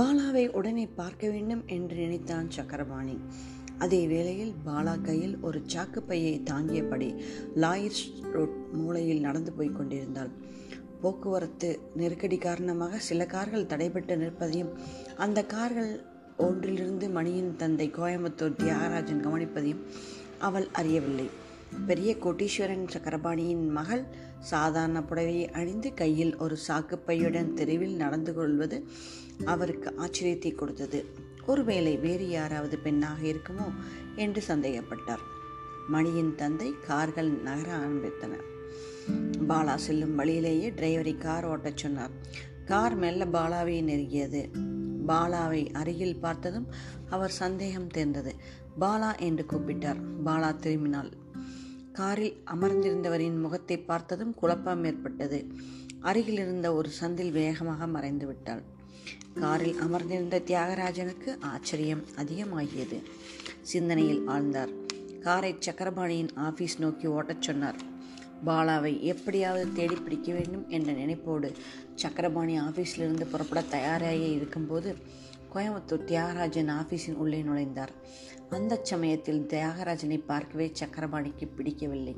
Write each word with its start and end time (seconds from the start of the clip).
பாலாவை 0.00 0.48
உடனே 0.48 0.86
பார்க்க 0.86 1.30
வேண்டும் 1.30 1.62
என்று 1.66 1.96
நினைத்தான் 1.96 2.50
சக்கரபாணி. 2.50 3.18
அதே 3.78 4.06
வேளையில் 4.06 4.54
பாலா 4.66 5.00
கையில் 5.00 5.38
ஒரு 5.40 5.62
சாக்குப்பையை 5.66 6.40
தாங்கியபடி 6.50 7.08
லாயிர்ஸ் 7.56 8.22
ரோட் 8.32 8.54
மூலையில் 8.72 9.20
நடந்து 9.20 9.52
போய் 9.52 9.72
கொண்டிருந்தாள். 9.72 10.30
போக்குவரத்து 11.00 11.80
நெருக்கடி 11.96 12.38
காரணமாக 12.38 12.98
சில 12.98 13.26
கார்கள் 13.26 13.64
தடைபட்டு 13.64 14.16
நிற்பதையும் 14.16 14.72
அந்த 15.16 15.44
கார்கள் 15.44 16.00
ஒன்றிலிருந்து 16.36 17.08
மணியின் 17.10 17.56
தந்தை 17.56 17.90
கோயம்புத்தூர் 17.90 18.58
தியாகராஜன் 18.62 19.24
கவனிப்பதையும் 19.26 19.84
அவள் 20.38 20.68
அறியவில்லை. 20.72 21.39
பெரிய 21.86 22.16
கோட்டீஸ்வரன் 22.20 22.86
சக்கரபாணியின் 22.92 23.68
மகள் 23.68 24.04
சாதாரண 24.40 25.00
புடவையை 25.00 25.50
அணிந்து 25.50 25.94
கையில் 25.94 26.36
ஒரு 26.36 26.56
சாக்குப்பையுடன் 26.68 27.52
தெருவில் 27.52 27.96
நடந்து 27.96 28.34
கொள்வது 28.34 28.86
அவருக்கு 29.44 29.94
ஆச்சரியத்தை 29.98 30.54
கொடுத்தது. 30.54 31.04
ஒருவேளை 31.46 31.96
வேறு 31.96 32.28
யாராவது 32.28 32.78
பெண்ணாக 32.78 33.22
இருக்குமோ 33.22 33.68
என்று 34.14 34.42
சந்தேகப்பட்டார். 34.48 35.24
மணியின் 35.88 36.34
தந்தை 36.34 36.74
கார்கள் 36.86 37.30
நகர 37.30 37.76
ஆரம்பித்தன 37.76 38.32
பாலா 39.48 39.74
செல்லும் 39.74 40.14
வழியிலேயே 40.14 40.70
டிரைவரை 40.70 41.18
கார் 41.18 41.44
ஓட்டச் 41.44 41.76
சொன்னார். 41.76 42.10
கார் 42.64 42.94
மெல்ல 42.94 43.24
பாலாவை 43.24 43.76
நெருங்கியது. 43.82 44.42
பாலாவை 45.08 45.72
அருகில் 45.72 46.20
பார்த்ததும் 46.20 46.68
அவர் 47.10 47.30
சந்தேகம் 47.30 47.86
தேர்ந்தது. 47.86 48.34
பாலா 48.80 49.18
என்று 49.18 49.46
கூப்பிட்டார். 49.48 50.00
பாலா 50.24 50.50
திரும்பினாள். 50.62 51.10
காரில் 51.92 52.36
அமர்ந்திருந்தவரின் 52.54 53.40
முகத்தை 53.40 53.78
பார்த்ததும் 53.78 54.34
குழப்பம் 54.34 54.84
ஏற்பட்டது. 54.84 55.46
அருகில் 56.00 56.38
இருந்த 56.38 56.74
ஒரு 56.74 56.90
சந்தில் 57.00 57.32
வேகமாக 57.32 57.86
மறைந்து 57.86 58.26
விட்டாள் 58.26 58.62
காரில் 59.40 59.78
அமர்ந்திருந்த 59.78 60.42
தியாகராஜனுக்கு 60.46 61.30
ஆச்சரியம் 61.40 62.04
அதிகமாகியது. 62.16 62.98
சிந்தனையில் 63.62 64.22
ஆழ்ந்தார். 64.28 64.72
காரை 65.20 65.56
சக்கரபாணியின் 65.58 66.30
ஆபீஸ் 66.34 66.78
நோக்கி 66.78 67.06
ஓட்டச் 67.06 67.42
சொன்னார். 67.42 67.78
பாலாவை 68.46 69.00
எப்படியாவது 69.00 69.72
தேடி 69.72 69.94
பிடிக்க 69.94 70.32
வேண்டும் 70.32 70.68
என்ற 70.68 70.92
நினைப்போடு 70.92 71.48
சக்கரபாணி 71.94 72.60
ஆபீஸிலிருந்து 72.60 73.24
புறப்பட 73.24 73.62
தயாராக 73.62 74.14
இருக்கும்போது 74.14 74.96
கோயம்புத்தூர் 75.54 76.06
தியாகராஜன் 76.10 76.70
ஆபீஸின் 76.70 77.14
உள்ளே 77.14 77.42
நுழைந்தார். 77.42 77.92
அந்த 78.56 78.80
சமயத்தில் 78.82 79.46
தியாகராஜனை 79.46 80.18
பார்க்கவே 80.26 80.72
சக்கரபாணிக்கு 80.80 81.46
பிடிக்கவில்லை. 81.56 82.14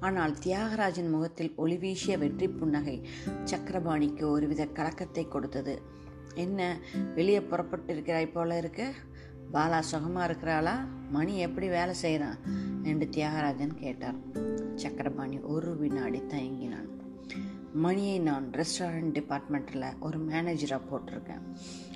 ஆனால் 0.00 0.34
தியாகராஜன் 0.44 1.10
முகத்தில் 1.10 1.52
ஒளி 1.56 1.76
வீசிய 1.76 2.18
வெற்றி 2.18 2.48
புன்னகை 2.48 2.96
சக்கரபாணிக்கு 3.44 4.24
ஒருவித 4.30 4.66
கலக்கத்தை 4.66 5.28
கொடுத்தது. 5.28 5.82
என்ன 6.34 6.60
வெளியே 7.14 7.40
புறப்பட்டு 7.40 7.92
இருக்கிறாய் 7.92 8.34
போல 8.36 8.56
இருக்கு? 8.56 8.86
பாலா 9.52 9.78
சுகமாக 9.80 10.26
இருக்கிறாளா? 10.28 10.76
மணி 11.10 11.34
எப்படி 11.38 11.66
வேலை 11.68 11.94
செய்கிறான் 11.94 12.40
என்று 12.82 13.08
தியாகராஜன் 13.16 13.74
கேட்டார். 13.74 14.18
சக்கரபாணி 14.74 15.38
ஒரு 15.54 15.72
வினாடி 15.76 16.22
தயங்கினான். 16.34 16.88
மணியை 17.84 18.18
நான் 18.18 18.46
ரெஸ்டாரண்ட் 18.52 19.14
டிபார்ட்மெண்ட்டில் 19.18 19.86
ஒரு 20.00 20.18
மேனேஜராக 20.18 20.82
போட்டிருக்கேன். 20.90 21.44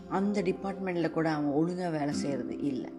அந்த 0.09 0.43
டிபார்ட்மெண்ட்டில் 0.43 1.17
கூட 1.19 1.29
அவன் 1.31 1.57
ஒழுங்காக 1.61 1.91
வேலை 1.99 2.15
செய்கிறது 2.15 2.57
இல்லை. 2.71 2.91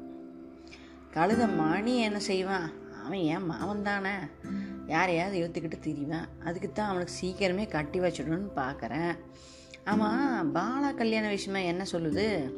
கழுத 1.15 1.55
மணி 1.55 1.97
என்ன 1.97 2.19
செய்வான்? 2.19 2.71
அவன் 3.05 3.19
ஏன் 3.19 3.45
மாவன் 3.45 3.83
தானே. 3.83 4.13
யாரையாவது 4.87 5.35
இழுத்துக்கிட்டு 5.39 5.79
திரிவான். 5.85 6.27
அதுக்கு 6.43 6.71
தான் 6.71 6.89
அவனுக்கு 6.89 7.13
சீக்கிரமே 7.21 7.67
கட்டி 7.67 7.99
வச்சிடணும்னு 7.99 8.51
பார்க்குறேன் 8.55 9.13
ஆமாம் 9.83 10.55
பாலா 10.55 10.93
கல்யாண 10.95 11.27
விஷயமா 11.27 11.59
என்ன 11.59 11.83
சொல்லுது? 11.91 12.53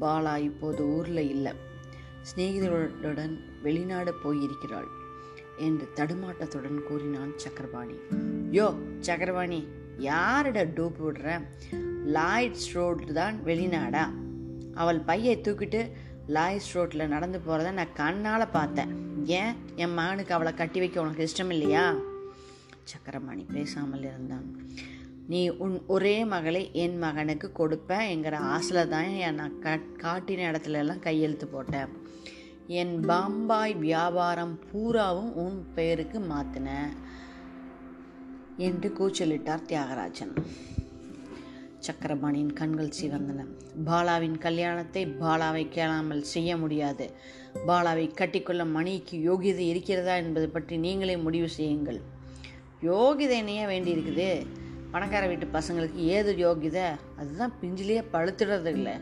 பாலா 0.00 0.38
இப்போது 0.38 0.82
ஊரில் 0.86 1.28
இல்லை. 1.28 1.52
சிநேகிதர்களுடன் 2.28 3.34
வெளிநாடு 3.62 4.14
போயிருக்கிறாள் 4.24 4.90
என்று 5.56 5.88
தடுமாட்டத்துடன் 5.94 6.82
கூறினான் 6.82 7.32
சக்கரபாணி. 7.36 7.96
யோ 8.52 8.74
சக்கரபாணி 8.98 9.68
யாரிட 9.98 10.64
டூப் 10.64 11.00
விடுற 11.06 11.46
லாய்ட்ஸ் 12.12 12.68
ரோடு 12.72 13.12
தான் 13.12 13.44
வெளிநாடா? 13.44 14.04
அவள் 14.74 15.00
பையை 15.00 15.40
தூக்கிட்டு 15.40 15.90
லாய்ஸ் 16.36 16.72
ரோட்டில் 16.72 17.12
நடந்து 17.14 17.38
போகிறத 17.46 17.70
நான் 17.72 17.96
கண்ணால் 18.00 18.50
பார்த்தேன். 18.50 18.92
ஏன்? 19.24 19.54
என் 19.74 19.94
மகனுக்கு 19.94 20.34
அவளை 20.34 20.52
கட்டி 20.54 20.78
வைக்க 20.78 21.00
உனக்கு 21.00 21.28
இஷ்டம் 21.28 21.52
இல்லையா? 21.56 21.84
சக்கரமணி 22.92 23.44
பேசாமல் 23.52 24.06
இருந்தான். 24.10 24.46
நீ 25.26 25.48
உன் 25.64 25.82
ஒரே 25.86 26.24
மகளை 26.24 26.70
என் 26.72 26.98
மகனுக்கு 26.98 27.48
கொடுப்பேன் 27.58 28.08
என்கிற 28.08 28.38
ஆசையில் 28.54 28.88
தான் 28.88 29.34
நான் 29.34 29.58
காட்டின 30.04 30.46
இடத்துல 30.50 30.80
எல்லாம் 30.82 31.04
கையெழுத்து 31.06 31.46
போட்டேன். 31.46 31.92
என் 32.66 32.94
பாம்பாய் 33.08 33.74
வியாபாரம் 33.76 34.58
பூராவும் 34.72 35.32
உன் 35.34 35.58
பெயருக்கு 35.74 36.18
மாற்றின 36.18 36.70
என்று 38.56 38.88
கூச்சலிட்டார் 38.98 39.68
தியாகராஜன். 39.68 40.34
சக்கரபாணியின் 41.86 42.52
கண்கள் 42.52 42.96
சிவந்தன. 43.00 43.44
பாலாவின் 43.84 44.38
கல்யாணத்தை 44.38 45.02
பாலாவை 45.20 45.62
கேளாமல் 45.68 46.22
செய்ய 46.22 46.56
முடியாது. 46.56 47.04
பாலாவை 47.66 48.06
கட்டிக்கொள்ள 48.20 48.64
மணிக்கு 48.64 49.16
யோகியதை 49.28 49.64
இருக்கிறதா 49.72 50.14
என்பது 50.14 50.48
பற்றி 50.48 50.76
நீங்களே 50.76 51.16
முடிவு 51.16 51.48
செய்யுங்கள். 51.48 52.00
யோகிதை 52.82 53.36
என்னையே 53.42 53.64
வேண்டியிருக்குது. 53.64 54.28
பணக்கார 54.92 55.24
வீட்டு 55.26 55.46
பசங்களுக்கு 55.58 56.00
ஏது 56.16 56.32
யோகிதை 56.44 56.86
அதுதான் 57.16 57.56
பிஞ்சிலேயே 57.62 58.02
பழுத்துடுறது 58.12 58.70
இல்லை. 58.76 58.94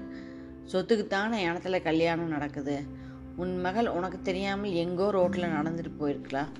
சொத்துக்குத்தானே 0.72 1.38
இடத்துல 1.48 1.82
கல்யாணம் 1.82 2.34
நடக்குது. 2.36 2.76
உன் 3.36 3.54
மகள் 3.60 3.88
உனக்கு 3.88 4.18
தெரியாமல் 4.22 4.78
எங்கோ 4.84 5.06
ரோட்டில் 5.10 5.54
நடந்துட்டு 5.56 5.92
போயிருக்கலாம் 6.00 6.52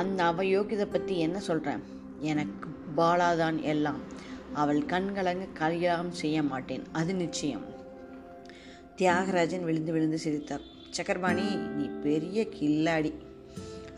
அந்த 0.00 0.24
அவ 0.24 0.44
யோகிதை 0.54 0.86
பற்றி 0.90 1.14
என்ன 1.18 1.38
சொல்கிறேன் 1.40 1.82
எனக்கு 2.32 2.68
பாலாதான் 2.96 3.58
எல்லாம். 3.72 4.00
அவள் 4.54 4.84
கண்கலங்க 4.84 5.46
கல்யாணம் 5.54 6.12
செய்ய 6.12 6.42
மாட்டேன். 6.42 6.84
அது 6.92 7.14
நிச்சயம். 7.14 7.64
தியாகராஜன் 8.96 9.62
விழுந்து 9.62 9.92
விழுந்து 9.92 10.18
சிரித்தார். 10.18 10.60
சக்கரபாணி 10.90 11.56
நீ 11.56 11.84
பெரிய 11.84 12.46
கில்லாடி. 12.60 13.12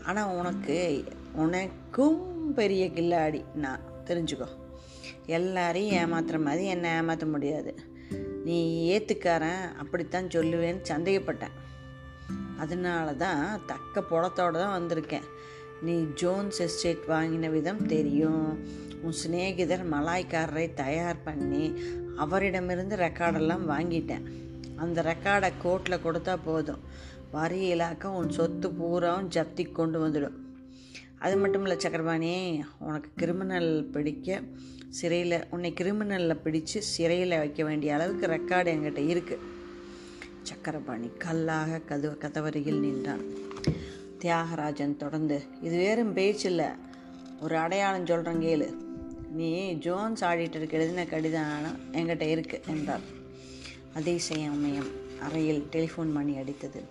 ஆனால் 0.05 0.35
உனக்கு 0.35 1.03
உனக்கும் 1.33 2.53
பெரிய 2.53 2.85
கில்லாடி. 2.85 3.43
நான் 3.55 3.79
தெரிஞ்சுக்கோ. 4.05 4.47
எல்லாரையும் 5.25 5.95
ஏமாத்துற 5.95 6.43
மாதிரி 6.43 6.65
என்னை 6.65 6.89
ஏமாற்ற 6.89 7.25
முடியாது. 7.25 7.75
நீ 8.43 8.87
ஏற்றுக்காரன் 8.87 9.75
அப்படித்தான் 9.77 10.27
சொல்லுவேன்னு 10.27 10.81
சந்தேகப்பட்டேன். 10.89 11.55
அதனால 12.57 13.13
தான் 13.13 13.61
தக்க 13.65 14.01
புலத்தோடு 14.01 14.59
தான் 14.59 14.81
வந்திருக்கேன். 14.81 15.25
நீ 15.81 16.03
ஜோன்ஸ் 16.13 16.59
எஸ்டேட் 16.59 17.03
வாங்கின 17.07 17.49
விதம் 17.49 17.85
தெரியும். 17.85 18.83
உன் 19.05 19.17
சிநேகிதர் 19.21 19.83
மலாய்க்காரரை 19.93 20.67
தயார் 20.81 21.25
பண்ணி 21.27 21.65
அவரிடமிருந்து 22.23 22.95
ரெக்கார்டெல்லாம் 23.05 23.65
வாங்கிட்டேன். 23.73 24.25
அந்த 24.83 25.01
ரெக்கார்டை 25.11 25.49
கோர்ட்டில் 25.63 26.03
கொடுத்தா 26.05 26.33
போதும். 26.47 26.81
வரி 27.35 27.61
இலாக்கா 27.73 28.09
உன் 28.19 28.33
சொத்து 28.37 28.67
பூராவும் 28.79 29.29
ஜப்தி 29.35 29.63
கொண்டு 29.79 29.97
வந்துடும். 30.03 30.37
அது 31.25 31.35
மட்டும் 31.41 31.63
இல்லை 31.65 31.77
சக்கரபாணி 31.83 32.31
உனக்கு 32.85 33.09
கிரிமினல் 33.21 33.71
பிடிக்க 33.93 34.39
சிறையில் 34.97 35.37
உன்னை 35.53 35.69
கிரிமினலில் 35.79 36.41
பிடிச்சு 36.43 36.79
சிறையில் 36.93 37.39
வைக்க 37.41 37.61
வேண்டிய 37.69 37.95
அளவுக்கு 37.95 38.25
ரெக்கார்டு 38.35 38.71
என்கிட்ட 38.73 39.01
இருக்குது 39.13 39.51
சக்கரபாணி 40.49 41.09
கல்லாக 41.23 41.81
கது 41.91 42.09
கதவருகில் 42.23 42.83
நின்றான். 42.85 43.23
தியாகராஜன் 44.21 44.99
தொடர்ந்து 45.03 45.37
இது 45.65 45.75
வேறும் 45.83 46.15
பேச்சில்லை 46.17 46.69
ஒரு 47.43 47.55
அடையாளம் 47.63 48.09
சொல்கிறேன் 48.11 48.43
கேளு. 48.45 48.67
நீ 49.35 49.73
ஜோன்ஸ் 49.73 50.23
ஆடிட்டருக்கு 50.23 50.71
எழுதின 50.71 51.05
கடிதம் 51.05 51.79
என்கிட்ட 51.91 52.21
இருக்கு 52.21 52.61
என்றார். 52.67 52.99
அதே 53.93 54.17
செய்யாமயம் 54.17 54.87
அறையில் 55.21 55.67
டெலிஃபோன் 55.71 56.11
மணி 56.11 56.35
அடித்தது. 56.35 56.81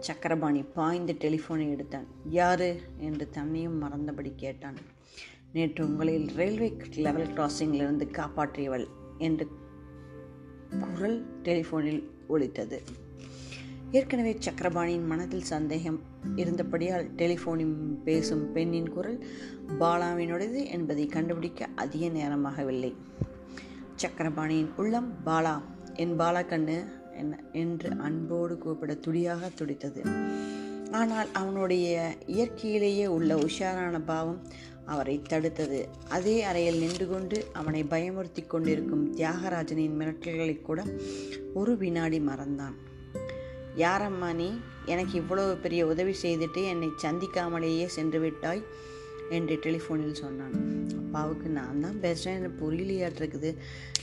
சக்கரபாணி 0.00 0.62
பாய்ந்து 0.62 1.12
டெலிஃபோனை 1.12 1.70
எடுத்தான். 1.70 2.06
யாரு? 2.28 2.80
என்று 2.98 3.30
தன்னையும் 3.30 3.82
மறந்தபடி 3.82 4.32
கேட்டான். 4.36 4.76
நேற்று 5.52 5.86
உங்களில் 5.86 6.30
ரயில்வே 6.34 6.76
லெவல் 6.94 7.32
கிராசிங்கிலிருந்து 7.32 8.08
காப்பாற்றியவள் 8.12 8.86
என்று 9.18 9.48
குரல் 10.80 11.40
டெலிஃபோனில் 11.42 12.02
ஒழித்தது 12.28 12.80
ஏற்கனவே 13.90 14.38
சக்கரபாணியின் 14.40 15.06
மனதில் 15.06 15.42
சந்தேகம் 15.42 16.00
இருந்தபடியால் 16.36 17.10
டெலிஃபோனில் 17.16 17.74
பேசும் 18.04 18.52
பெண்ணின் 18.52 18.88
குரல் 18.88 19.26
பாலாவினுடையது 19.80 20.66
என்பதை 20.66 21.06
கண்டுபிடிக்க 21.06 21.68
அதிக 21.74 22.06
நேரமாகவில்லை. 22.06 22.94
சக்கரபாணியின் 23.96 24.68
உள்ளம் 24.76 25.12
பாலா 25.26 25.62
என் 25.94 26.18
பாலா 26.18 26.42
கண்ணு 26.42 26.84
என்ன 27.16 27.40
என்று 27.52 27.90
அன்போடு 27.98 28.58
கூப்பிட 28.58 28.94
துடியாக 28.94 29.48
துடித்தது. 29.48 30.02
ஆனால் 30.90 31.26
அவனுடைய 31.32 32.16
இயற்கையிலேயே 32.26 33.06
உள்ள 33.06 33.34
உஷாரான 33.34 34.04
பாவம் 34.04 34.42
அவரை 34.84 35.22
தடுத்தது. 35.30 35.84
அதே 36.08 36.42
அறையில் 36.42 36.78
நின்று 36.78 37.08
கொண்டு 37.08 37.46
அவனை 37.52 37.84
பயமுறுத்தி 37.84 38.46
கொண்டிருக்கும் 38.46 39.16
தியாகராஜனின் 39.16 39.96
மிரட்டல்களை 39.98 40.62
கூட 40.62 40.84
ஒரு 41.54 41.76
வினாடி 41.76 42.20
மறந்தான். 42.20 42.76
யாரம்மா 43.76 44.34
நீ? 44.34 44.60
எனக்கு 44.84 45.12
இவ்வளவு 45.12 45.56
பெரிய 45.56 45.86
உதவி 45.86 46.14
செய்துட்டு 46.22 46.64
என்னை 46.64 46.90
சந்திக்காமலேயே 47.02 47.86
சென்று 47.86 48.20
விட்டாய் 48.20 48.62
என்று 49.30 49.58
டெலிஃபோனில் 49.62 50.12
சொன்னான். 50.12 50.84
அப்பாவுக்கு 50.98 51.48
நான் 51.48 51.80
தான் 51.80 52.00
பேசுகிறேன் 52.00 52.50
புரியலையாட்டிருக்குது 52.50 53.56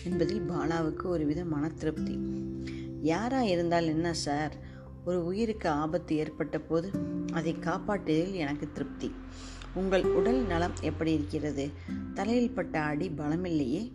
என்பதில் 0.03 0.49
பாலாவுக்கு 0.49 1.03
ஒருவித 1.03 1.45
மன 1.45 1.69
திருப்தி 1.69 2.19
யாராக 3.01 3.45
இருந்தால் 3.45 3.87
என்ன 3.87 4.13
சார்? 4.13 4.55
ஒரு 5.05 5.25
உயிருக்கு 5.25 5.69
ஆபத்து 5.69 6.15
ஏற்பட்ட 6.15 6.59
போது 6.59 6.91
அதை 7.33 7.55
காப்பாற்றியதில் 7.59 8.33
எனக்கு 8.33 8.71
திருப்தி. 8.71 9.11
உங்கள் 9.73 10.03
உடல் 10.03 10.45
நலம் 10.45 10.73
எப்படி 10.81 11.13
இருக்கிறது? 11.13 11.71
தலையில் 12.13 12.51
பட்ட 12.51 12.79
அடி 12.79 13.11
பலமில்லையே. 13.17 13.91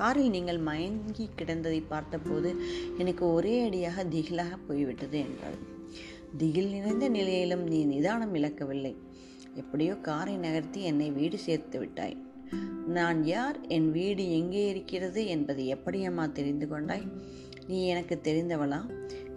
காரில் 0.00 0.30
நீங்கள் 0.30 0.58
மயங்கி 0.58 1.28
கிடந்ததை 1.38 1.82
பார்த்தபோது 1.88 2.50
எனக்கு 2.98 3.32
ஒரே 3.32 3.54
அடியாக 3.66 4.04
திகிலாக 4.04 4.58
போய்விட்டது 4.68 5.18
என்றாள். 5.18 5.58
திகில் 6.36 6.70
நிறைந்த 6.70 7.08
நிலையிலும் 7.08 7.64
நீ 7.66 7.84
நிதானம் 7.84 8.34
இழக்கவில்லை. 8.34 8.94
எப்படியோ 9.54 9.94
காரை 9.96 10.36
நகர்த்தி 10.36 10.82
என்னை 10.82 11.10
வீடு 11.10 11.38
சேர்த்து 11.38 11.78
விட்டாய். 11.78 12.16
நான் 12.86 13.24
யார்? 13.24 13.58
என் 13.68 13.90
வீடு 13.90 14.24
எங்கே 14.30 14.68
இருக்கிறது 14.68 15.26
என்பதை 15.26 15.74
எப்படியம்மா 15.74 16.32
தெரிந்து 16.32 16.68
கொண்டாய்? 16.68 17.06
நீ 17.66 17.86
எனக்கு 17.86 18.20
தெரிந்தவளா? 18.22 18.80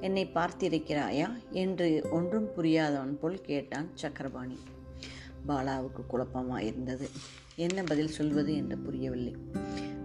என்னை 0.01 0.29
பார்த்திருக்கிறாயா? 0.33 1.29
என்று 1.51 2.07
ஒன்றும் 2.11 2.49
புரியாதவன் 2.57 3.19
போல் 3.19 3.41
கேட்டான் 3.41 3.89
சக்கரபாணி. 4.01 4.57
பாலாவுக்கு 5.47 6.01
குழப்பமாக 6.07 6.63
இருந்தது 6.63 7.09
என்ன 7.55 7.83
பதில் 7.83 8.07
சொல்வது 8.07 8.55
என்று 8.55 8.77
புரியவில்லை. 8.77 9.35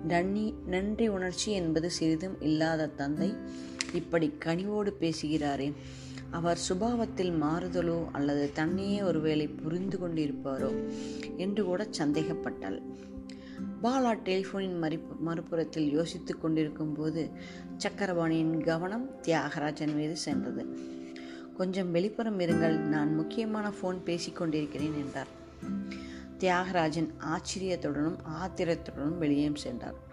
நன்னி 0.07 0.55
நன்றி 0.67 1.09
உணர்ச்சி 1.09 1.53
என்பது 1.53 1.91
சிறிதும் 1.91 2.41
இல்லாத 2.41 2.87
தந்தை 2.87 3.35
இப்படி 3.93 4.33
கனிவோடு 4.45 4.93
பேசுகிறாரே. 5.01 5.73
அவர் 6.31 6.59
சுபாவத்தில் 6.69 7.33
மாறுதலோ 7.33 8.07
அல்லது 8.13 8.51
தன்னையே 8.53 9.03
ஒருவேளை 9.03 9.49
புரிந்து 9.49 9.99
கொண்டிருப்பாரோ? 9.99 10.91
என்று 11.37 11.65
கூட 11.65 11.89
சந்தேகப்பட்டாள். 11.99 12.81
பாலா 13.83 14.15
டெலிஃபோனின் 14.25 14.79
மறுப்பு 14.79 15.15
மறுபுறத்தில் 15.15 15.91
யோசித்து 15.91 16.39
கொண்டிருக்கும் 16.39 16.93
போது 16.93 17.31
சக்கரபாணியின் 17.79 18.65
கவனம் 18.65 19.11
தியாகராஜன் 19.23 19.95
மீது 19.95 20.17
சென்றது. 20.17 20.67
கொஞ்சம் 21.57 21.95
வெளிப்புறம் 21.95 22.41
இருங்கள் 22.41 22.77
நான் 22.77 23.15
முக்கியமான 23.15 23.69
ஃபோன் 23.69 23.97
பேசிக்கொண்டிருக்கிறேன் 24.05 24.95
என்றார். 24.95 25.37
தியாகராஜன் 26.39 27.11
ஆச்சரியத்துடனும் 27.19 28.19
ஆத்திரத்துடனும் 28.43 29.19
வெளியே 29.19 29.51
சென்றார். 29.55 30.07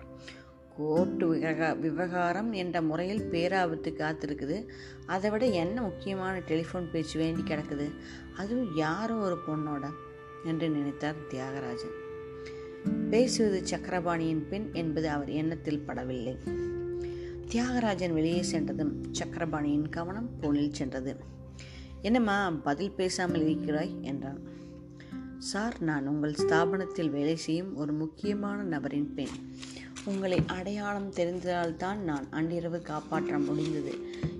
கோர்ட்டு 0.77 1.35
விவகா 1.35 1.79
விவகாரம் 1.79 2.51
என்ற 2.51 2.81
முறையில் 2.81 3.29
பேராபத்து 3.31 3.93
காத்திருக்குது. 3.93 4.67
அதை 5.05 5.29
விட 5.29 5.45
என்ன 5.45 5.81
முக்கியமான 5.81 6.39
டெலிஃபோன் 6.39 6.89
பேச்சு 6.91 7.19
வேண்டி 7.19 7.41
கிடக்குது? 7.41 7.91
அதுவும் 8.37 8.75
யாரோ 8.75 9.15
ஒரு 9.15 9.37
பொண்ணோட 9.47 9.89
என்று 10.45 10.69
நினைத்தார் 10.69 11.15
தியாகராஜன். 11.29 12.03
பேசுவது 13.09 13.63
சக்கரபாணியின் 13.69 14.47
பெண் 14.47 14.69
என்பது 14.73 15.09
அவர் 15.09 15.29
எண்ணத்தில் 15.29 15.83
படவில்லை. 15.87 16.37
தியாகராஜன் 17.47 18.13
வெளியே 18.13 18.41
சென்றதும் 18.41 19.01
சக்கரபாணியின் 19.11 19.89
கவனம் 19.89 20.39
போனில் 20.39 20.73
சென்றது. 20.73 21.17
என்னம்மா 22.01 22.49
பதில் 22.49 22.91
பேசாமல் 22.91 23.41
இருக்கிறாய்? 23.41 23.95
என்றான். 24.01 24.53
சார் 25.37 25.81
நான் 25.81 26.07
உங்கள் 26.07 26.35
ஸ்தாபனத்தில் 26.37 27.09
வேலை 27.09 27.35
செய்யும் 27.35 27.75
ஒரு 27.75 27.93
முக்கியமான 27.93 28.63
நபரின் 28.63 29.13
பெண். 29.13 29.35
உங்களை 30.05 30.39
அடையாளம் 30.47 31.11
தெரிந்ததால்தான் 31.11 31.97
நான் 31.97 32.27
அன்றிரவு 32.29 32.81
காப்பாற்ற 32.81 33.39
முடிந்தது 33.39 33.93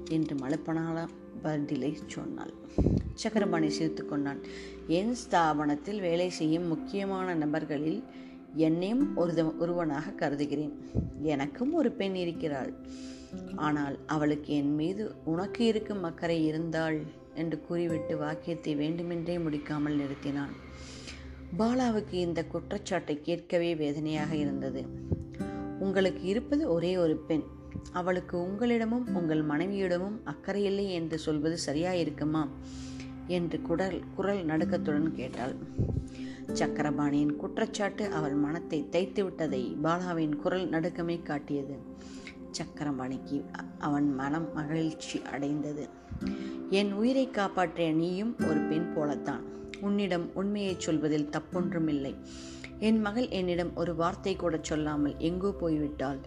என்று 0.10 0.36
மலப்பனால 0.36 1.08
பதிலை 1.42 1.98
சொன்னாள். 2.08 2.54
சக்கரபாணி 3.14 3.70
சிரித்து 3.70 4.06
கொண்டான். 4.06 4.40
என் 4.88 5.16
ஸ்தாபனத்தில் 5.30 6.00
வேலை 6.00 6.30
செய்யும் 6.30 6.68
முக்கியமான 6.68 7.36
நபர்களில் 7.36 8.04
என்னையும் 8.54 9.16
ஒரு 9.16 9.58
ஒருவனாக 9.60 10.12
கருதுகிறேன். 10.12 10.76
எனக்கும் 11.22 11.74
ஒரு 11.74 11.92
பெண் 11.92 12.16
இருக்கிறாள். 12.16 12.74
ஆனால் 13.56 14.00
அவளுக்கு 14.06 14.54
என் 14.54 14.76
மீது 14.76 15.16
உனக்கு 15.26 15.66
இருக்கும் 15.66 16.04
அக்கறை 16.04 16.46
இருந்தாள் 16.46 17.02
என்று 17.34 17.62
கூறிவிட்டு 17.62 18.18
வாக்கியத்தை 18.18 18.76
வேண்டுமென்றே 18.76 19.38
முடிக்காமல் 19.38 20.00
நிறுத்தினான். 20.02 20.56
பாலாவுக்கு 21.58 22.14
இந்த 22.14 22.46
குற்றச்சாட்டை 22.46 23.22
கேட்கவே 23.22 23.76
வேதனையாக 23.76 24.36
இருந்தது. 24.36 24.86
உங்களுக்கு 25.80 26.24
இருப்பது 26.24 26.70
ஒரே 26.70 26.98
ஒரு 26.98 27.18
பெண். 27.18 27.44
அவளுக்கு 27.92 28.38
உங்களிடமும் 28.38 29.16
உங்கள் 29.16 29.46
மனைவியிடமும் 29.46 30.20
அக்கறை 30.24 30.64
இல்லை 30.64 30.92
என்று 30.92 31.18
சொல்வது 31.18 31.58
சரியாயிருக்குமா? 31.66 32.48
என்று 33.28 33.62
குரல் 33.62 34.02
குரல் 34.16 34.46
நடுக்கத்துடன் 34.46 35.14
கேட்டாள். 35.14 35.56
சக்கரபாணியின் 36.54 37.36
குற்றச்சாட்டு 37.36 38.12
அவள் 38.12 38.34
மனத்தை 38.34 38.90
தைத்து 38.90 39.24
விட்டதை 39.24 39.78
பாலாவின் 39.84 40.36
குரல் 40.36 40.70
நடுக்கமே 40.70 41.22
காட்டியது. 41.24 41.78
சக்கரபாணிக்கு 42.52 43.44
அவன் 43.78 44.16
மனம் 44.16 44.54
மகிழ்ச்சி 44.54 45.22
அடைந்தது. 45.22 45.88
என் 46.70 46.94
உயிரை 46.94 47.32
காப்பாற்றிய 47.32 47.94
நீயும் 47.94 48.36
ஒரு 48.50 48.60
பெண் 48.60 48.94
போலத்தான். 48.94 49.44
உன்னிடம் 49.82 50.36
உண்மையை 50.36 50.76
சொல்வதில் 50.78 51.30
தப்பொன்றுமில்லை. 51.30 52.16
என் 52.80 53.00
மகள் 53.00 53.30
என்னிடம் 53.30 53.76
ஒரு 53.76 53.96
வார்த்தை 53.96 54.36
கூட 54.36 54.60
சொல்லாமல் 54.62 55.18
எங்கோ 55.18 55.56
போய்விட்டாள். 55.62 56.20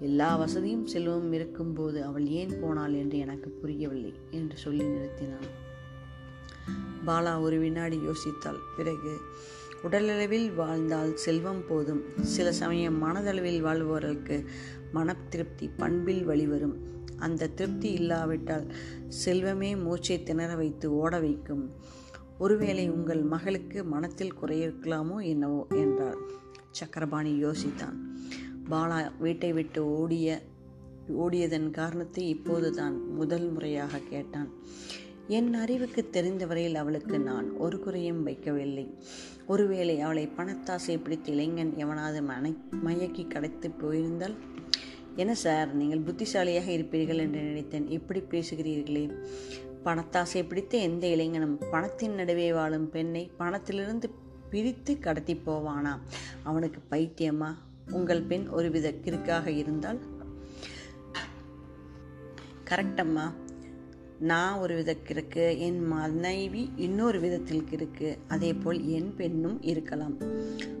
எல்லா 0.00 0.36
வசதியும் 0.36 0.86
செல்வமும் 0.86 1.32
இருக்கும்போது 1.32 2.04
அவள் 2.04 2.26
ஏன் 2.26 2.60
போனாள் 2.60 2.92
என்று 2.92 3.18
எனக்கு 3.18 3.50
புரியவில்லை 3.50 4.12
என்று 4.30 4.56
சொல்லி 4.56 4.84
நிறுத்தினான். 4.84 5.48
பாலா 7.06 7.40
ஒரு 7.40 7.58
வினாடி 7.58 7.98
யோசித்தாள். 7.98 8.60
பிறகு 8.76 9.20
உடலளவில் 9.82 10.54
வாழ்ந்தால் 10.54 11.16
செல்வம் 11.16 11.66
போதும். 11.68 12.02
சில 12.20 12.52
சமயம் 12.52 13.02
மனதளவில் 13.04 13.60
வாழ்பவர்களுக்கு 13.60 14.44
மன 14.92 15.16
திருப்தி 15.28 15.70
பண்பில் 15.76 16.26
வழிவரும். 16.26 16.76
அந்த 17.16 17.46
திருப்தி 17.46 17.92
இல்லாவிட்டால் 17.92 18.72
செல்வமே 19.24 19.82
மூச்சை 19.82 20.22
திணற 20.22 20.54
வைத்து 20.54 20.96
ஓட 20.96 21.18
வைக்கும். 21.18 21.74
ஒருவேளை 22.38 22.90
உங்கள் 22.90 23.22
மகளுக்கு 23.22 23.84
மனத்தில் 23.84 24.34
குறையிருக்கலாமோ 24.42 25.22
என்னவோ 25.22 25.66
என்றார். 25.70 26.16
சக்கரபாணி 26.70 27.44
யோசித்தான். 27.44 27.96
பாலா 28.70 29.12
வீட்டை 29.18 29.52
விட்டு 29.52 29.86
ஓடிய 29.86 30.42
ஓடியதன் 31.08 31.70
காரணத்தை 31.70 32.28
இப்போது 32.28 32.72
தான் 32.72 33.14
முதல் 33.14 33.50
முறையாக 33.50 33.98
கேட்டான். 33.98 34.48
என் 35.28 35.54
அறிவுக்கு 35.54 36.08
தெரிந்தவரையில் 36.12 36.74
அவளுக்கு 36.74 37.20
நான் 37.20 37.56
ஒரு 37.56 37.80
குறையும் 37.80 38.26
வைக்கவில்லை. 38.26 38.94
ஒருவேளை 39.46 40.00
அவளை 40.00 40.28
பணத்தாசை 40.36 41.02
பிடித்த 41.02 41.32
இளைஞன் 41.32 41.76
எவனாவது 41.76 42.22
மனை 42.22 42.56
மயக்கி 42.84 43.28
கடைத்து 43.28 43.70
போயிருந்தால்? 43.70 44.34
என்ன 45.16 45.34
சார் 45.34 45.74
நீங்கள் 45.74 46.00
புத்திசாலியாக 46.00 46.70
இருப்பீர்கள் 46.70 47.18
என்று 47.18 47.40
நினைத்தேன். 47.40 47.88
இப்படி 47.88 48.20
பேசுகிறீர்களே. 48.20 49.10
பணத்தாசை 49.84 50.46
பிடித்த 50.48 50.78
எந்த 50.78 51.06
இளைஞனும் 51.06 51.58
பணத்தின் 51.70 52.14
நடுவே 52.14 52.52
வாழும் 52.52 52.90
பெண்ணை 52.90 53.30
பணத்திலிருந்து 53.38 54.10
பிரித்து 54.50 54.98
கடத்தி 54.98 55.34
போவானா? 55.46 55.98
அவனுக்கு 56.42 56.80
பைத்தியமா? 56.90 57.54
உங்கள் 57.90 58.22
பெண் 58.22 58.46
ஒருவித 58.48 58.94
கிறுக்காக 59.04 59.46
இருந்தால்? 59.46 59.98
கரெக்டம்மா. 62.70 63.32
நான் 64.18 64.58
ஒரு 64.58 64.74
வித 64.74 64.96
கிறுக்கு 65.06 65.58
என் 65.58 65.86
மனைவி 65.86 66.70
இன்னொரு 66.76 67.20
விதத்தில் 67.20 67.64
இருக்கு 67.70 68.18
அதே 68.28 68.54
போல் 68.54 68.88
என் 68.88 69.14
பெண்ணும் 69.16 69.62
இருக்கலாம். 69.62 70.16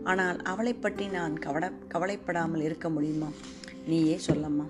ஆனால் 0.04 0.42
அவளை 0.42 0.74
பற்றி 0.74 1.06
நான் 1.06 1.38
கவலை 1.38 1.68
கவலைப்படாமல் 1.88 2.60
இருக்க 2.60 2.90
முடியுமா? 2.90 3.28
நீயே 3.86 4.16
சொல்லம்மா. 4.16 4.66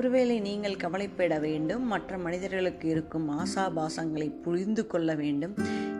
ஒருவேளை 0.00 0.40
நீங்கள் 0.40 0.76
கவலைப்பட 0.76 1.38
வேண்டும். 1.38 1.82
மற்ற 1.82 2.18
மனிதர்களுக்கு 2.18 2.88
இருக்கும் 2.88 3.30
ஆசாபாசங்களை 3.30 4.42
புரிந்து 4.42 4.86
கொள்ள 4.86 5.14
வேண்டும். 5.14 5.54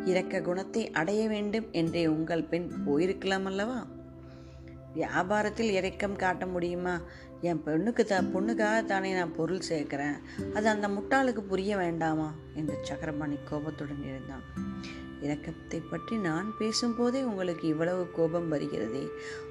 இரக்க 0.04 0.40
குணத்தை 0.40 0.90
அடைய 0.90 1.28
வேண்டும் 1.28 1.66
என்றே 1.72 2.06
உங்கள் 2.06 2.42
பெண் 2.42 2.70
போயிருக்கலாம் 2.86 3.44
அல்லவா? 3.44 3.86
வியாபாரத்தில் 4.96 5.70
இறக்கம் 5.70 6.16
காட்ட 6.16 6.46
முடியுமா? 6.46 7.00
என் 7.40 7.62
பெண்ணுக்கு 7.62 8.04
த 8.04 8.22
பொண்ணுக்காக 8.22 8.84
தானே 8.84 9.12
நான் 9.12 9.36
பொருள் 9.36 9.60
சேர்க்குறேன். 9.68 10.16
அது 10.54 10.68
அந்த 10.68 10.88
முட்டாளுக்கு 10.88 11.40
புரிய 11.40 11.76
வேண்டாமா? 11.76 12.34
என்று 12.54 12.78
சக்கரபாணி 12.82 13.36
கோபத்துடன் 13.44 14.04
இருந்தான் 14.04 14.42
இரக்கத்தை 15.22 15.78
பற்றி 15.90 16.16
நான் 16.16 16.48
பேசும்போதே 16.58 17.22
உங்களுக்கு 17.22 17.68
இவ்வளவு 17.68 18.10
கோபம் 18.10 18.52
வருகிறதே. 18.52 19.04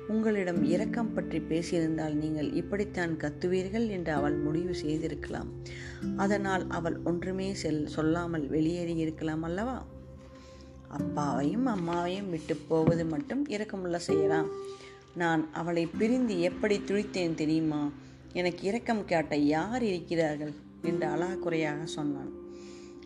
உங்களிடம் 0.08 0.64
இரக்கம் 0.64 1.14
பற்றி 1.14 1.40
பேசியிருந்தால் 1.40 2.14
நீங்கள் 2.14 2.50
இப்படித்தான் 2.52 3.14
கத்துவீர்கள் 3.18 3.88
என்று 3.88 4.14
அவள் 4.14 4.38
முடிவு 4.38 4.76
செய்திருக்கலாம். 4.76 5.50
அதனால் 6.16 6.68
அவள் 6.70 6.98
ஒன்றுமே 7.04 7.54
செல் 7.54 7.88
சொல்லாமல் 7.88 8.48
வெளியேறி 8.48 8.96
இருக்கலாம் 8.96 9.44
அல்லவா? 9.44 9.86
அப்பாவையும் 10.88 11.68
அம்மாவையும் 11.68 12.30
விட்டு 12.30 12.56
போவது 12.56 13.06
மட்டும் 13.06 13.44
இரக்கமுள்ள 13.48 13.96
செய்யலாம் 13.96 14.50
நான் 15.14 15.54
அவளை 15.54 15.86
பிரிந்து 15.86 16.42
எப்படி 16.42 16.78
துடித்தேன் 16.80 17.36
தெரியுமா? 17.36 17.92
எனக்கு 18.34 18.64
இரக்கம் 18.68 19.06
காட்ட 19.06 19.36
யார் 19.36 19.84
இருக்கிறார்கள்? 19.84 20.54
என்று 20.82 21.08
அலாக்குறையாக 21.08 21.84
சொன்னான். 21.84 22.34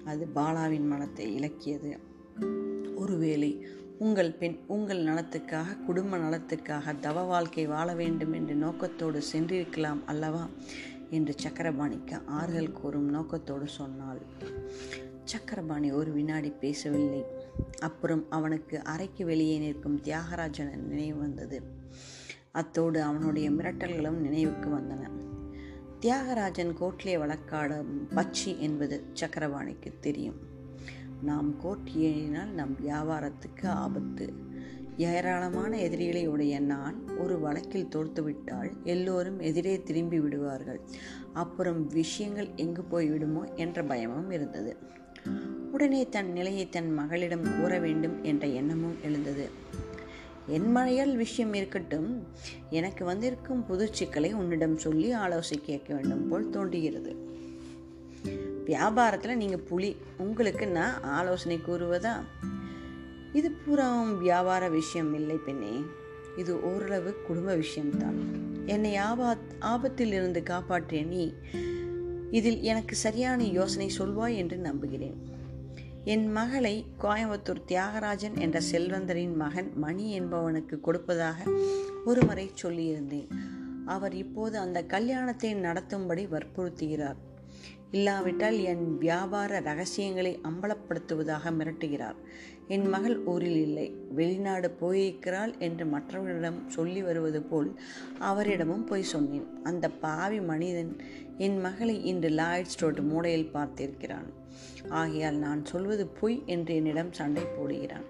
அது 0.05 0.23
பாலாவின் 0.35 0.87
மனத்தை 0.87 1.27
இலக்கியது 1.35 1.91
ஒருவேளை 2.95 3.67
உங்கள் 3.99 4.31
பெண் 4.31 4.57
உங்கள் 4.67 5.03
நலத்துக்காக 5.03 5.75
குடும்ப 5.85 6.17
நலத்துக்காக 6.17 6.99
தவ 6.99 7.21
வாழ்க்கை 7.21 7.67
வாழ 7.67 7.93
வேண்டும் 7.93 8.33
என்ற 8.33 8.53
நோக்கத்தோடு 8.53 9.21
சென்றிருக்கலாம் 9.33 10.03
அல்லவா? 10.05 10.49
என்று 11.09 11.35
சக்கரபாணிக்கு 11.43 12.25
ஆறுதல் 12.25 12.71
கூறும் 12.71 13.09
நோக்கத்தோடு 13.09 13.67
சொன்னாள். 13.67 14.21
சக்கரபாணி 15.23 15.91
ஒரு 15.91 16.11
வினாடி 16.11 16.49
பேசவில்லை. 16.49 17.25
அப்புறம் 17.79 18.25
அவனுக்கு 18.29 18.83
அறைக்கு 18.83 19.25
வெளியே 19.25 19.57
நிற்கும் 19.57 20.01
தியாகராஜன் 20.01 20.75
நினைவு 20.75 21.19
வந்தது. 21.19 21.61
அத்தோடு 22.51 23.01
அவனுடைய 23.01 23.51
மிரட்டல்களும் 23.51 24.19
நினைவுக்கு 24.19 24.69
வந்தன. 24.69 25.09
தியாகராஜன் 25.99 26.73
கோட்லே 26.81 27.17
வழக்காடும் 27.17 28.07
பச்சி 28.15 28.57
என்பது 28.57 29.03
சக்கரபாணிக்கு 29.19 29.99
தெரியும். 29.99 30.51
நாம் 31.23 31.57
கோர்ட் 31.59 31.89
ஏறினால் 31.95 32.49
நம் 32.49 32.77
வியாபாரத்துக்கு 32.87 33.65
ஆபத்து. 33.65 34.33
ஏராளமான 34.97 35.77
எதிரிகளை 35.77 36.27
உடைய 36.27 36.59
நான் 36.59 37.17
ஒரு 37.17 37.39
வழக்கில் 37.39 37.87
தோர்த்துவிட்டால் 37.87 38.71
எல்லோரும் 38.83 39.39
எதிரே 39.39 39.81
திரும்பி 39.81 40.19
விடுவார்கள். 40.19 40.79
அப்புறம் 41.33 41.87
விஷயங்கள் 41.87 42.47
எங்கு 42.55 42.83
போய்விடுமோ 42.91 43.53
என்ற 43.55 43.83
பயமும் 43.83 44.31
இருந்தது. 44.31 44.77
உடனே 45.71 46.09
தன் 46.09 46.31
நிலையை 46.31 46.69
தன் 46.69 46.93
மகளிடம் 46.93 47.61
கூற 47.61 47.79
வேண்டும் 47.79 48.23
என்ற 48.23 48.47
எண்ணமும் 48.47 48.95
எழுந்தது. 49.03 49.49
என் 50.47 50.71
மழையால் 50.71 51.15
விஷயம் 51.15 51.53
இருக்கட்டும் 51.53 52.27
எனக்கு 52.69 53.05
வந்திருக்கும் 53.05 53.65
புது 53.65 53.93
சிக்கலை 53.93 54.33
உன்னிடம் 54.33 54.77
சொல்லி 54.77 55.11
ஆலோசனை 55.11 55.63
கேட்க 55.65 55.93
வேண்டும் 55.93 56.27
போல் 56.27 56.49
தோன்றுகிறது. 56.49 57.32
வியாபாரத்தில் 58.65 59.35
நீங்கள் 59.35 59.59
புலி. 59.59 59.95
உங்களுக்கு 60.17 60.67
நான் 60.67 61.03
ஆலோசனை 61.03 61.59
கூறுவதா? 61.67 62.13
இது 63.33 63.51
பூராவும் 63.51 64.17
வியாபார 64.17 64.69
விஷயம் 64.69 65.13
இல்லை 65.13 65.35
பெண்ணே. 65.35 65.81
இது 66.37 66.75
ஓரளவு 66.75 67.15
குடும்ப 67.27 67.55
விஷயம்தான். 67.55 68.15
என்னை 68.65 68.97
ஆபாத் 68.97 69.51
ஆபத்தில் 69.59 70.11
இருந்து 70.11 70.43
காப்பாற்றிய 70.43 71.03
நீ 71.03 71.33
இதில் 72.31 72.61
எனக்கு 72.61 72.95
சரியான 72.95 73.43
யோசனை 73.43 73.91
சொல்வாய் 73.97 74.35
என்று 74.35 74.57
நம்புகிறேன். 74.57 75.31
என் 76.03 76.31
மகளை 76.31 76.85
கோயம்புத்தூர் 77.01 77.61
தியாகராஜன் 77.67 78.39
என்ற 78.39 78.61
செல்வந்தரின் 78.71 79.35
மகன் 79.35 79.71
மணி 79.75 80.19
என்பவனுக்கு 80.19 80.79
கொடுப்பதாக 80.79 81.51
ஒருமுறை 82.05 82.51
சொல்லியிருந்தேன். 82.61 83.27
அவர் 83.85 84.13
இப்போது 84.13 84.57
அந்த 84.57 84.83
கல்யாணத்தை 84.83 85.53
நடத்தும்படி 85.53 86.25
வற்புறுத்துகிறார். 86.25 87.15
இல்லாவிட்டால் 87.95 88.59
என் 88.63 88.97
வியாபார 88.97 89.59
ரகசியங்களை 89.59 90.39
அம்பலப்படுத்துவதாக 90.43 91.51
மிரட்டுகிறார். 91.57 92.19
என் 92.67 92.85
மகள் 92.89 93.17
ஊரில் 93.23 93.59
இல்லை. 93.61 93.95
வெளிநாடு 94.09 94.69
போயிருக்கிறாள் 94.71 95.53
என்று 95.57 95.85
மற்றவர்களிடம் 95.85 96.59
சொல்லி 96.67 97.01
வருவது 97.01 97.41
போல் 97.41 97.69
அவரிடமும் 98.19 98.85
போய் 98.85 99.03
சொன்னேன். 99.03 99.47
அந்த 99.63 99.89
பாவி 99.89 100.39
மனிதன் 100.41 100.91
என் 101.37 101.59
மகளை 101.59 102.05
இன்று 102.05 102.29
லாய்ட் 102.29 102.73
ஸ்டோட் 102.73 102.99
மூடையில் 102.99 103.51
பார்த்திருக்கிறான். 103.53 104.29
ஆகையால் 104.89 105.35
நான் 105.35 105.65
சொல்வது 105.65 106.07
பொய் 106.07 106.43
என்று 106.45 106.75
என்னிடம் 106.75 107.13
சண்டை 107.13 107.43
போடுகிறான். 107.43 108.07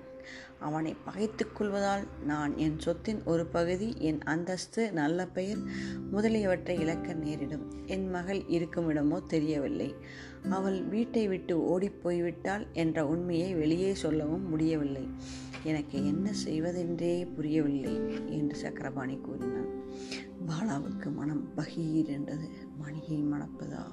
அவனை 0.63 0.91
பகைத்துக் 1.05 1.55
கொள்வதால் 1.55 2.03
நான் 2.25 2.51
என் 2.58 2.77
சொத்தின் 2.86 3.22
ஒரு 3.25 3.43
பகுதி 3.46 3.89
என் 4.00 4.22
அந்தஸ்து 4.24 4.84
நல்ல 4.91 5.25
பெயர் 5.27 5.62
முதலியவற்றை 6.12 6.75
இழக்க 6.79 7.13
நேரிடும். 7.13 7.65
என் 7.86 8.08
மகள் 8.10 8.41
இருக்குமிடமோ 8.50 9.20
தெரியவில்லை. 9.25 9.89
அவள் 10.50 10.79
வீட்டை 10.84 11.24
விட்டு 11.27 11.55
ஓடிப்போய்விட்டாள் 11.72 12.65
என்ற 12.74 13.08
உண்மையை 13.08 13.50
வெளியே 13.53 13.91
சொல்லவும் 13.93 14.50
முடியவில்லை. 14.50 15.05
எனக்கு 15.63 15.98
என்ன 16.05 16.27
செய்வதென்றே 16.46 17.13
புரியவில்லை 17.36 17.96
என்று 18.29 18.55
சக்கரபாணி 18.55 19.17
கூறினான். 19.17 19.70
பாலாவுக்கு 20.48 21.10
மனம் 21.13 21.43
பகீர் 21.58 22.10
என்றது 22.15 22.48
மணியை 22.77 23.23
மணப்பதா? 23.23 23.83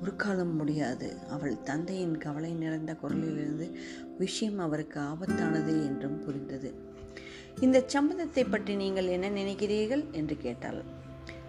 ஒரு 0.00 0.16
காலம் 0.16 0.56
முடியாது. 0.56 1.18
அவள் 1.30 1.62
தந்தையின் 1.62 2.18
கவலை 2.18 2.52
நிறைந்த 2.52 2.94
குரலிலிருந்து 2.94 3.76
விஷயம் 4.18 4.58
அவருக்கு 4.58 5.00
ஆபத்தானது 5.00 5.74
என்றும் 5.86 6.24
புரிந்தது. 6.24 6.92
இந்த 7.60 7.84
சம்பந்தத்தை 7.86 8.44
பற்றி 8.44 8.74
நீங்கள் 8.74 9.06
என்ன 9.06 9.28
நினைக்கிறீர்கள்? 9.30 10.10
என்று 10.10 10.36
கேட்டாள். 10.36 10.82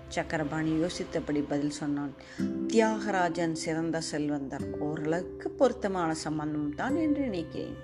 சக்கரபாணி 0.08 0.72
யோசித்தபடி 0.72 1.44
பதில் 1.48 1.70
சொன்னான். 1.70 2.14
தியாகராஜன் 2.42 3.52
சிறந்த 3.52 4.02
செல்வந்தர். 4.02 4.66
ஓரளவுக்கு 4.80 5.50
பொருத்தமான 5.50 6.14
சம்பந்தம் 6.14 6.76
தான் 6.76 6.96
என்று 6.96 7.22
நினைக்கிறேன். 7.22 7.78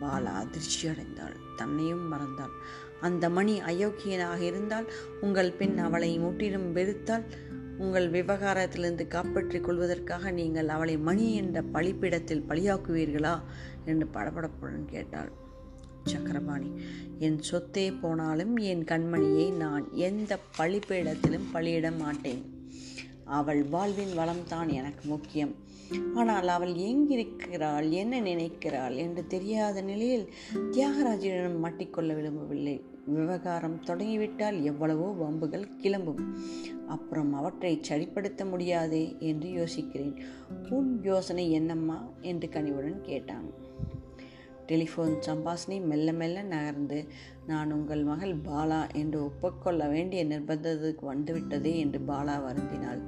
பாலா 0.00 0.32
அதிர்ச்சி 0.34 0.88
அடைந்தாள். 0.88 1.36
தன்னையும் 1.56 2.12
மறந்தாள். 2.12 2.54
அந்த 3.00 3.28
மணி 3.30 3.60
அயோக்கியனாக 3.60 4.38
இருந்தால் 4.38 4.92
உங்கள் 5.20 5.52
பெண் 5.52 5.78
அவளை 5.78 6.18
முற்றிலும் 6.18 6.76
வெறுத்தால் 6.76 7.24
உங்கள் 7.82 8.06
விவகாரத்திலிருந்து 8.10 9.04
காப்பாற்றிக் 9.08 9.66
கொள்வதற்காக 9.66 10.30
நீங்கள் 10.30 10.68
அவளை 10.68 10.96
மணி 11.08 11.26
என்ற 11.34 11.62
பழிப்பிடத்தில் 11.74 12.46
பழியாக்குவீர்களா 12.48 13.34
என்று 13.84 14.06
படபடப்புடன் 14.14 14.90
கேட்டாள். 14.92 15.30
சக்கரபாணி 16.04 16.70
என் 17.18 17.38
சொத்தே 17.50 17.86
போனாலும் 18.02 18.54
என் 18.72 18.84
கண்மணியை 18.84 19.46
நான் 19.54 19.86
எந்த 20.08 20.38
பழிப்பிடத்திலும் 20.58 21.50
பழியிட 21.52 21.88
மாட்டேன். 22.02 22.42
அவள் 23.38 23.62
வாழ்வின் 23.74 24.14
வளம்தான் 24.20 24.70
எனக்கு 24.78 25.04
முக்கியம். 25.08 25.52
ஆனால் 26.14 26.48
அவள் 26.48 26.72
எங்கிருக்கிறாள் 26.88 27.86
என்ன 27.90 28.20
நினைக்கிறாள் 28.20 28.96
என்று 29.04 29.22
தெரியாத 29.26 29.82
நிலையில் 29.82 30.26
தியாகராஜனிடம் 30.74 31.60
மாட்டிக்கொள்ள 31.64 32.10
விரும்பவில்லை. 32.14 32.76
விவகாரம் 33.16 33.78
தொடங்கிவிட்டால் 33.86 34.58
எவ்வளவோ 34.62 35.06
வம்புகள் 35.20 35.66
கிளம்பும். 35.76 36.20
அப்புறம் 36.90 37.32
அவற்றை 37.34 37.80
சரிப்படுத்த 37.88 38.48
முடியாதே 38.48 39.16
என்று 39.18 39.48
யோசிக்கிறேன். 39.48 40.14
உன் 40.70 41.00
யோசனை 41.02 41.50
என்னம்மா? 41.50 41.98
என்று 42.20 42.48
கனிவுடன் 42.48 43.00
கேட்டான். 43.02 43.48
டெலிஃபோன் 44.66 45.14
சம்பாஷணை 45.26 45.84
மெல்ல 45.84 46.12
மெல்ல 46.12 46.42
நகர்ந்து 46.42 47.06
நான் 47.46 47.72
உங்கள் 47.72 48.02
மகள் 48.02 48.36
பாலா 48.36 48.94
என்று 48.94 49.24
ஒப்புக்கொள்ள 49.24 49.88
வேண்டிய 49.88 50.24
நிர்பந்தத்துக்கு 50.26 51.02
வந்துவிட்டதே 51.02 51.76
என்று 51.76 52.00
பாலா 52.08 52.36
வருந்தினாள். 52.40 53.00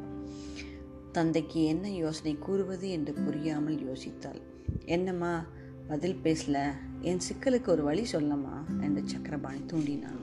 தந்தைக்கு 1.12 1.64
என்ன 1.64 1.90
யோசனை 1.90 2.36
கூறுவது 2.38 2.90
என்று 2.90 3.12
புரியாமல் 3.12 3.82
யோசித்தாள். 3.84 4.40
என்னம்மா 4.84 5.44
பதில் 5.88 6.18
பேசல? 6.24 6.70
என் 7.00 7.22
சிக்கலுக்கு 7.28 7.68
ஒரு 7.68 7.82
வழி 7.82 8.04
சொல்லம்மா? 8.04 8.64
என்று 8.80 9.02
சக்கரபாணி 9.04 9.58
தூண்டினான். 9.58 10.20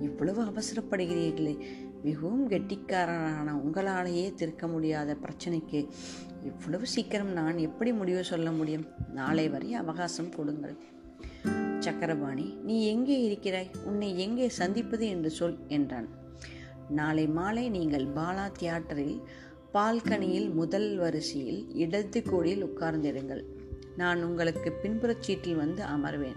இவ்வளவு 0.00 0.42
அவசரப்படுகிறீர்களே 0.44 1.56
மிகவும் 2.02 2.50
கெட்டிக்காரரான 2.50 3.52
உங்களாலேயே 3.52 4.34
திருக்க 4.34 4.66
முடியாத 4.66 5.16
பிரச்சனைக்கு 5.22 5.88
இவ்வளவு 6.42 6.86
சீக்கிரம் 6.86 7.32
நான் 7.32 7.58
எப்படி 7.58 7.92
முடிவு 7.92 8.24
சொல்ல 8.24 8.50
முடியும்? 8.52 8.86
நாளை 9.12 9.48
வரை 9.48 9.74
அவகாசம் 9.74 10.34
கொடுங்கள். 10.34 10.76
சக்கரபாணி 11.78 12.58
நீ 12.62 12.86
எங்கே 12.86 13.22
இருக்கிறாய்? 13.22 13.70
உன்னை 13.84 14.18
எங்கே 14.18 14.48
சந்திப்பது 14.48 15.08
என்று 15.08 15.30
சொல் 15.30 15.58
என்றான். 15.66 16.08
நாளை 16.88 17.26
மாலை 17.26 17.68
நீங்கள் 17.68 18.06
பாலா 18.06 18.52
தியேட்டரில் 18.52 19.22
பால்கனியில் 19.74 20.52
முதல் 20.52 20.96
வரிசையில் 20.96 21.74
இடது 21.74 22.22
கோடியில் 22.22 22.64
உட்கார்ந்திருங்கள். 22.64 23.44
நான் 23.96 24.24
உங்களுக்கு 24.24 24.72
பின்புறச் 24.82 25.22
சீட்டில் 25.22 25.56
வந்து 25.56 25.84
அமர்வேன். 25.84 26.36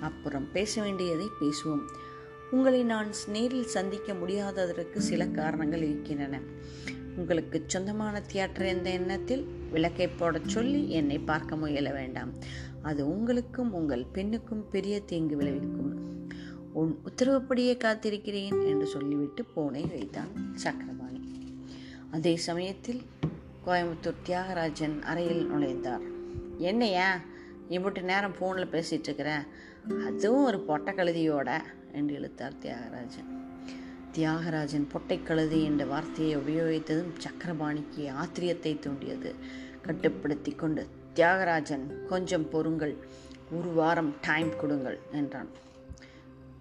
அப்புறம் 0.00 0.52
பேச 0.52 0.82
வேண்டியதை 0.82 1.26
பேசுவோம். 1.40 1.84
உங்களை 2.52 2.82
நான் 2.82 3.10
நேரில் 3.26 3.72
சந்திக்க 3.76 4.12
முடியாததற்கு 4.12 4.98
சில 4.98 5.26
காரணங்கள் 5.26 5.82
இருக்கின்றன. 5.82 6.40
உங்களுக்கு 7.16 7.62
சொந்தமான 7.66 8.20
தியேட்டர் 8.20 8.66
என்ற 8.66 8.90
எண்ணத்தில் 8.90 9.44
விளக்கை 9.70 10.08
போடச் 10.08 10.48
சொல்லி 10.48 10.90
என்னை 10.90 11.18
பார்க்க 11.18 11.56
முயல 11.56 11.92
வேண்டாம். 11.92 12.32
அது 12.82 13.08
உங்களுக்கும் 13.08 13.72
உங்கள் 13.72 14.04
பெண்ணுக்கும் 14.12 14.68
பெரிய 14.68 15.00
தீங்கு 15.00 15.36
விளைவிக்கும். 15.36 15.92
உன் 16.72 17.00
உத்தரவுப்படியே 17.04 17.74
காத்திருக்கிறேன் 17.76 18.66
என்று 18.66 18.86
சொல்லிவிட்டு 18.86 19.44
போனை 19.44 19.84
வைத்தான் 19.84 20.54
சக்கரபாணி. 20.54 21.20
அதே 22.10 22.36
சமயத்தில் 22.36 23.02
கோயம்புத்தூர் 23.66 24.22
தியாகராஜன் 24.26 25.02
அறையில் 25.02 25.50
நுழைந்தார். 25.52 26.06
என்னையா 26.56 27.20
இவ்வளோ 27.68 28.02
நேரம் 28.02 28.34
ஃபோனில் 28.40 28.72
பேசிகிட்டு 28.72 29.08
இருக்கிறேன் 29.08 29.44
அதுவும் 29.88 30.44
ஒரு 30.44 30.60
பொட்டை 30.60 30.94
கழுதியோட 30.94 31.60
என்று 31.92 32.14
இழுத்தார் 32.14 32.52
தியாகராஜன். 32.62 33.30
தியாகராஜன் 34.14 34.88
பொட்டை 34.88 35.22
கழுதி 35.22 35.64
என்ற 35.64 35.84
வார்த்தையை 35.84 36.36
உபயோகித்ததும் 36.36 37.12
சக்கரபாணிக்கு 37.18 38.12
ஆத்திரியத்தை 38.12 38.78
தூண்டியது. 38.78 39.34
கட்டுப்படுத்தி 39.82 40.52
கொண்டு 40.52 40.88
தியாகராஜன் 41.14 42.04
கொஞ்சம் 42.06 42.48
பொறுங்கள். 42.48 42.96
ஒரு 43.52 43.68
வாரம் 43.68 44.14
டைம் 44.20 44.56
கொடுங்கள் 44.56 44.98
என்றான். 45.12 45.48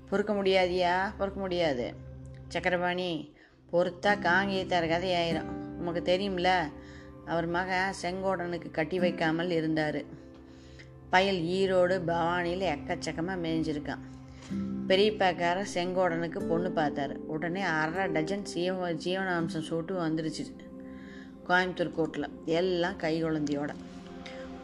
பொறுக்க 0.10 0.34
முடியாதியா? 0.34 1.12
பொறுக்க 1.18 1.40
முடியாது. 1.40 1.94
சக்கரபாணி 2.48 3.34
பொறுத்தா 3.72 4.16
காங்கேயத்தார் 4.16 4.90
கதையாயிரும். 4.90 5.52
உமக்கு 5.80 6.18
தெரியும்ல 6.18 6.62
அவர் 7.26 7.46
மகன் 7.46 7.94
செங்கோடனுக்கு 8.02 8.72
கட்டி 8.72 9.00
வைக்காமல் 9.00 9.50
இருந்தார். 9.50 10.20
பயல் 11.14 11.40
ஈரோடு 11.58 11.96
பவானியில் 12.10 12.66
எக்கச்சக்கமாக 12.74 13.42
மேய்ஞ்சிருக்கான் 13.46 14.04
பெரியப்பாக்கார 14.90 15.60
செங்கோடனுக்கு 15.74 16.40
பொண்ணு 16.50 16.70
பார்த்தாரு. 16.76 17.16
உடனே 17.34 17.62
அரை 17.80 18.06
டஜன் 18.16 18.46
ஜீவ 18.52 18.88
ஜீவனாம்சம் 19.06 19.66
சூட்டு 19.70 19.94
வந்துருச்சு 20.04 20.44
கோயம்புத்தூர் 21.48 21.96
கோட்டில் 21.98 22.28
எல்லாம் 22.60 22.98
கை 23.04 23.14
குழந்தையோட. 23.24 23.72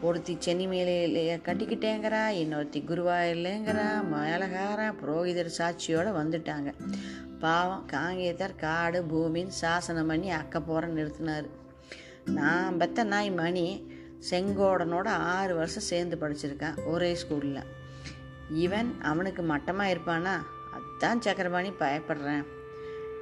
ஒருத்தி 0.07 0.33
சென்னிமேலையிலேயே 0.45 1.35
கட்டிக்கிட்டேங்கிறா 1.47 2.23
இன்னொருத்தி 2.41 2.79
குருவாயிலேங்கிறா 2.89 3.87
மேலகாரன் 4.13 4.97
புரோகிதர் 5.01 5.55
சாட்சியோடு 5.57 6.11
வந்துட்டாங்க. 6.21 6.71
பாவம் 7.43 7.85
காங்கேயத்தார் 7.93 8.55
காடு 8.65 9.01
பூமின்னு 9.11 9.55
சாசனம் 9.63 10.07
பண்ணி 10.07 10.29
அக்க 10.41 10.61
போகிற 10.61 10.87
நிறுத்தினார். 10.97 11.47
நான் 12.37 12.77
பெத்த 12.77 13.03
நாய் 13.13 13.31
மணி 13.41 13.67
செங்கோடனோட 14.29 15.07
ஆறு 15.07 15.55
வருஷம் 15.55 15.89
சேர்ந்து 15.91 16.17
படிச்சிருக்கான் 16.21 16.85
ஒரே 16.85 17.17
ஸ்கூலில் 17.21 17.67
இவன் 18.49 19.01
அவனுக்கு 19.01 19.41
மட்டமாக 19.41 19.93
இருப்பானா? 19.93 20.35
அதான் 20.77 21.19
சக்கரபாணி 21.19 21.71
பயப்படுறேன். 21.79 22.45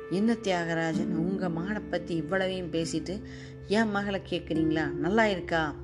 என்ன 0.10 0.34
தியாகராஜன் 0.34 1.14
உங்கள் 1.16 1.50
மகனை 1.50 1.82
பற்றி 1.82 2.16
இவ்வளவையும் 2.16 2.72
பேசிட்டு 2.72 3.22
என் 3.68 3.92
மகளை 3.92 4.22
கேட்குறீங்களா 4.30 4.92
நல்லா 4.92 5.26
இருக்கா? 5.26 5.76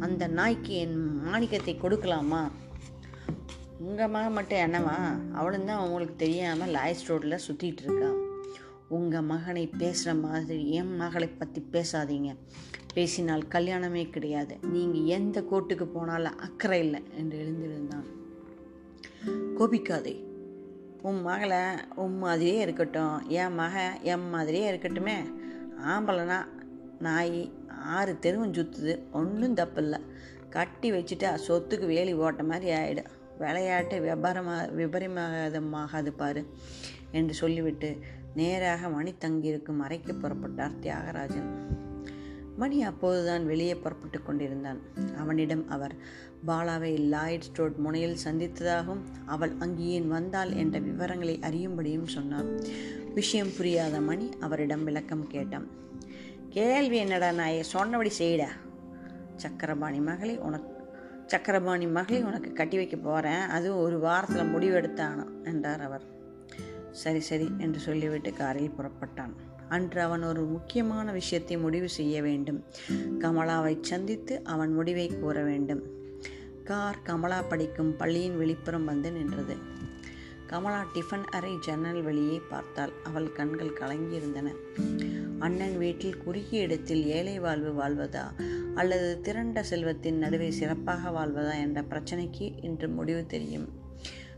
அந்த 0.00 0.26
நாய்க்கு 0.26 0.74
என் 0.74 1.22
மாணிக்கத்தை 1.24 1.74
கொடுக்கலாமா? 1.82 2.50
உங்கள் 3.78 4.08
மகன் 4.08 4.32
மட்டும் 4.32 4.58
என்னவா? 4.58 4.98
அவளும் 5.32 5.64
தான் 5.64 5.78
உங்களுக்கு 5.78 6.16
தெரியாமல் 6.16 6.70
லாய்ஸ் 6.70 7.08
ரோட்டில் 7.08 7.44
சுற்றிட்டு 7.48 7.84
இருக்கான் 7.86 8.25
உங்கள் 8.88 9.22
மகனை 9.22 9.66
பேசுகிற 9.66 10.14
மாதிரி 10.14 10.70
என் 10.70 10.96
மகளை 10.96 11.28
பற்றி 11.28 11.66
பேசாதீங்க. 11.72 12.36
பேசினால் 12.94 13.40
கல்யாணமே 13.40 14.10
கிடையாது. 14.10 14.58
நீங்கள் 14.72 15.04
எந்த 15.04 15.40
கோர்ட்டுக்கு 15.40 15.84
போனாலும் 15.84 16.38
அக்கறை 16.38 16.78
இல்லை 16.78 17.02
என்று 17.16 17.38
எழுந்திருந்தான். 17.38 18.06
கோபிக்காதே. 19.58 20.24
உன் 21.02 21.20
மகளை 21.20 21.58
உன் 21.94 22.18
மாதிரியே 22.18 22.60
இருக்கட்டும். 22.60 23.28
என் 23.28 23.54
மகன் 23.54 24.00
என் 24.02 24.30
மாதிரியே 24.30 24.72
இருக்கட்டுமே. 24.72 25.16
ஆம்பளைனா 25.86 26.38
நாய் 26.98 27.52
ஆறு 27.68 28.18
தெருவும் 28.22 28.54
சுற்றுது 28.58 29.10
ஒன்றும் 29.12 29.54
தப்பில்லை. 29.54 30.00
கட்டி 30.50 30.92
வச்சுட்டா 30.92 31.38
சொத்துக்கு 31.48 31.86
வேலி 31.86 32.14
ஓட்ட 32.14 32.42
மாதிரி 32.42 32.70
ஆகிடும் 32.72 33.10
விளையாட்டு 33.38 34.00
விபரமாக 34.00 34.70
விபரீதமாகாது 34.76 36.10
பாரு 36.16 36.46
என்று 37.10 37.34
சொல்லிவிட்டு 37.34 37.98
நேராக 38.38 38.88
மணி 38.88 39.14
தங்கியிருக்கும் 39.18 39.80
அறைக்கு 39.80 40.12
புறப்பட்டார் 40.12 40.78
தியாகராஜன். 40.82 41.48
மணி 42.56 42.82
அப்போதுதான் 42.82 43.46
வெளியே 43.46 43.74
புறப்பட்டு 43.74 44.22
கொண்டிருந்தான். 44.22 44.80
அவனிடம் 45.18 45.64
அவர் 45.68 45.94
பாலாவை 46.46 46.92
லாய்ட் 47.14 47.46
ஸ்டோட் 47.48 47.76
முனையில் 47.76 48.22
சந்தித்ததாகவும் 48.24 49.02
அவள் 49.26 49.52
அங்கே 49.58 49.86
ஏன் 49.86 50.08
வந்தாள் 50.08 50.52
என்ற 50.52 50.78
விவரங்களை 50.78 51.38
அறியும்படியும் 51.42 52.14
சொன்னார் 52.16 52.48
விஷயம் 53.14 53.52
புரியாத 53.56 54.00
மணி 54.00 54.28
அவரிடம் 54.40 54.84
விளக்கம் 54.84 55.26
கேட்டான். 55.26 55.68
கேள்வி 56.48 56.96
என்னடா 56.96 57.30
நாயை 57.32 57.62
சொன்னபடி 57.62 58.12
செய்டா. 58.18 58.50
சக்கரபாணி 59.36 60.00
மகளை 60.00 60.38
உனக்கு 60.38 60.72
சக்கரபாணி 61.26 61.86
மகளை 61.86 62.20
உனக்கு 62.22 62.52
கட்டி 62.52 62.76
வைக்க 62.76 62.96
போகிறேன் 62.96 63.44
அதுவும் 63.56 63.82
ஒரு 63.82 63.98
வாரத்தில் 63.98 64.52
முடிவெடுத்தானோ 64.54 65.26
என்றார் 65.44 65.80
அவர். 65.80 66.04
சரி 67.02 67.20
சரி 67.20 67.48
என்று 67.58 67.80
சொல்லிவிட்டு 67.80 68.30
காரில் 68.32 68.74
புறப்பட்டான். 68.78 69.34
அன்று 69.68 70.00
அவன் 70.02 70.22
ஒரு 70.22 70.42
முக்கியமான 70.44 71.12
விஷயத்தை 71.12 71.56
முடிவு 71.56 71.88
செய்ய 71.88 72.16
வேண்டும். 72.22 72.60
கமலாவை 73.18 73.74
சந்தித்து 73.80 74.34
அவன் 74.44 74.72
முடிவை 74.72 75.06
கூற 75.20 75.42
வேண்டும். 75.42 75.82
கார் 76.64 77.02
கமலா 77.02 77.40
படிக்கும் 77.42 77.96
பள்ளியின் 77.96 78.38
வெளிப்புறம் 78.38 78.84
வந்து 78.84 79.10
நின்றது. 79.12 79.56
கமலா 80.46 80.80
டிஃபன் 80.94 81.26
அறை 81.30 81.52
ஜன்னல் 81.60 82.02
வெளியே 82.02 82.38
பார்த்தால் 82.50 82.92
அவள் 83.04 83.28
கண்கள் 83.32 83.78
கலங்கியிருந்தன. 83.80 84.48
அண்ணன் 85.38 85.76
வீட்டில் 85.78 86.20
குறுகிய 86.24 86.62
இடத்தில் 86.62 87.02
ஏழை 87.06 87.36
வாழ்வு 87.38 87.72
வாழ்வதா 87.80 88.26
அல்லது 88.74 89.08
திரண்ட 89.20 89.62
செல்வத்தின் 89.62 90.18
நடுவே 90.18 90.50
சிறப்பாக 90.50 91.10
வாழ்வதா 91.10 91.54
என்ற 91.60 91.80
பிரச்சனைக்கு 91.90 92.46
இன்று 92.64 92.88
முடிவு 92.88 93.24
தெரியும். 93.26 93.66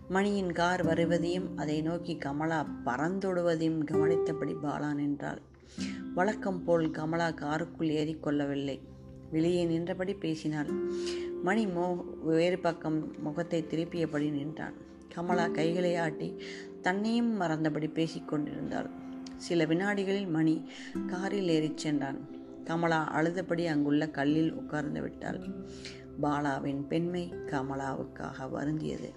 மணியின் 0.09 0.53
கார் 0.53 0.83
வருவதையும் 0.83 1.57
அதை 1.57 1.83
நோக்கி 1.83 2.17
கமலா 2.17 2.67
பறந்தொடுவதையும் 2.85 3.85
கவனித்தபடி 3.85 4.55
பாலா 4.63 4.95
நின்றாள். 4.95 5.41
வழக்கம் 6.15 6.65
போல் 6.65 6.91
கமலா 6.91 7.31
காருக்குள் 7.31 7.89
ஏறிக்கொள்ளவில்லை 7.89 8.81
வெளியே 9.31 9.65
நின்றபடி 9.65 10.15
பேசினாள். 10.15 10.71
மணி 11.43 11.67
மோ 11.67 12.05
வேறு 12.25 12.59
பக்கம் 12.59 13.23
முகத்தை 13.23 13.65
திருப்பியபடி 13.71 14.31
நின்றான் 14.31 14.75
கமலா 15.15 15.47
கைகளை 15.49 15.97
ஆட்டி 15.97 16.43
தன்னையும் 16.81 17.41
மறந்தபடி 17.41 17.89
பேசிக்கொண்டிருந்தாள் 17.89 18.91
சில 19.37 19.65
வினாடிகளில் 19.65 20.31
மணி 20.31 20.71
காரில் 21.07 21.49
ஏறிச் 21.49 21.77
சென்றான். 21.77 22.19
கமலா 22.65 23.15
அழுதபடி 23.15 23.67
அங்குள்ள 23.67 24.09
கல்லில் 24.09 24.55
உட்கார்ந்து 24.55 25.01
விட்டாள். 25.01 25.41
பாலாவின் 26.23 26.87
பெண்மை 26.87 27.33
கமலாவுக்காக 27.47 28.51
வருந்தியது. 28.53 29.11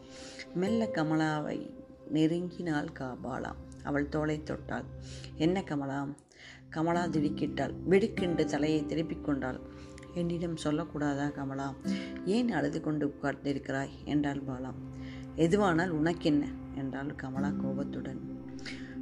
மெல்ல 0.54 0.90
கமலாவை 0.94 1.70
நெருங்கினாள் 2.14 2.88
காபாலா 3.00 3.52
அவள் 3.84 4.10
தோலை 4.10 4.42
தொட்டாள். 4.44 4.84
என்ன 5.36 5.64
கமலா? 5.64 6.08
கமலா 6.70 7.06
திடுக்கிட்டாள். 7.06 7.74
வெடுக்கென்று 7.90 8.46
தலையை 8.46 8.86
திருப்பிக் 8.86 9.24
கொண்டாள். 9.24 9.60
என்னிடம் 10.14 10.58
சொல்லக்கூடாதா 10.64 11.32
கமலா? 11.32 11.76
ஏன் 12.26 12.52
அழுது 12.52 12.82
கொண்டு 12.82 13.14
உட்கார்ந்திருக்கிறாய்? 13.14 13.90
என்றாள் 14.06 14.42
பாலா. 14.44 14.74
எதுவானால் 15.36 15.90
உனக்கென்ன? 15.90 16.48
என்றாள் 16.76 17.16
கமலா 17.16 17.50
கோபத்துடன். 17.50 18.40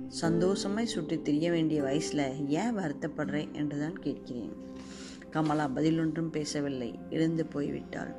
சந்தோஷமாய் 0.07 0.85
சுற்றி 0.85 1.21
திரிய 1.21 1.51
வேண்டிய 1.51 1.81
வயசில் 1.81 2.47
ஏன் 2.47 2.77
வருத்தப்படுறேன் 2.77 3.51
என்றுதான் 3.51 3.99
கேட்கிறேன். 3.99 4.53
கமலா 5.31 5.67
பதிலொன்றும் 5.67 6.29
பேசவில்லை. 6.29 6.99
எழுந்து 7.09 7.45
போய்விட்டாள். 7.53 8.18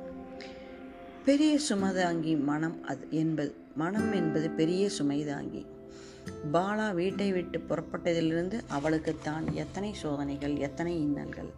பெரிய 1.25 1.59
சுமதாங்கி 1.69 2.43
மனம் 2.43 2.83
அது 2.83 3.07
என்பது 3.09 3.55
மனம் 3.75 4.13
என்பது 4.13 4.49
பெரிய 4.49 4.89
சுமைதாங்கி 4.99 5.65
பாலா 6.53 6.93
வீட்டை 6.93 7.31
விட்டு 7.31 7.57
புறப்பட்டதிலிருந்து 7.59 8.57
அவளுக்குத்தான் 8.69 9.51
எத்தனை 9.53 9.93
சோதனைகள் 9.93 10.55
எத்தனை 10.57 10.93
இன்னல்கள். 11.05 11.51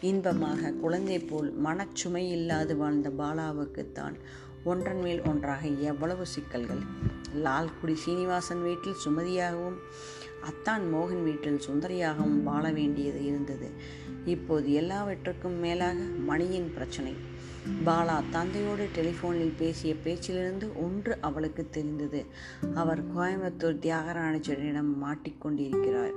இன்பமாக 0.00 0.70
குழந்தை 0.70 1.18
போல் 1.18 1.50
மனச்சுமை 1.64 2.30
இல்லாது 2.30 2.76
வாழ்ந்த 2.76 3.08
பாலாவுக்குத்தான் 3.18 4.14
ஒன்றன் 4.64 5.00
மேல் 5.00 5.22
ஒன்றாக 5.22 5.66
எவ்வளவு 5.66 6.26
சிக்கல்கள். 6.26 6.82
லால்குடி 7.44 7.94
சீனிவாசன் 7.94 8.62
வீட்டில் 8.62 9.02
சுமதியாகவும் 9.04 9.78
அத்தான் 10.40 10.94
மோகன் 10.94 11.22
வீட்டில் 11.22 11.62
சுந்தரியாகவும் 11.68 12.42
வாழ 12.42 12.70
வேண்டியது 12.70 13.24
இருந்தது. 13.24 13.70
இப்போது 14.24 14.72
எல்லாவற்றுக்கும் 14.72 15.58
மேலாக 15.58 15.94
மணியின் 16.26 16.72
பிரச்சனை. 16.74 17.14
பாலா 17.84 18.22
தந்தையோடு 18.30 18.88
டெலிஃபோனில் 18.94 19.52
பேசிய 19.56 19.94
பேச்சிலிருந்து 20.04 20.82
ஒன்று 20.82 21.18
அவளுக்கு 21.20 21.66
தெரிந்தது. 21.70 22.26
அவர் 22.74 23.16
கோயம்புத்தூர் 23.16 23.78
தியாகராணிச்சரிடம் 23.78 24.92
மாட்டிக்கொண்டிருக்கிறார். 25.02 26.12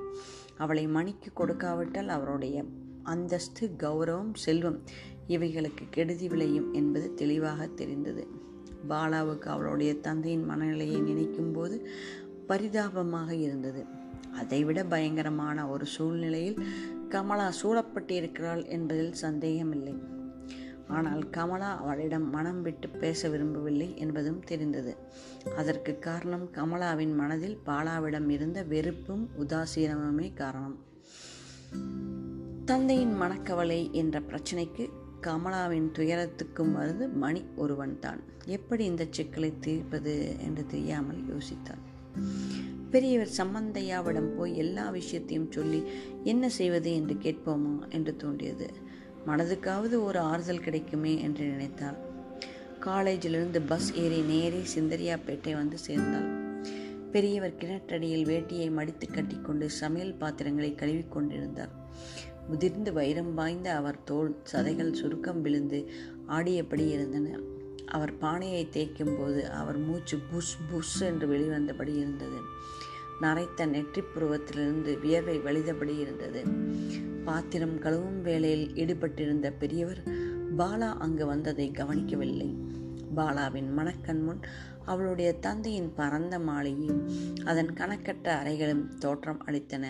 அவளை 0.57 0.88
மணிக்கு 0.88 1.31
கொடுக்காவிட்டால் 1.33 2.07
அவருடைய 2.07 2.65
அந்தஸ்து 3.03 3.69
கௌரவம் 3.77 4.33
செல்வம் 4.33 4.83
இவைகளுக்கு 5.27 5.86
கெடுதி 5.89 6.27
விளையும் 6.27 6.73
என்பது 6.73 7.13
தெளிவாக 7.13 7.67
தெரிந்தது. 7.67 8.27
பாலாவுக்கு 8.89 9.47
அவளுடைய 9.47 9.95
தந்தையின் 9.95 10.45
மனநிலையை 10.45 10.99
நினைக்கும் 10.99 11.51
போது 11.51 11.89
பரிதாபமாக 12.47 13.36
இருந்தது. 13.36 13.86
அதைவிட 14.33 14.83
பயங்கரமான 14.83 15.67
ஒரு 15.67 15.86
சூழ்நிலையில் 15.86 16.67
கமலா 17.10 17.51
சூழப்பட்டிருக்கிறாள் 17.63 18.67
என்பதில் 18.67 19.13
சந்தேகமில்லை. 19.13 20.15
ஆனால் 20.88 21.30
கமலா 21.30 21.82
அவளிடம் 21.82 22.30
மனம் 22.30 22.62
விட்டு 22.62 22.89
பேச 22.89 23.30
விரும்பவில்லை 23.30 23.97
என்பதும் 23.97 24.43
தெரிந்தது. 24.43 24.95
அதற்கு 25.56 26.00
காரணம் 26.00 26.50
கமலாவின் 26.54 27.15
மனதில் 27.15 27.58
பாலாவிடம் 27.65 28.30
இருந்த 28.30 28.63
வெறுப்பும் 28.63 29.30
உதாசீனமுமே 29.39 30.34
காரணம். 30.34 30.78
தந்தையின் 32.65 33.15
மனக்கவலை 33.21 33.91
என்ற 33.91 34.19
பிரச்சனைக்கு 34.19 34.89
கமலாவின் 35.21 35.91
துயரத்துக்கும் 35.91 36.71
மருந்து 36.71 37.08
மணி 37.08 37.45
ஒருவன் 37.56 38.00
தான். 38.00 38.19
எப்படி 38.45 38.86
இந்த 38.86 39.06
சிக்கலை 39.10 39.54
தீர்ப்பது 39.60 40.36
என்று 40.39 40.65
தெரியாமல் 40.65 41.17
யோசித்தான். 41.17 41.84
பெரியவர் 42.89 43.38
சம்பந்தையாவிடம் 43.38 44.36
போய் 44.38 44.58
எல்லா 44.58 44.89
விஷயத்தையும் 44.89 45.52
சொல்லி 45.52 45.84
என்ன 46.23 46.50
செய்வது 46.50 46.93
என்று 46.93 47.13
கேட்போமா 47.13 47.89
என்று 47.89 48.15
தோன்றியது. 48.15 48.87
மனதுக்காவது 49.27 50.03
ஒரு 50.03 50.19
ஆறுதல் 50.19 50.59
கிடைக்குமே 50.59 51.21
என்று 51.21 51.45
நினைத்தாள். 51.45 51.97
காலேஜிலிருந்து 52.85 53.61
பஸ் 53.67 53.93
ஏறி 53.93 54.21
நேரே 54.21 54.61
சிந்தரியாப்பேட்டை 54.75 55.53
வந்து 55.53 55.77
சேர்ந்தாள். 55.77 56.45
பெரியவர் 57.11 57.53
கிணற்றடியில் 57.59 58.25
வேட்டியை 58.25 58.71
மடித்து 58.71 59.07
கட்டிக்கொண்டு 59.07 59.69
சமையல் 59.69 60.13
பாத்திரங்களை 60.13 60.75
கழுவிக் 60.75 61.11
கொண்டிருந்தார். 61.11 61.69
முதிர்ந்து 62.47 62.93
வைரம் 62.93 63.33
வாய்ந்த 63.33 63.75
அவர் 63.75 64.03
தோல் 64.03 64.35
சதைகள் 64.53 64.91
சுருக்கம் 64.91 65.41
விழுந்து 65.41 65.91
ஆடியபடி 66.29 66.89
இருந்தன. 66.89 67.39
அவர் 67.85 68.17
பானையை 68.17 68.67
தேய்க்கும் 68.73 69.17
போது 69.17 69.51
அவர் 69.51 69.77
மூச்சு 69.77 70.19
புஷ் 70.31 70.57
புஷ் 70.71 71.01
என்று 71.01 71.27
வெளிவந்தபடி 71.27 71.95
இருந்தது. 71.95 72.39
நரைத்த 73.21 73.67
நெற்றிப்புருவத்திலிருந்து 73.67 74.99
வியர்வை 74.99 75.37
வழிதபடி 75.39 75.99
இருந்தது. 75.99 76.43
பாத்திரம் 77.27 77.81
கழுவும் 77.81 78.21
வேலையில் 78.21 78.71
ஈடுபட்டிருந்த 78.73 79.53
பெரியவர் 79.59 80.01
பாலா 80.57 80.89
அங்கு 80.97 81.25
வந்ததை 81.25 81.71
கவனிக்கவில்லை. 81.71 82.55
பாலாவின் 83.15 83.69
மனக்கண் 83.71 84.21
முன் 84.23 84.39
அவளுடைய 84.85 85.33
தந்தையின் 85.33 85.91
பரந்த 85.95 86.39
மாளிகையும் 86.39 87.01
அதன் 87.45 87.73
கணக்கட்ட 87.73 88.27
அறைகளும் 88.27 88.97
தோற்றம் 88.97 89.41
அளித்தன. 89.45 89.85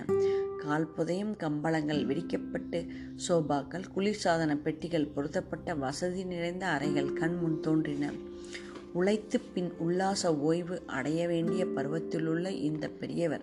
கால் 0.57 0.91
புதையும் 0.97 1.35
கம்பளங்கள் 1.35 2.05
விரிக்கப்பட்டு 2.05 2.87
சோபாக்கள் 3.27 3.83
குளிர்சாதன 3.95 4.55
பெட்டிகள் 4.61 5.07
பொருத்தப்பட்ட 5.07 5.75
வசதி 5.75 6.23
நிறைந்த 6.23 6.65
அறைகள் 6.67 7.13
கண்முன் 7.13 7.59
தோன்றின. 7.59 8.11
உழைத்து 8.93 9.39
பின் 9.39 9.71
உல்லாச 9.79 10.35
ஓய்வு 10.37 10.83
அடைய 10.85 11.27
வேண்டிய 11.27 11.65
பருவத்திலுள்ள 11.65 12.49
இந்த 12.49 12.87
பெரியவர் 12.87 13.41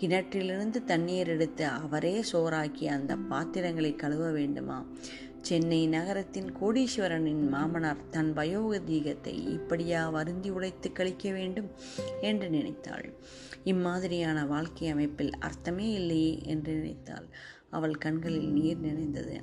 கிணற்றிலிருந்து 0.00 0.84
தண்ணீர் 0.84 1.28
எடுத்து 1.28 1.66
அவரே 1.66 2.24
சோறாக்கி 2.32 2.84
அந்த 2.84 3.16
பாத்திரங்களை 3.16 3.94
கழுவ 3.94 4.30
வேண்டுமா? 4.30 4.86
சென்னை 5.40 5.86
நகரத்தின் 5.86 6.48
கோடீஸ்வரனின் 6.60 7.48
மாமனார் 7.48 8.08
தன் 8.10 8.32
வயோதிகத்தை 8.36 9.34
இப்படியா 9.48 10.08
வருந்தி 10.08 10.50
உடைத்து 10.50 10.92
கழிக்க 10.92 11.32
வேண்டும் 11.32 11.70
என்று 12.20 12.50
நினைத்தாள். 12.50 13.12
இம்மாதிரியான 13.64 14.46
வாழ்க்கை 14.46 14.88
அமைப்பில் 14.88 15.32
அர்த்தமே 15.38 15.92
இல்லையே 15.92 16.40
என்று 16.42 16.74
நினைத்தாள். 16.74 17.26
அவள் 17.70 17.96
கண்களில் 17.96 18.52
நீர் 18.52 18.78
நினைந்தது 18.78 19.40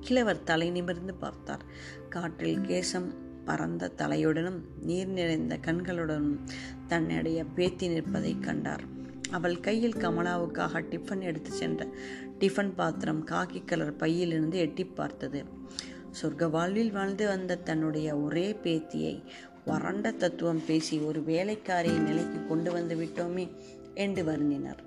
கிழவர் 0.00 0.42
தலை 0.42 0.70
நிமிர்ந்து 0.70 1.14
பார்த்தார். 1.14 1.64
காற்றில் 2.08 2.60
கேசம் 2.60 3.14
பரந்த 3.44 3.92
தலையுடனும் 3.96 4.60
நீர் 4.82 5.08
நிறைந்த 5.08 5.58
கண்களுடனும் 5.66 6.38
தன்னுடைய 6.86 7.44
பேத்தி 7.44 7.88
நிற்பதை 7.88 8.38
கண்டார். 8.38 8.92
அவள் 9.36 9.56
கையில் 9.60 10.00
கமலாவுக்காக 10.04 10.82
டிஃபன் 10.90 11.24
எடுத்து 11.30 11.50
சென்ற 11.60 11.86
டிஃபன் 12.40 12.72
பாத்திரம் 12.76 13.22
காக்கி 13.26 13.60
கலர் 13.64 13.96
பையிலிருந்து 13.96 14.58
எட்டி 14.58 14.84
பார்த்தது. 15.00 15.40
சொர்க்க 16.18 16.50
வாழ்வில் 16.50 16.92
வாழ்ந்து 16.92 17.24
வந்த 17.28 17.60
தன்னுடைய 17.68 18.08
ஒரே 18.16 18.46
பேத்தியை 18.64 19.14
வறண்ட 19.64 20.12
தத்துவம் 20.12 20.62
பேசி 20.66 20.96
ஒரு 21.08 21.20
வேலைக்காரியை 21.20 21.98
நிலைக்கு 22.08 22.40
கொண்டு 22.46 22.72
வந்து 22.72 22.96
விட்டோமே 22.96 23.46
என்று 23.94 24.22
வருந்தினார். 24.24 24.82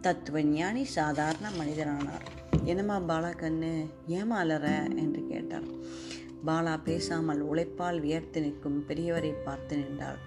தத்துவ 0.00 0.42
ஞானி 0.42 0.84
சாதாரண 0.98 1.46
மனிதரானார் 1.60 2.26
என்னம்மா 2.64 2.96
பாலா 3.10 3.30
கண்ணு 3.42 3.70
ஏமா 4.08 4.36
அலற 4.42 4.66
என்று 5.02 5.20
கேட்டார். 5.30 5.68
பாலா 6.46 6.74
பேசாமல் 6.84 7.42
உழைப்பால் 7.50 8.00
வியர்த்து 8.00 8.40
நிற்கும் 8.40 8.78
பெரியவரை 8.88 9.32
பார்த்து 9.44 9.74
நின்றாள். 9.76 10.20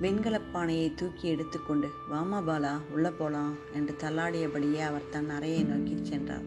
வெண்கலப்பானையை 0.00 0.94
தூக்கி 0.94 1.28
எடுத்துக்கொண்டு 1.28 1.88
வாமா 2.10 2.38
பாலா 2.48 2.72
உள்ளே 2.92 3.10
போலாம் 3.10 3.54
என்று 3.74 3.94
தள்ளாடியபடியே 4.02 4.80
அவர் 4.80 5.08
தன் 5.10 5.30
அறையை 5.30 5.62
நோக்கி 5.62 5.94
சென்றார். 6.02 6.44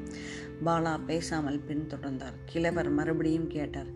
பாலா 0.65 0.99
பேசாமல் 1.05 1.63
பின்தொடர்ந்தார். 1.67 2.35
கிழவர் 2.45 2.89
மறுபடியும் 2.89 3.47
கேட்டார் 3.47 3.91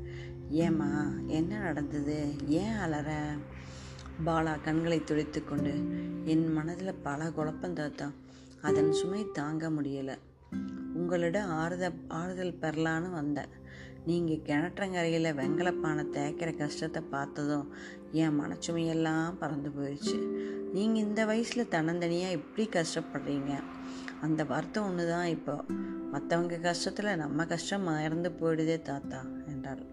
ஏம்மா 0.49 0.89
என்ன 1.27 1.57
நடந்தது? 1.57 2.17
ஏன் 2.47 2.75
அலற? 2.75 3.09
பாலா 4.25 4.61
கண்களை 4.61 5.03
துடைத்து 5.03 5.43
கொண்டு 5.43 5.73
என் 6.25 6.53
மனதில் 6.53 7.01
பல 7.03 7.31
குழப்பம் 7.31 7.73
தாத்தா. 7.73 8.11
அதன் 8.61 8.91
சுமை 8.91 9.27
தாங்க 9.33 9.69
முடியலை. 9.69 10.17
உங்களிடம் 10.93 11.49
ஆறுத 11.49 11.93
ஆறுதல் 12.07 12.59
பெறலான்னு 12.61 13.09
வந்தேன். 13.09 13.53
நீங்கள் 14.05 14.45
கிணற்றங்கரையில் 14.45 15.35
வெங்கலப்பானை 15.35 16.03
தேய்க்கிற 16.15 16.57
கஷ்டத்தை 16.57 17.01
பார்த்ததும் 17.09 17.67
என் 18.13 18.41
மனச்சுமையெல்லாம் 18.41 19.33
பறந்து 19.39 19.69
போயிடுச்சு. 19.69 20.17
நீங்கள் 20.73 21.03
இந்த 21.03 21.25
வயசில் 21.25 21.71
தன்னந்தனியாக 21.71 22.37
எப்படி 22.37 22.69
கஷ்டப்படுறீங்க? 22.71 23.63
அந்த 24.21 24.43
வருத்தம் 24.43 24.85
ஒன்று 24.85 25.07
தான் 25.07 25.25
இப்போ. 25.25 25.63
மற்றவங்க 26.13 26.57
கஷ்டத்தில் 26.61 27.15
நம்ம 27.15 27.45
கஷ்டம் 27.45 27.83
மறந்து 27.83 28.29
போயிடுதே 28.29 28.81
தாத்தா 28.81 29.25
என்றார் 29.47 29.83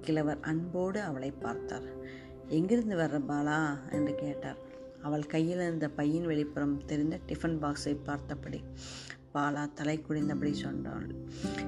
கிழவர் 0.00 0.38
அன்போடு 0.40 1.02
அவளை 1.02 1.30
பார்த்தார். 1.30 1.88
எங்கிருந்து 2.48 2.96
வர்ற 2.96 3.22
பாலா? 3.28 3.78
என்று 3.90 4.14
கேட்டார். 4.14 4.56
அவள் 5.02 5.26
கையில் 5.26 5.60
இருந்த 5.60 5.90
பையின் 5.96 6.26
வெளிப்புறம் 6.26 6.84
தெரிந்த 6.86 7.18
டிஃபன் 7.28 7.58
பாக்ஸை 7.58 7.96
பார்த்தபடி 8.04 8.62
பாலா 9.34 9.68
தலை 9.74 10.00
குடிந்தபடி 10.00 10.52
சொன்னாள். 10.52 11.06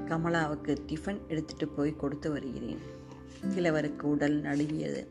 கமலாவுக்கு 0.08 0.76
டிஃபன் 0.86 1.26
எடுத்துட்டு 1.28 1.68
போய் 1.68 1.96
கொடுத்து 1.96 2.30
வருகிறேன். 2.30 2.98
கிழவருக்கு 3.54 4.02
உடல் 4.02 4.40
நடுங்கியது. 4.40 5.06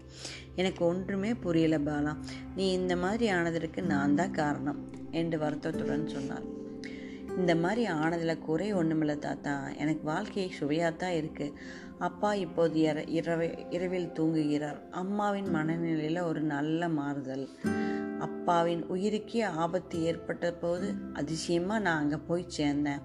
எனக்கு 0.59 0.81
ஒன்றுமே 0.91 1.33
புரியல 1.45 1.77
பாலா. 1.89 2.13
நீ 2.55 2.67
இந்த 2.71 2.95
மாதிரி 2.95 3.27
ஆனதற்கு 3.39 3.81
நான் 3.93 4.17
தான் 4.21 4.37
காரணம் 4.41 4.79
என்று 5.11 5.37
வருத்தத்துடன் 5.43 6.13
சொன்னார் 6.15 6.47
இந்த 7.39 7.53
மாதிரி 7.63 7.83
ஆனதில் 8.01 8.43
குறை 8.45 8.67
ஒன்றுமில்ல 8.73 9.13
தாத்தா. 9.25 9.53
எனக்கு 9.81 10.03
வாழ்க்கை 10.11 10.45
சுவையாக 10.59 10.97
தான் 11.03 11.17
இருக்குது 11.19 11.55
அப்பா 12.07 12.29
இப்போது 12.45 12.75
இர 12.89 12.99
இரவு 13.17 13.47
இரவில் 13.75 14.13
தூங்குகிறார். 14.17 14.79
அம்மாவின் 15.01 15.49
மனநிலையில் 15.55 16.27
ஒரு 16.29 16.41
நல்ல 16.53 16.89
மாறுதல். 16.97 17.45
அப்பாவின் 18.25 18.81
உயிருக்கே 18.93 19.41
ஆபத்து 19.63 19.97
ஏற்பட்ட 20.03 20.45
போது 20.61 20.87
அதிசயமாக 21.13 21.83
நான் 21.85 22.01
அங்கே 22.01 22.19
போய் 22.29 22.45
சேர்ந்தேன். 22.57 23.03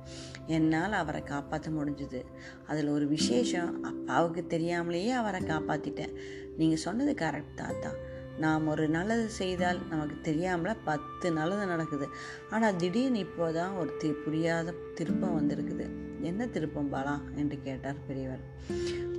என்னால் 0.57 0.95
அவரை 1.01 1.23
காப்பாற்ற 1.33 1.71
முடிஞ்சுது. 1.71 2.21
அதில் 2.67 2.91
ஒரு 2.97 3.07
விசேஷம் 3.07 3.71
அப்பாவுக்கு 3.91 4.43
தெரியாமலேயே 4.55 5.13
அவரை 5.21 5.41
காப்பாற்றிட்டேன் 5.53 6.17
நீங்கள் 6.57 6.85
சொன்னது 6.87 7.15
கரெக்ட் 7.15 7.55
தாத்தா 7.55 7.93
நாம் 8.39 8.67
ஒரு 8.67 8.89
நல்லது 8.89 9.29
செய்தால் 9.29 9.81
நமக்கு 9.89 10.21
தெரியாமல் 10.21 10.77
பத்து 10.85 11.33
நல்லது 11.33 11.67
நடக்குது. 11.67 12.09
ஆனால் 12.51 12.77
திடீர்னு 12.77 13.19
இப்போ 13.19 13.53
தான் 13.53 13.73
ஒரு 13.73 13.97
தி 13.97 14.09
புரியாத 14.11 14.75
திருப்பம் 14.95 15.37
வந்திருக்குது. 15.39 15.87
என்ன 16.21 16.47
திருப்பம் 16.47 16.93
பாலா? 16.93 17.15
என்று 17.37 17.63
கேட்டார் 17.63 18.05
பெரியவர். 18.07 18.43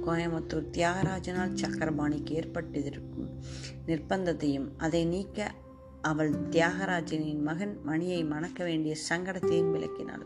கோயம்புத்தூர் 0.06 0.72
தியாகராஜனால் 0.72 1.58
சக்கரபாணிக்கு 1.62 2.30
ஏற்பட்டிருக்கும் 2.30 3.30
நிர்பந்தத்தையும் 3.86 4.68
அதை 4.78 5.06
நீக்க 5.06 5.52
அவள் 6.02 6.32
தியாகராஜனின் 6.50 7.42
மகன் 7.42 7.80
மணியை 7.84 8.24
மணக்க 8.24 8.64
வேண்டிய 8.64 8.96
சங்கடத்தையும் 9.10 9.74
விளக்கினாள். 9.76 10.26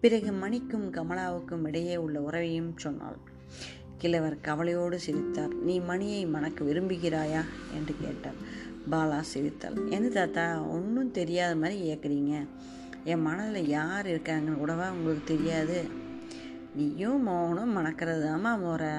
பிறகு 0.00 0.32
மணிக்கும் 0.32 0.86
கமலாவுக்கும் 0.92 1.66
இடையே 1.66 1.96
உள்ள 1.96 2.20
உறவையும் 2.20 2.72
சொன்னாள். 2.76 3.18
கிழவர் 4.02 4.36
கவலையோடு 4.40 4.98
சிரித்தார். 5.06 5.54
நீ 5.68 5.74
மணியை 5.90 6.22
மணக்க 6.26 6.64
விரும்புகிறாயா? 6.64 7.42
என்று 7.76 7.94
கேட்டார். 8.02 8.38
பாலா 8.90 9.18
சிரித்தாள் 9.32 9.78
என்ன 9.88 10.08
தாத்தா 10.08 10.44
ஒன்றும் 10.74 11.16
தெரியாத 11.18 11.54
மாதிரி 11.62 11.76
கேட்குறீங்க 11.88 12.34
என் 13.04 13.24
மனதில் 13.26 13.68
யார் 13.68 14.06
இருக்காங்கன்னு 14.06 14.60
கூடவா 14.62 14.86
உங்களுக்கு 14.90 15.24
தெரியாது. 15.32 15.78
நீயும் 16.74 17.22
மௌனம் 17.22 17.76
மணக்கிறது 17.76 18.22
தாம்மா 18.26 18.52
முறை 18.58 18.92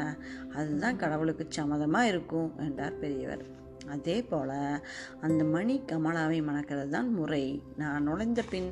அதுதான் 0.55 1.01
கடவுளுக்கு 1.03 1.47
சம்மதமாக 1.57 2.09
இருக்கும் 2.11 2.49
என்றார் 2.57 2.99
பெரியவர். 3.03 3.43
அதே 3.89 4.17
போல் 4.31 4.57
அந்த 5.25 5.41
மணி 5.53 5.75
கமலாவை 5.91 6.39
மணக்கிறது 6.49 6.91
தான் 6.95 7.09
முறை. 7.13 7.45
நான் 7.77 8.05
நுழைந்த 8.07 8.41
பின் 8.49 8.69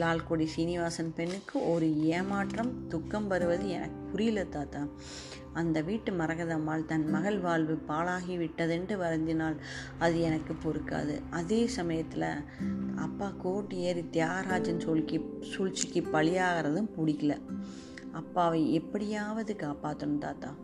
லால்குடி 0.00 0.46
சீனிவாசன் 0.54 1.14
பெண்ணுக்கு 1.16 1.56
ஒரு 1.72 1.88
ஏமாற்றம் 2.16 2.72
துக்கம் 2.88 3.26
வருவது 3.32 3.66
எனக்கு 3.76 4.00
புரியல 4.10 4.44
தாத்தா. 4.44 4.82
அந்த 5.52 5.80
வீட்டு 5.80 6.12
மரகதம்மாள் 6.12 6.84
தன் 6.84 7.10
மகள் 7.10 7.38
வாழ்வு 7.38 7.78
பாழாகி 7.88 8.36
விட்டதென்று 8.38 8.96
வருந்தினால் 8.96 9.56
அது 9.98 10.20
எனக்கு 10.20 10.54
பொறுக்காது. 10.64 11.22
அதே 11.30 11.66
சமயத்தில் 11.66 12.44
அப்பா 12.96 13.32
கோட்டு 13.38 13.76
ஏறி 13.76 14.04
தியாகராஜன் 14.12 14.80
சூழ்ச்சி 14.80 15.20
சூழ்ச்சிக்கு 15.40 16.00
பலியாகிறதும் 16.12 16.88
பிடிக்கல. 16.96 17.40
அப்பாவை 18.12 18.74
எப்படியாவது 18.74 19.56
காப்பாற்றணும் 19.58 20.18
தாத்தா. 20.18 20.54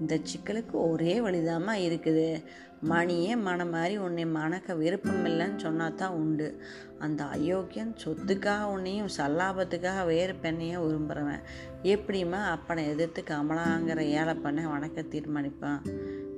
இந்த 0.00 0.18
சிக்கலுக்கு 0.18 0.72
ஒரே 0.72 1.20
வழிதாம்மா 1.20 1.72
இருக்குது. 1.72 2.42
மணியே 2.82 3.36
மனம் 3.36 3.70
மாதிரி 3.70 3.96
உன்னை 3.96 4.26
மணக்க 4.26 4.74
விருப்பம் 4.74 5.24
இல்லைன்னு 5.24 5.56
சொன்னா 5.56 5.88
தான் 5.88 6.10
உண்டு. 6.10 6.62
அந்த 6.98 7.24
அயோக்கியன் 7.24 7.96
சொத்துக்காக 8.04 8.62
உன்னையும் 8.62 9.08
சல்லாபத்துக்காக 9.16 10.06
வேறு 10.06 10.32
பெண்ணையும் 10.42 10.86
விரும்புகிறவன் 10.86 11.40
எப்படிம்மா 11.82 12.58
அப்பனை 12.58 12.86
எதிர்த்து 12.88 13.24
கமலாங்கிற 13.26 13.98
ஏழை 13.98 14.34
பண்ண 14.34 14.66
வணக்க 14.66 15.08
தீர்மானிப்பான்? 15.08 15.80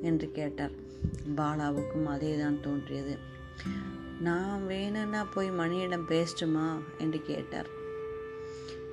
என்று 0.02 0.32
கேட்டார். 0.32 0.70
பாலாவுக்கும் 1.36 2.04
அதே 2.04 2.38
தான் 2.38 2.60
தோன்றியது. 2.60 3.18
நான் 4.20 4.66
வேணும்னா 4.66 5.24
போய் 5.24 5.50
மணியிடம் 5.50 6.08
பேசட்டுமா? 6.08 6.78
என்று 6.98 7.22
கேட்டார். 7.22 7.76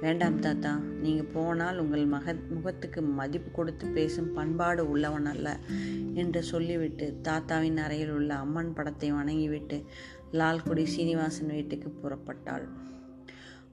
வேண்டாம் 0.01 0.39
தாத்தா 0.39 0.71
நீங்கள் 1.01 1.31
போனால் 1.33 1.77
உங்கள் 1.79 2.05
மக 2.05 2.33
முகத்துக்கு 2.49 3.01
மதிப்பு 3.01 3.51
கொடுத்து 3.51 3.87
பேசும் 3.87 4.33
பண்பாடு 4.33 4.89
உள்ளவன் 4.89 5.25
அல்ல 5.25 5.57
என்று 6.13 6.43
சொல்லிவிட்டு 6.43 7.05
தாத்தாவின் 7.21 7.77
அறையில் 7.77 8.11
உள்ள 8.11 8.33
அம்மன் 8.35 8.73
படத்தை 8.73 9.11
வணங்கிவிட்டு 9.11 9.83
லால்குடி 10.31 10.83
சீனிவாசன் 10.83 11.47
வீட்டுக்கு 11.47 11.89
புறப்பட்டாள். 11.89 12.65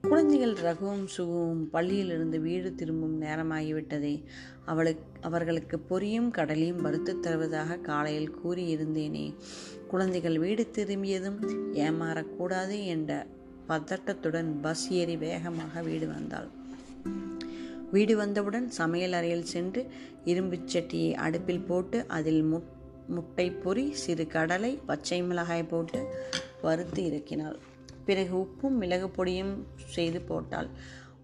குழந்தைகள் 0.01 0.55
ரகுவும் 0.63 1.05
சுகுவும் 1.17 1.61
பள்ளியிலிருந்து 1.73 2.39
வீடு 2.41 2.75
திரும்பும் 2.75 3.21
நேரமாகிவிட்டதே. 3.21 4.15
அவளுக்கு 4.65 5.21
அவர்களுக்கு 5.21 5.79
பொரியும் 5.89 6.29
கடலையும் 6.29 6.81
வறுத்து 6.81 7.19
தருவதாக 7.19 7.77
காலையில் 7.77 8.35
கூறியிருந்தேனே. 8.43 9.33
குழந்தைகள் 9.87 10.39
வீடு 10.39 10.65
திரும்பியதும் 10.71 11.39
ஏமாறக்கூடாது 11.73 12.85
என்ற 12.85 13.11
பதட்டத்துடன் 13.69 14.51
பஸ் 14.61 14.91
ஏறி 14.91 15.17
வேகமாக 15.17 15.81
வீடு 15.81 16.07
வந்தாள். 16.07 16.47
வீடு 17.91 18.17
வந்தவுடன் 18.17 18.71
சமையல் 18.71 19.11
அறையில் 19.11 19.45
சென்று 19.45 19.91
இரும்புச் 20.25 20.77
சட்டியை 20.77 21.13
அடுப்பில் 21.13 21.59
போட்டு 21.59 22.07
அதில் 22.07 22.41
முட் 22.41 22.71
முட்டை 23.07 23.51
பொறி 23.51 23.93
சிறு 23.93 24.27
கடலை 24.27 24.79
பச்சை 24.85 25.23
மிளகாய் 25.23 25.63
போட்டு 25.63 26.15
வறுத்து 26.61 27.03
இறக்கினாள். 27.03 27.55
பிறகு 28.05 28.37
உப்பும் 28.37 28.77
மிளகு 28.77 29.07
பொடியும் 29.07 29.55
செய்து 29.85 30.21
போட்டாள். 30.21 30.67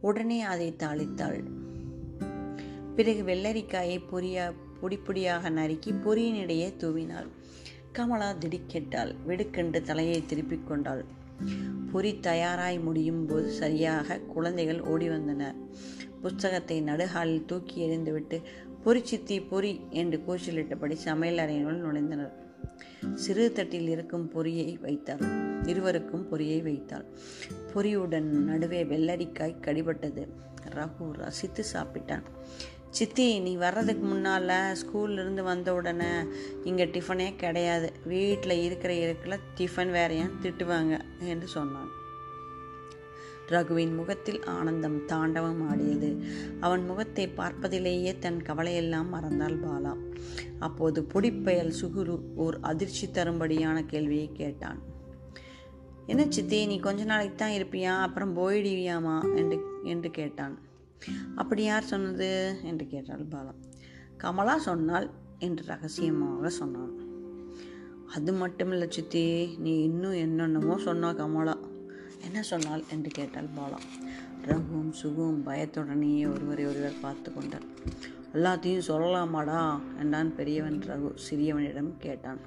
உடனே 0.02 0.42
அதை 0.42 0.76
தாளித்தாள். 0.80 1.44
பிறகு 2.96 3.24
வெள்ளரிக்காயை 3.24 4.02
பொரியா 4.12 4.54
பொடி 4.82 5.00
பொடியாக 5.08 5.50
நறுக்கி 5.50 5.92
பொரியினிடையே 5.92 6.74
தூவினாள். 6.78 7.28
கமலா 7.92 8.34
திடுக்கிட்டாள். 8.34 9.16
வெடுக்கென்று 9.26 9.82
தலையை 9.82 10.26
திருப்பிக் 10.26 10.68
கொண்டாள். 10.68 11.06
பொறி 11.92 12.20
தயாராய் 12.20 12.80
முடியும் 12.80 13.26
போது 13.26 13.50
சரியாக 13.50 14.18
குழந்தைகள் 14.18 14.82
ஓடி 14.82 15.10
வந்தனர். 15.10 15.56
புஸ்தகத்தை 16.22 16.82
நடுகாலில் 16.82 17.46
தூக்கி 17.46 17.78
எறிந்துவிட்டு 17.88 18.42
பொறி 18.84 19.02
சித்தி 19.04 19.42
பொறி 19.42 19.82
என்று 19.90 20.24
கூச்சலிட்டபடி 20.28 20.94
சமையல் 20.94 21.42
அறையினுள் 21.46 21.82
நுழைந்தனர். 21.84 22.36
சிறு 23.16 23.54
தட்டில் 23.54 23.88
இருக்கும் 23.88 24.28
பொரியை 24.28 24.78
வைத்தாள் 24.82 25.24
இருவருக்கும் 25.64 26.28
பொரியை 26.30 26.62
வைத்தாள் 26.62 27.06
பொரியுடன் 27.74 28.30
நடுவே 28.50 28.84
வெள்ளரிக்காய் 28.84 29.62
கடிபட்டது. 29.62 30.24
ரகு 30.76 31.12
ரசித்து 31.12 31.64
சாப்பிட்டான். 31.74 32.26
சித்தி 32.90 33.40
நீ 33.40 33.56
வர்றதுக்கு 33.56 34.06
முன்னால் 34.08 34.78
ஸ்கூல்லேருந்து 34.82 35.44
வந்த 35.44 35.74
உடனே 35.74 36.12
இங்கே 36.64 36.86
டிஃபனே 36.86 37.36
கிடையாது. 37.36 37.94
வீட்டில் 38.06 38.62
இருக்கிற 38.62 38.94
இருக்கில் 38.94 39.46
டிஃபன் 39.58 39.92
வேறையான் 39.92 40.38
திட்டுவாங்க 40.42 41.00
என்று 41.20 41.48
சொன்னான். 41.48 41.90
ரகுவின் 43.48 43.96
முகத்தில் 43.96 44.44
ஆனந்தம் 44.44 45.06
தாண்டவம் 45.06 45.70
ஆடியது. 45.70 46.24
அவன் 46.60 46.86
முகத்தை 46.86 47.28
பார்ப்பதிலேயே 47.28 48.18
தன் 48.20 48.42
கவலையெல்லாம் 48.42 49.14
மறந்தாள் 49.14 49.58
பாலா. 49.60 49.94
அப்போது 50.60 51.08
பொடிப்பயல் 51.14 51.74
சுகுரு 51.82 52.20
ஓர் 52.36 52.58
அதிர்ச்சி 52.62 53.08
தரும்படியான 53.08 53.86
கேள்வியை 53.86 54.30
கேட்டான். 54.34 54.82
என்ன 56.06 56.26
சித்தி 56.30 56.66
நீ 56.66 56.80
கொஞ்ச 56.80 57.04
நாளைக்கு 57.04 57.36
தான் 57.36 57.52
இருப்பியா? 57.52 58.02
அப்புறம் 58.02 58.36
போயிடுவியாமா? 58.38 59.36
என்று 59.36 59.60
என்று 59.84 60.12
கேட்டான். 60.12 60.58
அப்படி 61.36 61.64
யார் 61.64 61.84
சொன்னது? 61.84 62.56
என்று 62.64 62.88
கேட்டாள் 62.88 63.26
பாலா. 63.30 63.54
கமலா 64.18 64.58
சொன்னால் 64.58 65.10
என்று 65.40 65.66
ரகசியமாக 65.66 66.50
சொன்னான். 66.50 66.94
அது 68.16 68.34
மட்டும் 68.34 68.72
இல்லை 68.72 68.88
சித்தி 68.90 69.56
நீ 69.58 69.84
இன்னும் 69.84 70.14
என்னென்னமோ 70.14 70.78
சொன்னா 70.78 71.14
கமலா. 71.14 71.58
என்ன 72.24 72.42
சொன்னாள் 72.42 72.84
என்று 72.92 73.10
கேட்டாள் 73.10 73.50
பாலா. 73.58 73.80
ரகுவும் 74.48 74.92
சுகுவும் 75.04 75.42
பயத்துடனேயே 75.46 76.34
ஒருவரை 76.34 76.66
ஒருவர் 76.66 77.02
பார்த்து 77.02 77.34
கொண்டார் 77.34 77.68
எல்லாத்தையும் 78.34 78.88
சொல்லலாமாடா? 78.88 79.80
என்றான் 80.00 80.36
பெரியவன் 80.36 80.80
ரகு 80.82 81.10
சிறியவனிடம் 81.30 81.98
கேட்டான். 81.98 82.40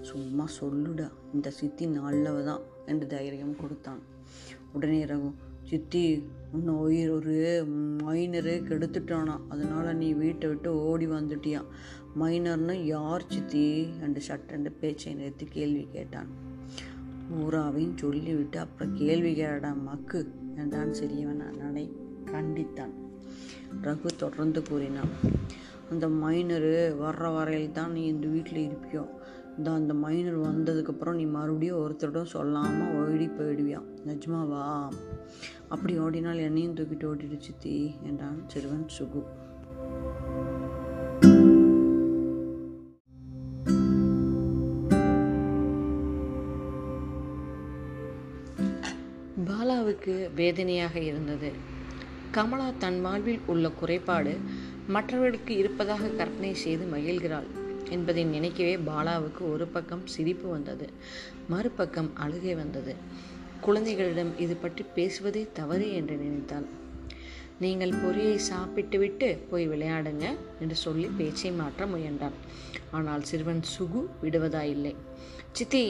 சும்மா 0.00 0.44
சொல்லுடா 0.60 1.08
இந்த 1.34 1.50
சித்தி 1.50 1.86
நல்லவ 1.86 2.44
தான் 2.44 2.60
என்று 2.86 3.06
தைரியம் 3.06 3.56
கொடுத்தான். 3.56 4.00
உடனே 4.72 5.04
ரகு 5.04 5.32
சித்தி 5.68 6.28
உன்னை 6.52 6.74
உயிர் 6.74 7.10
ஒரு 7.10 7.34
மைனரு 8.04 8.52
கெடுத்துட்டானா. 8.68 9.34
அதனால் 9.48 9.96
நீ 9.96 10.12
வீட்டை 10.12 10.48
விட்டு 10.48 10.70
ஓடி 10.82 11.06
வந்துட்டியான் 11.06 11.68
மைனர்னு 12.20 12.74
யார் 12.86 13.24
சித்தி? 13.28 13.88
என்று 14.00 14.20
சட்டென்று 14.20 14.70
பேச்சை 14.70 15.14
நிறுத்தி 15.14 15.46
கேள்வி 15.46 15.88
கேட்டான். 15.92 16.30
ஊராவையும் 17.40 17.96
சொல்லிவிட்டு 17.96 18.58
அப்புறம் 18.58 18.94
கேள்வி 18.94 19.32
கேடா 19.40 19.82
மக்கு 19.82 20.20
என்றான் 20.56 20.94
சிறியவன் 21.00 21.56
நடை 21.56 21.84
கண்டித்தான். 22.24 22.94
ரகு 23.82 24.08
தொடர்ந்து 24.18 24.62
கூறினான் 24.62 25.12
அந்த 25.90 26.06
மைனரு 26.08 26.74
வர்ற 27.04 27.34
வரையில் 27.34 27.72
தான் 27.72 27.92
நீ 27.92 28.04
இந்த 28.04 28.26
வீட்டில் 28.26 28.68
இருப்பியோ? 28.68 29.04
இந்த 29.58 29.72
அந்த 29.72 29.94
மைனர் 29.94 30.40
வந்ததுக்கப்புறம் 30.40 31.14
நீ 31.14 31.24
மறுபடியும் 31.24 31.78
ஒருத்தரிடம் 31.78 32.32
சொல்லாமல் 32.34 32.94
ஓடி 32.94 33.26
போயிடுவியான் 33.26 33.88
நிஜமாவா? 34.06 34.64
அப்படி 35.68 35.98
ஓடினால் 35.98 36.38
என்னையும் 36.38 36.74
தூக்கிட்டு 36.74 37.06
ஓடிடு 37.10 37.38
சித்தி 37.38 37.94
என்றான் 38.02 38.38
சிறுவன் 38.46 38.86
சுகு. 38.98 39.22
பாலாவுக்கு 49.48 50.14
வேதனையாக 50.34 50.98
இருந்தது. 51.00 51.50
கமலா 52.30 52.70
தன் 52.78 53.00
வாழ்வில் 53.00 53.40
உள்ள 53.46 53.70
குறைபாடு 53.70 54.38
மற்றவர்களுக்கு 54.88 55.56
இருப்பதாக 55.56 56.08
கற்பனை 56.08 56.54
செய்து 56.54 56.84
மகிழ்கிறாள் 56.96 57.48
என்பதை 57.90 58.24
நினைக்கவே 58.24 58.76
பாலாவுக்கு 58.76 59.50
ஒரு 59.52 59.66
பக்கம் 59.66 60.06
சிரிப்பு 60.06 60.48
வந்தது 60.48 60.88
மறுபக்கம் 61.48 62.10
அழுகை 62.16 62.54
வந்தது. 62.54 62.94
குழந்தைகளிடம் 63.60 64.32
இது 64.38 64.54
பற்றி 64.56 64.82
பேசுவதே 64.96 65.42
தவறு 65.52 65.86
என்று 65.92 66.16
நினைத்தாள் 66.16 66.68
நீங்கள் 67.60 67.94
பொரியை 68.02 68.36
சாப்பிட்டுவிட்டு 68.50 69.28
போய் 69.50 69.64
விளையாடுங்க 69.68 70.26
என்று 70.60 70.76
சொல்லி 70.84 71.08
பேச்சை 71.16 71.50
மாற்ற 71.52 71.86
முயன்றான். 71.86 72.36
ஆனால் 72.90 73.22
சிறுவன் 73.22 73.62
சுகு 73.74 74.00
விடுவதா 74.22 74.62
இல்லை 74.74 74.92
சித்தி 75.52 75.82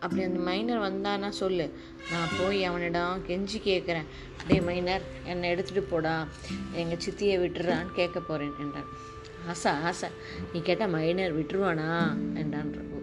அப்படி 0.00 0.22
அந்த 0.22 0.40
மைனர் 0.48 0.84
வந்தானா 0.86 1.28
சொல்லு. 1.28 1.66
நான் 2.10 2.34
போய் 2.38 2.60
அவனிடம் 2.64 3.22
கெஞ்சி 3.28 3.58
கேட்குறேன் 3.64 4.08
டே 4.48 4.60
மைனர் 4.60 5.02
என்னை 5.24 5.50
எடுத்துகிட்டு 5.54 5.84
போடா. 5.90 6.14
எங்கள் 6.72 7.02
சித்தியை 7.06 7.36
விட்டுறான்னு 7.44 7.92
கேட்க 7.94 8.20
போகிறேன் 8.20 8.54
என்றான். 8.60 8.88
ஆசா 9.52 9.72
ஆசை. 9.90 10.08
நீ 10.52 10.60
கேட்டால் 10.60 10.94
மைனர் 10.96 11.36
விட்டுருவானா? 11.38 11.88
என்றான் 12.34 12.72
ரகு. 12.78 13.00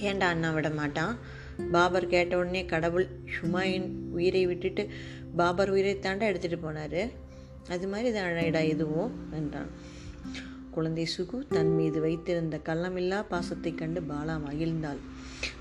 ஏண்டா 0.00 0.28
அண்ணா 0.28 0.50
விட 0.50 0.70
மாட்டான் 0.70 1.14
பாபர் 1.72 2.06
கேட்ட 2.06 2.38
உடனே 2.38 2.64
கடவுள் 2.64 3.06
ஹுமாயின் 3.34 3.88
உயிரை 4.10 4.46
விட்டுட்டு 4.46 4.88
பாபர் 5.36 5.70
உயிரை 5.70 5.94
தாண்டா 5.96 6.26
எடுத்துகிட்டு 6.30 6.58
போனார். 6.66 7.10
அது 7.68 7.88
மாதிரி 7.88 8.18
தானடா 8.18 8.62
இதுவும் 8.62 9.14
என்றான். 9.32 9.70
குழந்தை 10.70 11.08
சுகு 11.18 11.46
தன் 11.48 11.74
மீது 11.74 12.00
வைத்திருந்த 12.00 12.60
கள்ளமில்லா 12.64 13.24
பாசத்தை 13.28 13.74
கண்டு 13.74 14.00
பாலா 14.00 14.34
மகிழ்ந்தாள். 14.46 15.00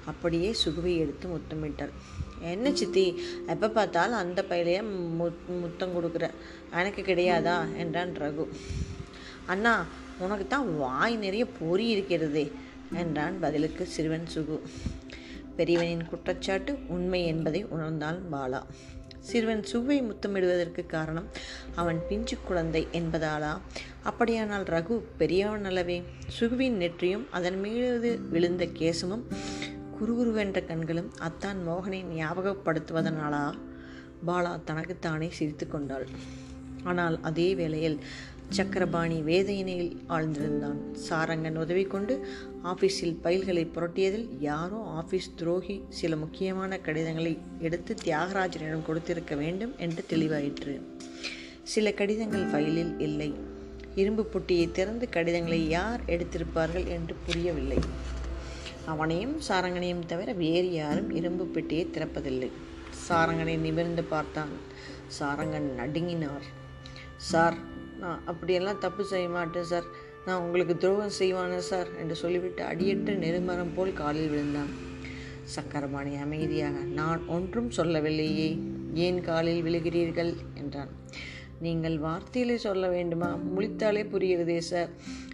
அப்படியே 0.05 0.55
சுகுவை 0.65 0.97
எடுத்து 0.97 1.27
முத்தமிட்டாள். 1.27 1.93
என்ன 2.41 2.71
சித்தி 2.73 3.21
எப்போ 3.47 3.69
பார்த்தாலும் 3.69 4.17
அந்த 4.17 4.43
பையிலையே 4.49 4.81
முத் 5.19 5.45
முத்தம் 5.62 5.95
கொடுக்குற? 5.95 6.29
எனக்கு 6.71 7.01
கிடையாதா? 7.01 7.77
என்றான் 7.77 8.13
ரகு. 8.13 8.47
அண்ணா 9.45 9.86
உனக்கு 10.19 10.47
தான் 10.47 10.77
வாய் 10.77 11.15
நிறைய 11.15 11.45
பொறி 11.45 11.88
இருக்கிறதே 11.88 12.51
என்றான் 12.91 13.39
பதிலுக்கு 13.39 13.86
சிறுவன் 13.86 14.27
சுகு. 14.36 14.60
பெரியவனின் 15.57 16.05
குற்றச்சாட்டு 16.05 16.77
உண்மை 16.87 17.25
என்பதை 17.25 17.65
உணர்ந்தான் 17.65 18.19
பாலா. 18.31 18.61
சிறுவன் 19.19 19.63
சுவை 19.63 20.01
முத்தமிடுவதற்கு 20.01 20.85
காரணம் 20.85 21.27
அவன் 21.75 21.99
பிஞ்சு 22.09 22.37
குழந்தை 22.45 22.87
என்பதாலா? 22.91 23.57
அப்படியானால் 24.03 24.63
ரகு 24.63 25.01
பெரியவன் 25.17 25.65
அளவே 25.65 26.03
சுகுவின் 26.39 26.77
நெற்றியும் 26.77 27.25
அதன் 27.31 27.59
மீது 27.59 28.19
விழுந்த 28.29 28.65
கேசமும் 28.65 29.23
குறுகுருவென்ற 29.95 30.65
கண்களும் 30.65 31.11
அத்தான் 31.19 31.59
மோகனை 31.67 32.01
ஞாபகப்படுத்துவதனாலா? 32.19 33.53
பாலா 34.27 34.59
தனக்குத்தானே 34.63 35.29
சிரித்து 35.29 35.67
கொண்டாள். 35.67 36.07
ஆனால் 36.83 37.21
அதே 37.21 37.55
வேளையில் 37.55 37.99
சக்கரபாணி 38.49 39.21
வேதனையில் 39.21 40.01
ஆழ்ந்திருந்தான். 40.09 40.79
சாரங்கன் 41.09 41.55
உதவி 41.55 41.83
கொண்டு 41.83 42.25
ஆஃபீஸில் 42.71 43.15
பைல்களை 43.23 43.63
புரட்டியதில் 43.75 44.28
யாரோ 44.39 44.78
ஆஃபீஸ் 45.01 45.28
துரோகி 45.36 45.75
சில 45.89 46.15
முக்கியமான 46.15 46.78
கடிதங்களை 46.78 47.34
எடுத்து 47.60 47.95
தியாகராஜனிடம் 48.04 48.86
கொடுத்திருக்க 48.86 49.36
வேண்டும் 49.36 49.73
என்று 49.78 50.06
தெளிவாயிற்று. 50.10 50.73
சில 51.63 51.91
கடிதங்கள் 51.91 52.45
ஃபைலில் 52.51 52.93
இல்லை. 52.99 53.30
இரும்பு 53.95 54.23
புட்டியை 54.34 54.71
திறந்து 54.71 55.08
கடிதங்களை 55.10 55.60
யார் 55.67 56.01
எடுத்திருப்பார்கள் 56.06 56.88
என்று 56.88 57.15
புரியவில்லை. 57.25 57.80
அவனையும் 58.86 59.36
சாரங்கனையும் 59.47 60.06
தவிர 60.06 60.32
வேறு 60.34 60.71
யாரும் 60.71 61.12
இரும்பு 61.15 61.45
பெட்டியை 61.45 61.86
திறப்பதில்லை. 61.86 62.49
சாரங்கனை 63.08 63.56
நிமிர்ந்து 63.58 64.04
பார்த்தான். 64.04 64.54
சாரங்கன் 65.19 65.69
நடுங்கினார். 65.80 66.45
சார் 67.32 67.58
நான் 67.99 68.21
அப்படியெல்லாம் 68.25 68.80
தப்பு 68.80 69.04
செய்ய 69.06 69.30
மாட்டேன் 69.30 69.69
சார். 69.71 69.88
நான் 70.25 70.41
உங்களுக்கு 70.41 70.77
துரோகம் 70.77 71.15
செய்வானே 71.19 71.57
சார் 71.57 71.88
என்று 71.99 72.15
சொல்லிவிட்டு 72.15 72.63
அடியற்ற 72.63 73.13
நெருமரம் 73.13 73.73
போல் 73.75 73.93
காலில் 73.93 74.29
விழுந்தான். 74.29 74.71
சக்கரபாணி 75.43 76.15
அமைதியாக 76.15 76.77
நான் 76.79 77.27
ஒன்றும் 77.27 77.69
சொல்லவில்லையே 77.69 78.59
ஏன் 78.93 79.21
காலில் 79.21 79.63
விழுகிறீர்கள்? 79.63 80.33
என்றான். 80.53 80.89
நீங்கள் 81.59 81.97
வார்த்தையிலே 81.97 82.55
சொல்ல 82.55 82.88
வேண்டுமா? 82.88 83.39
முழித்தாலே 83.57 84.03
புரிகிறதே 84.13 84.57
சார். 84.57 84.89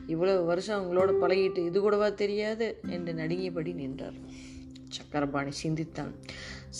இவ்வளவு 0.08 0.46
வருஷம் 0.46 0.82
அவங்களோட 0.82 1.12
பழகிட்டு 1.22 1.66
இது 1.66 1.82
கூடவா 1.82 2.10
தெரியாது? 2.10 2.80
என்று 2.88 3.14
நடுங்கியபடி 3.14 3.74
நின்றார். 3.74 4.14
சக்கரபாணி 4.90 5.52
சிந்தித்தான். 5.52 6.14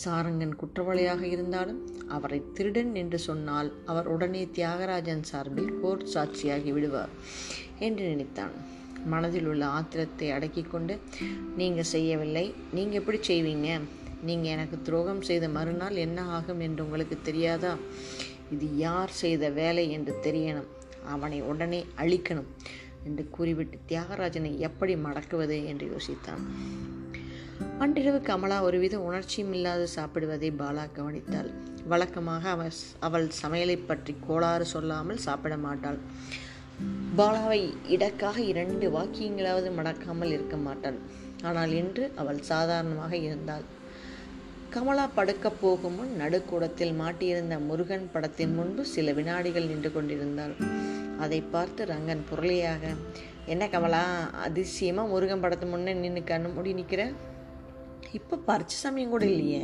சாரங்கன் 0.06 0.56
குற்றவாளியாக 0.56 1.22
இருந்தாலும் 1.22 1.82
அவரை 2.08 2.44
திருடன் 2.54 2.96
என்று 2.96 3.20
சொன்னால் 3.20 3.74
அவர் 3.86 4.08
உடனே 4.08 4.50
தியாகராஜன் 4.56 5.22
சார்பில் 5.22 5.80
கோர்ட் 5.80 6.08
சாட்சியாகி 6.14 6.74
விடுவார். 6.74 7.10
என்று 7.88 8.04
நினைத்தான். 8.14 8.54
மனதில் 9.06 9.48
உள்ள 9.52 9.64
ஆத்திரத்தை 9.78 10.28
அடக்கி 10.32 10.64
கொண்டு 10.64 10.96
நீங்கள் 11.60 11.92
செய்யவில்லை. 11.94 12.46
நீங்கள் 12.74 13.00
எப்படி 13.00 13.20
செய்வீங்க? 13.30 13.70
நீங்கள் 14.28 14.54
எனக்கு 14.56 14.78
துரோகம் 14.82 15.24
செய்த 15.30 15.46
மறுநாள் 15.58 16.04
என்ன 16.06 16.22
ஆகும் 16.38 16.60
என்று 16.60 16.84
உங்களுக்கு 16.86 17.18
தெரியாதா? 17.24 17.72
இது 18.56 18.68
யார் 18.78 19.14
செய்த 19.22 19.44
வேலை 19.50 19.86
என்று 19.92 20.14
தெரியணும். 20.24 20.70
அவனை 21.14 21.40
உடனே 21.42 21.82
அழிக்கணும் 21.98 22.50
என்று 23.08 23.24
கூறிவிட்டு 23.30 23.78
தியாகராஜனை 23.90 24.52
எப்படி 24.68 24.96
மடக்குவது 25.06 25.58
என்று 25.66 25.86
யோசித்தான். 25.94 26.44
அன்றிரவு 27.84 28.20
கமலா 28.22 28.58
ஒருவித 28.68 28.96
உணர்ச்சியும் 29.00 29.54
இல்லாது 29.54 29.86
சாப்பிடுவதை 29.96 30.50
பாலா 30.62 30.84
கவனித்தாள். 30.98 31.50
வழக்கமாக 31.92 32.44
அவள் 32.50 32.80
அவள் 33.08 33.28
சமையலை 33.42 33.78
பற்றி 33.86 34.14
கோளாறு 34.28 34.66
சொல்லாமல் 34.66 35.24
சாப்பிட 35.28 35.56
மாட்டாள். 35.58 36.00
பாலாவை 37.18 37.62
இடக்காக 37.88 38.38
இரண்டு 38.42 38.86
வாக்கியங்களாவது 38.90 39.70
மடக்காமல் 39.78 40.32
இருக்க 40.32 40.58
மாட்டாள் 40.58 41.00
ஆனால் 41.44 41.72
இன்று 41.72 42.12
அவள் 42.16 42.40
சாதாரணமாக 42.42 43.16
இருந்தாள். 43.16 43.66
கமலா 44.70 45.06
படுக்கப் 45.16 45.58
போகும் 45.62 45.96
முன் 45.96 46.14
நடுக்கூடத்தில் 46.16 46.94
மாட்டியிருந்த 47.00 47.56
முருகன் 47.60 48.10
படத்தின் 48.14 48.54
முன்பு 48.54 48.86
சில 48.86 49.12
வினாடிகள் 49.12 49.68
நின்று 49.68 49.92
கொண்டிருந்தாள். 49.92 50.54
அதை 51.20 51.42
பார்த்து 51.42 51.86
ரங்கன் 51.86 52.24
புரளியாக 52.30 52.84
என்ன 53.46 53.68
கமலா 53.68 54.04
அதிசயமாக 54.46 55.08
முருகன் 55.08 55.44
படத்து 55.44 55.68
முன்னே 55.70 55.94
நின்று 55.94 56.22
கண்ணு 56.22 56.54
மூடி 56.54 56.74
நிற்கிற 56.74 57.04
இப்போ 58.12 58.36
பறிச்ச 58.48 58.74
சமயம் 58.86 59.10
கூட 59.10 59.26
இல்லையே. 59.26 59.64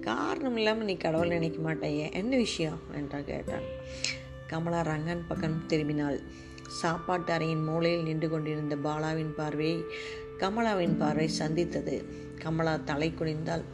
காரணம் 0.00 0.56
இல்லாமல் 0.56 0.84
நீ 0.84 0.96
கடவுள் 0.96 1.28
நினைக்க 1.28 1.58
மாட்டேயே. 1.60 2.12
என்ன 2.12 2.36
விஷயம்? 2.36 2.80
என்றா 2.94 3.18
கேட்டான். 3.20 3.66
கமலா 4.46 4.80
ரங்கன் 4.82 5.26
பக்கம் 5.28 5.64
திரும்பினாள். 5.68 6.18
சாப்பாட்டு 6.68 7.32
அறையின் 7.32 7.64
மூலையில் 7.64 8.02
நின்று 8.02 8.28
கொண்டிருந்த 8.30 8.76
பாலாவின் 8.76 9.34
பார்வையை 9.36 9.84
கமலாவின் 10.38 10.96
பார்வை 10.98 11.28
சந்தித்தது. 11.28 12.04
கமலா 12.38 12.76
தலை 12.84 13.12
குனிந்தால் 13.20 13.64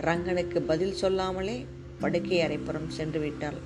ரங்கனுக்கு 0.00 0.58
பதில் 0.60 0.92
சொல்லாமலே 0.92 1.66
படுக்கை 2.00 2.38
அறைப்புறம் 2.40 2.88
சென்று 2.88 3.20
விட்டாள். 3.20 3.58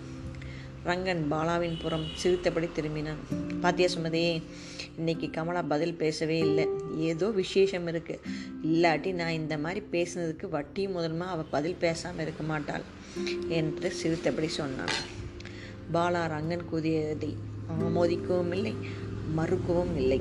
ரங்கன் 0.85 1.23
பாலாவின் 1.31 1.81
புறம் 1.83 2.07
சிரித்தபடி 2.15 2.69
திரும்பினான். 2.77 3.21
பாத்தியா 3.61 3.89
சுமதியே 3.89 4.43
இன்னைக்கு 4.97 5.31
கமலா 5.31 5.63
பதில் 5.63 5.95
பேசவே 5.95 6.39
இல்லை. 6.39 6.69
ஏதோ 6.97 7.29
விசேஷம் 7.29 7.87
இருக்கு. 7.87 8.21
இல்லாட்டி 8.63 9.13
நான் 9.13 9.31
இந்த 9.31 9.59
மாதிரி 9.59 9.83
பேசுனதுக்கு 9.93 10.49
வட்டி 10.49 10.87
முதல்மா 10.87 11.27
அவள் 11.27 11.45
பதில் 11.51 11.75
பேசாமல் 11.75 12.21
இருக்க 12.21 12.43
மாட்டாள் 12.43 12.83
என்று 13.49 13.91
சிரித்தபடி 13.91 14.49
சொன்னான். 14.49 14.97
பாலா 15.93 16.25
ரங்கன் 16.37 16.69
கூதியதை 16.73 17.37
ஆமோதிக்கவும் 17.71 18.53
இல்லை 18.59 18.75
மறுக்கவும் 19.39 19.93
இல்லை. 19.97 20.19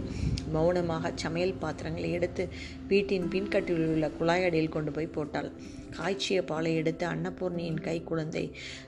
மௌனமாக 0.53 1.11
சமையல் 1.15 1.59
பாத்திரங்களை 1.61 2.09
எடுத்து 2.11 2.43
வீட்டின் 2.87 3.27
பின்கட்டில் 3.33 3.81
உள்ள 3.93 4.07
குழாயடியில் 4.19 4.73
கொண்டு 4.75 4.91
போய் 4.91 5.15
போட்டாள். 5.15 5.49
காய்ச்சிய 5.97 6.39
பாலை 6.43 6.71
எடுத்து 6.75 7.05
அன்னபூர்ணியின் 7.07 7.79
கை 7.81 7.95
குழந்தை 8.09 8.43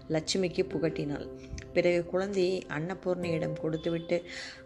லட்சுமிக்கு 0.10 0.64
புகட்டினாள். 0.74 1.26
பிறகு 1.76 2.02
குழந்தையை 2.06 2.58
அன்னபூர்ணியிடம் 2.78 3.58
கொடுத்துவிட்டு 3.64 4.18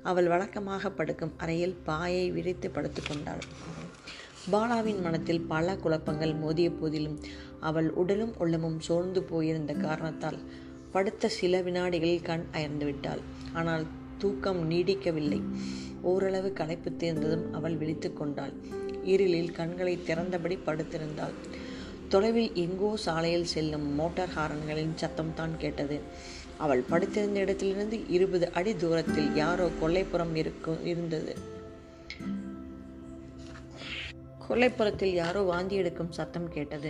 அவள் 0.03 0.27
வழக்கமாக 0.27 0.91
படுக்கும் 0.91 1.33
அறையில் 1.37 1.77
பாயை 1.83 2.25
விரித்து 2.31 2.69
படுத்து 2.69 3.01
கொண்டாள். 3.01 3.43
பாலாவின் 4.51 5.01
மனத்தில் 5.01 5.45
பல 5.53 5.75
குழப்பங்கள் 5.75 6.33
மோதிய 6.35 6.69
போதிலும் 6.71 7.17
அவள் 7.59 7.89
உடலும் 8.01 8.33
உள்ளமும் 8.37 8.79
சோர்ந்து 8.79 9.23
போயிருந்த 9.23 9.73
காரணத்தால் 9.85 10.39
படுத்த 10.91 11.27
சில 11.39 11.61
வினாடிகளில் 11.61 12.21
கண் 12.21 12.45
அயர்ந்து 12.51 12.85
விட்டாள். 12.85 13.23
ஆனால் 13.55 13.85
தூக்கம் 14.17 14.61
நீடிக்கவில்லை. 14.71 15.39
ஓரளவு 16.01 16.49
களைப்பு 16.53 16.89
தேர்ந்ததும் 16.99 17.45
அவள் 17.51 17.75
விழித்து 17.75 18.09
கொண்டாள். 18.13 18.53
இருளில் 19.03 19.51
கண்களை 19.51 19.95
திறந்தபடி 20.07 20.57
படுத்திருந்தாள். 20.65 21.35
தொலைவில் 22.09 22.51
எங்கோ 22.55 22.89
சாலையில் 23.05 23.51
செல்லும் 23.53 23.87
மோட்டார் 23.93 24.33
ஹாரன்களின் 24.35 24.95
சத்தம் 24.95 25.33
தான் 25.33 25.55
கேட்டது. 25.57 25.97
அவள் 26.57 26.83
படுத்திருந்த 26.89 27.39
இடத்திலிருந்து 27.39 27.97
இருபது 28.07 28.45
அடி 28.51 28.73
தூரத்தில் 28.75 29.29
யாரோ 29.35 29.67
கொல்லைப்புறம் 29.81 30.33
இருக்கும் 30.35 30.81
இருந்தது. 30.85 31.33
கொல்லைப்புறத்தில் 34.47 35.13
யாரோ 35.13 35.41
வாந்தி 35.41 35.75
எடுக்கும் 35.75 36.11
சத்தம் 36.11 36.49
கேட்டது. 36.49 36.89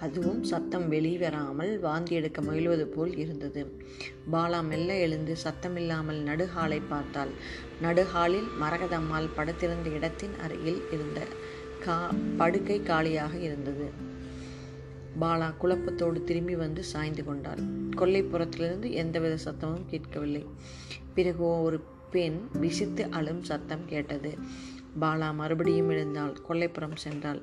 அதுவும் 0.00 0.42
சத்தம் 0.42 0.86
வெளிவராமல் 0.92 1.72
வாந்தி 1.78 2.12
எடுக்க 2.14 2.42
முயல்வது 2.42 2.84
போல் 2.84 3.16
இருந்தது. 3.16 3.62
பாலா 4.32 4.60
மெல்ல 4.62 4.96
எழுந்து 4.96 5.36
சத்தமில்லாமல் 5.44 6.20
நடுஹாலை 6.28 6.80
பார்த்தாள். 6.88 7.32
நடுஹாலில் 7.82 8.48
மரகதம்மாள் 8.62 9.34
படுத்திருந்த 9.36 9.90
இடத்தின் 9.90 10.34
அருகில் 10.40 10.80
இருந்த 10.92 11.20
கா 11.84 11.98
படுக்கை 12.36 12.82
காலியாக 12.82 13.34
இருந்தது. 13.38 13.88
பாலா 15.20 15.50
குழப்பத்தோடு 15.62 16.18
திரும்பி 16.24 16.54
வந்து 16.54 16.82
சாய்ந்து 16.84 17.24
கொண்டாள். 17.24 17.62
கொல்லைப்புறத்திலிருந்து 17.96 18.90
எந்தவித 18.92 19.36
சத்தமும் 19.44 19.86
கேட்கவில்லை. 19.86 20.44
பிறகு 21.14 21.44
ஒரு 21.62 21.80
பெண் 22.10 22.38
விசித்து 22.60 23.02
அழும் 23.10 23.42
சத்தம் 23.42 23.84
கேட்டது. 23.86 24.30
பாலா 24.98 25.34
மறுபடியும் 25.34 25.88
எழுந்தாள். 25.88 26.36
கொல்லைப்புறம் 26.48 26.96
சென்றாள். 27.04 27.42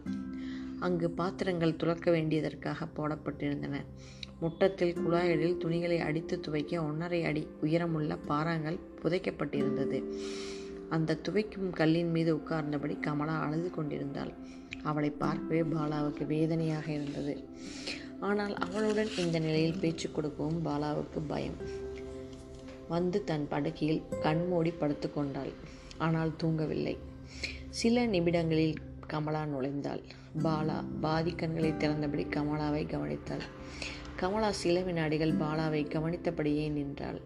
அங்கு 0.80 1.10
பாத்திரங்கள் 1.10 1.76
துளக்க 1.76 2.12
வேண்டியதற்காக 2.12 2.88
போடப்பட்டிருந்தன. 2.98 3.76
முட்டத்தில் 4.40 4.94
குழாய்களில் 4.94 5.58
துணிகளை 5.58 6.00
அடித்து 6.00 6.40
துவைக்க 6.40 6.84
ஒன்றரை 6.84 7.24
அடி 7.24 7.48
உயரமுள்ள 7.62 8.18
பாறாங்கள் 8.28 8.80
புதைக்கப்பட்டிருந்தது. 9.04 10.14
அந்த 10.90 11.20
துவைக்கும் 11.30 11.70
கல்லின் 11.70 12.12
மீது 12.12 12.36
உட்கார்ந்தபடி 12.36 13.00
கமலா 13.00 13.40
அழுது 13.40 13.70
கொண்டிருந்தாள். 13.70 14.34
அவளை 14.84 15.10
பார்க்கவே 15.10 15.62
பாலாவுக்கு 15.62 16.26
வேதனையாக 16.26 16.92
இருந்தது. 16.92 17.44
ஆனால் 18.20 18.56
அவளுடன் 18.56 19.08
இந்த 19.18 19.40
நிலையில் 19.40 19.80
பேச்சு 19.80 20.12
கொடுக்கவும் 20.12 20.66
பாலாவுக்கு 20.66 21.22
பயம். 21.28 21.58
வந்து 22.88 23.24
தன் 23.24 23.48
படுக்கையில் 23.48 24.04
கண்மூடி 24.22 24.72
படுத்து 24.72 25.14
கொண்டாள். 25.14 25.52
ஆனால் 25.98 26.32
தூங்கவில்லை. 26.44 26.98
சில 27.80 28.06
நிமிடங்களில் 28.06 28.78
கமலா 29.08 29.42
நுழைந்தாள். 29.44 30.02
பாலா 30.44 30.78
பாதி 31.02 31.32
கண்களை 31.32 31.70
திறந்தபடி 31.72 32.24
கமலாவை 32.36 32.82
கவனித்தாள். 32.94 33.44
கமலா 34.16 34.52
சில 34.52 34.82
வினாடிகள் 34.82 35.34
பாலாவை 35.34 35.82
கவனித்தபடியே 35.88 36.68
நின்றாள். 36.70 37.20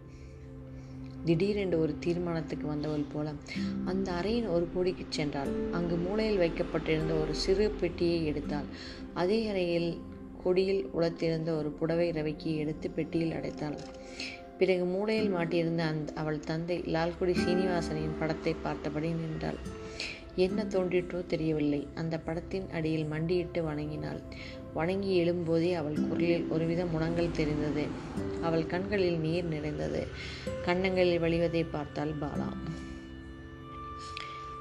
திடீரென்று 1.25 1.79
ஒரு 1.79 1.93
தீர்மானத்துக்கு 1.99 2.67
வந்தவள் 2.67 3.07
போல 3.13 3.33
அந்த 3.85 4.11
அறையின் 4.11 4.49
ஒரு 4.49 4.67
கோடிக்கு 4.73 5.05
சென்றாள். 5.17 5.51
அங்கு 5.71 5.95
மூளையில் 5.95 6.37
வைக்கப்பட்டிருந்த 6.37 7.13
ஒரு 7.13 7.33
சிறு 7.33 7.67
பெட்டியை 7.81 8.19
எடுத்தாள். 8.31 8.67
அதே 9.13 9.47
அறையில் 9.47 10.01
கொடியில் 10.43 10.83
உளத்திருந்த 10.93 11.49
ஒரு 11.57 11.71
புடவை 11.71 12.11
ரவிக்கு 12.11 12.55
எடுத்து 12.55 12.89
பெட்டியில் 12.89 13.31
அடைத்தாள். 13.31 13.77
பிறகு 14.57 14.85
மூளையில் 14.85 15.33
மாட்டியிருந்த 15.33 15.83
அந்த 15.91 16.13
அவள் 16.13 16.39
தந்தை 16.39 16.79
லால்குடி 16.95 17.35
சீனிவாசனின் 17.43 18.17
படத்தை 18.19 18.55
பார்த்தபடி 18.61 19.11
நின்றாள். 19.13 19.61
என்ன 20.35 20.63
தோன்றிற்றோ 20.63 21.25
தெரியவில்லை. 21.25 21.87
அந்த 21.95 22.17
படத்தின் 22.17 22.69
அடியில் 22.69 23.05
மண்டியிட்டு 23.05 23.63
வணங்கினாள். 23.63 24.19
வணங்கி 24.73 25.23
எழும்போதே 25.23 25.73
அவள் 25.73 26.07
குரலில் 26.07 26.47
ஒருவித 26.47 26.85
முனங்கள் 26.85 27.31
தெரிந்தது. 27.31 27.87
அவள் 28.41 28.65
கண்களில் 28.65 29.19
நீர் 29.19 29.45
நிறைந்தது. 29.45 30.07
கண்ணங்களில் 30.65 31.21
வழிவதை 31.21 31.65
பார்த்தாள் 31.71 32.13
பாலா. 32.21 32.53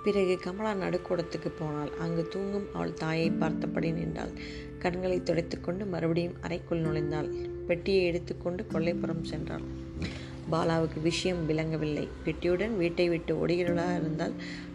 பிறகு 0.04 0.38
கமலா 0.38 0.74
நடுக்கூடத்துக்கு 0.74 1.50
போனாள். 1.50 1.90
அங்கு 1.98 2.28
தூங்கும் 2.28 2.66
அவள் 2.74 2.94
தாயை 2.94 3.30
பார்த்தபடி 3.30 3.92
நின்றாள். 3.92 4.30
கண்களை 4.78 5.20
துடைத்துக்கொண்டு 5.20 5.86
மறுபடியும் 5.86 6.34
அறைக்குள் 6.40 6.80
நுழைந்தாள். 6.80 7.46
பெட்டியை 7.66 8.04
எடுத்துக்கொண்டு 8.04 8.66
கொல்லைப்புறம் 8.72 9.24
சென்றாள். 9.30 9.62
பாலாவுக்கு 10.50 11.02
விஷயம் 11.02 11.46
விளங்கவில்லை. 11.46 12.08
பெட்டியுடன் 12.24 12.76
வீட்டை 12.76 13.08
விட்டு 13.08 13.46
ஓடுகிறவளாக 13.46 13.96
இருந்தால் 13.96 14.32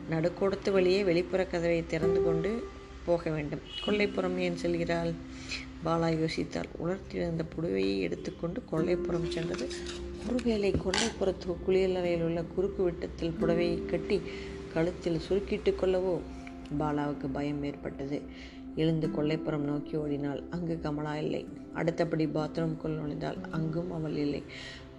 நடுக்கூடத்து 0.09 0.71
வழியே 0.71 1.03
வெளிப்புற 1.03 1.45
கதவை 1.45 1.85
திறந்து 1.85 2.23
கொண்டு 2.23 2.67
போக 3.05 3.29
வேண்டும். 3.29 3.59
கொல்லைப்புறம் 3.85 4.37
ஏன் 4.37 4.57
செல்கிறாள்? 4.57 5.13
பாலா 5.85 6.07
யோசித்தாள். 6.13 6.69
உலர்த்தியிருந்த 6.85 7.45
புடவையை 7.55 7.99
எடுத்துக்கொண்டு 7.99 8.63
கொல்லைப்புறம் 8.71 9.29
சென்றது. 9.29 9.69
ஒருவேளை 10.27 10.73
கொள்ளைப்புறத்து 10.73 11.55
குளியலறையில் 11.67 12.23
உள்ள 12.23 12.43
குறுக்கு 12.43 12.83
விட்டத்தில் 12.83 13.35
புடவையை 13.41 13.85
கட்டி 13.85 14.21
கழுத்தில் 14.73 15.21
சுருக்கிட்டு 15.29 15.73
கொள்ளவோ? 15.75 16.19
பாலாவுக்கு 16.79 17.27
பயம் 17.33 17.63
ஏற்பட்டது. 17.63 18.21
எழுந்து 18.75 19.07
கொல்லைப்புறம் 19.07 19.65
நோக்கி 19.69 19.97
ஓடினாள். 19.97 20.43
அங்கு 20.49 20.79
கமலா 20.79 21.17
இல்லை. 21.17 21.47
அடுத்தபடி 21.73 22.25
பாத்ரூம்குள் 22.25 22.97
நுழைந்தாள். 22.97 23.37
அங்கும் 23.51 23.91
அவள் 23.91 24.15
இல்லை. 24.15 24.43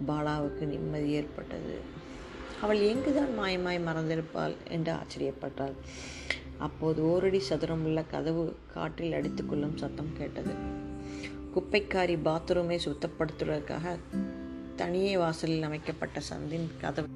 பாலாவுக்கு 0.07 0.65
நிம்மதி 0.65 1.09
ஏற்பட்டது. 1.09 1.77
அவள் 2.61 2.79
எங்குதான் 2.79 3.39
மாயமாய் 3.39 3.79
மறந்திருப்பாள் 3.79 4.55
என்று 4.69 4.93
ஆச்சரியப்பட்டாள். 4.93 5.73
அப்போது 6.57 7.03
ஓரடி 7.03 7.39
சதுரம் 7.39 7.85
உள்ள 7.85 8.03
கதவு 8.03 8.55
காற்றில் 8.73 9.11
அடித்துக்கொள்ளும் 9.11 9.77
சத்தம் 9.77 10.17
கேட்டது. 10.17 10.53
குப்பைக்காரி 11.55 12.17
பாத்ரூமை 12.25 12.79
சுத்தப்படுத்துவதற்காக 12.79 13.97
தனியே 14.75 15.17
வாசலில் 15.17 15.63
அமைக்கப்பட்ட 15.63 16.19
சந்தின் 16.19 16.69
கதவு. 16.81 17.07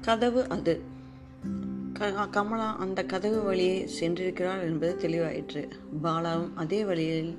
கதவு 0.00 0.48
அது. 0.48 0.80
க- 1.92 2.28
கமலா 2.28 2.76
அந்த 2.76 3.04
கதவு 3.04 3.42
வழியே 3.42 3.88
சென்றிருக்கிறாள் 4.00 4.62
என்பது 4.62 5.08
தெளிவாயிற்று. 5.08 5.68
பாலாவும் 6.02 6.48
அதே 6.54 6.84
வழியில் 6.84 7.38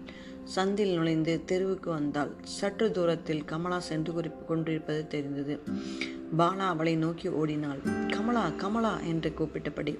சந்தில் 0.55 0.93
நுழைந்து 0.93 1.33
தெருவுக்கு 1.45 1.89
வந்தாள். 1.89 2.31
சற்று 2.43 2.91
தூரத்தில் 2.91 3.45
கமலா 3.45 3.79
சென்று 3.79 4.13
குறிப்பு 4.13 4.45
கொண்டிருப்பது 4.45 5.07
தெரிந்தது. 5.07 5.55
பாலா 6.37 6.67
அவளை 6.67 6.95
நோக்கி 6.95 7.27
ஓடினாள். 7.29 7.81
கமலா 8.09 8.49
கமலா 8.49 8.99
என்று 8.99 9.33
கூப்பிட்டபடி 9.39 9.97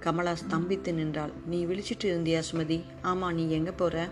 கமலா 0.00 0.34
ஸ்தம்பித்து 0.42 0.92
நின்றாள். 0.94 1.32
நீ 1.46 1.66
விழிச்சிட்டு 1.66 2.06
இருந்தியா 2.12 2.42
சுமதி? 2.52 2.80
ஆமாம் 3.02 3.34
நீ 3.34 3.50
எங்கே 3.50 3.70
போகிற 3.70 4.08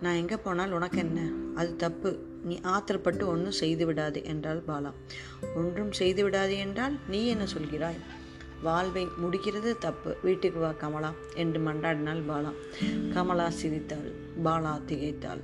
நான் 0.00 0.14
எங்கே 0.14 0.36
போனால் 0.36 0.72
உனக்கு 0.72 0.98
என்ன? 0.98 1.20
அது 1.54 1.76
தப்பு. 1.76 2.10
நீ 2.42 2.54
ஆத்திரப்பட்டு 2.62 3.24
ஒன்றும் 3.26 3.58
செய்து 3.62 3.86
விடாது 3.86 4.24
என்றாள் 4.24 4.62
பாலா. 4.66 4.90
ஒன்றும் 5.54 5.92
செய்து 5.92 6.22
விடாது 6.22 6.58
என்றால் 6.58 6.96
நீ 7.08 7.26
என்ன 7.26 7.44
சொல்கிறாய்? 7.44 8.00
வாழ்வை 8.64 9.08
முடிக்கிறது 9.22 9.78
தப்பு. 9.78 10.16
வீட்டுக்கு 10.22 10.60
வா 10.60 10.70
கமலா 10.70 11.12
என்று 11.34 11.60
மன்றாடினாள் 11.60 12.22
பாலா. 12.28 12.52
கமலா 13.12 13.48
சிரித்தாள். 13.50 14.12
பாலா 14.44 14.80
திகைத்தாள். 14.88 15.42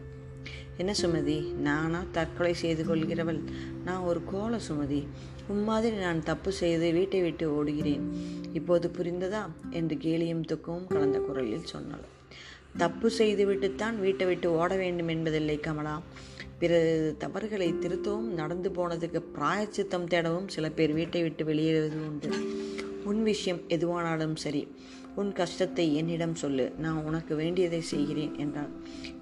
என்ன 0.76 0.94
சுமதி? 1.02 1.52
நானா 1.52 2.04
தற்கொலை 2.12 2.54
செய்து 2.54 2.84
கொள்கிறவள். 2.84 3.40
நான் 3.84 4.02
ஒரு 4.02 4.24
கோல 4.24 4.58
சுமதி. 4.68 5.06
உம்மாதிரி 5.48 5.96
நான் 5.96 6.22
தப்பு 6.22 6.52
செய்து 6.52 6.92
வீட்டை 6.92 7.20
விட்டு 7.22 7.46
ஓடுகிறேன். 7.48 8.00
இப்போது 8.52 8.90
புரிந்ததா? 8.98 9.42
என்று 9.70 9.96
கேலியும் 9.96 10.44
துக்கமும் 10.44 10.86
கலந்த 10.86 11.18
குரலில் 11.18 11.64
சொன்னாள். 11.64 12.06
தப்பு 12.76 13.10
செய்துவிட்டுத்தான் 13.18 13.98
வீட்டை 13.98 14.26
விட்டு 14.26 14.52
ஓட 14.52 14.76
வேண்டும் 14.76 15.08
என்பதில்லை 15.08 15.60
கமலா. 15.60 16.02
பிறகு 16.58 17.14
தவறுகளை 17.18 17.72
திருத்தவும் 17.72 18.32
நடந்து 18.32 18.70
போனதுக்கு 18.70 19.22
பிராயச்சித்தம் 19.34 20.08
தேடவும் 20.08 20.48
சில 20.48 20.70
பேர் 20.70 20.92
வீட்டை 20.92 21.22
விட்டு 21.22 21.44
வெளியேறுவது 21.44 21.96
உண்டு. 22.06 22.28
உன் 23.04 23.22
விஷயம் 23.22 23.58
எதுவானாலும் 23.68 24.34
சரி 24.34 24.68
உன் 25.14 25.32
கஷ்டத்தை 25.32 25.94
என்னிடம் 25.94 26.34
சொல்லு 26.34 26.72
நான் 26.78 27.04
உனக்கு 27.04 27.34
வேண்டியதை 27.34 27.80
செய்கிறேன் 27.80 28.38
என்றாள் 28.38 28.68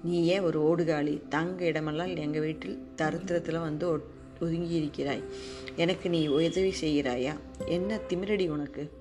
ஏன் 0.03 0.39
ஒரு 0.39 0.59
ஓடுகாலி? 0.61 1.27
தங்க 1.27 1.65
இடமெல்லாம் 1.65 2.15
எங்கள் 2.15 2.41
வீட்டில் 2.41 2.87
தரித்திரத்தில் 2.95 3.59
வந்து 3.59 3.97
ஒட்- 3.97 4.07
ஒதுங்கி 4.39 4.73
இருக்கிறாய் 4.73 5.23
எனக்கு 5.75 6.09
நீ 6.09 6.27
உதவி 6.27 6.73
செய்கிறாயா? 6.81 7.33
என்ன 7.65 7.99
திமிரடி 8.09 8.49
உனக்கு? 8.49 8.91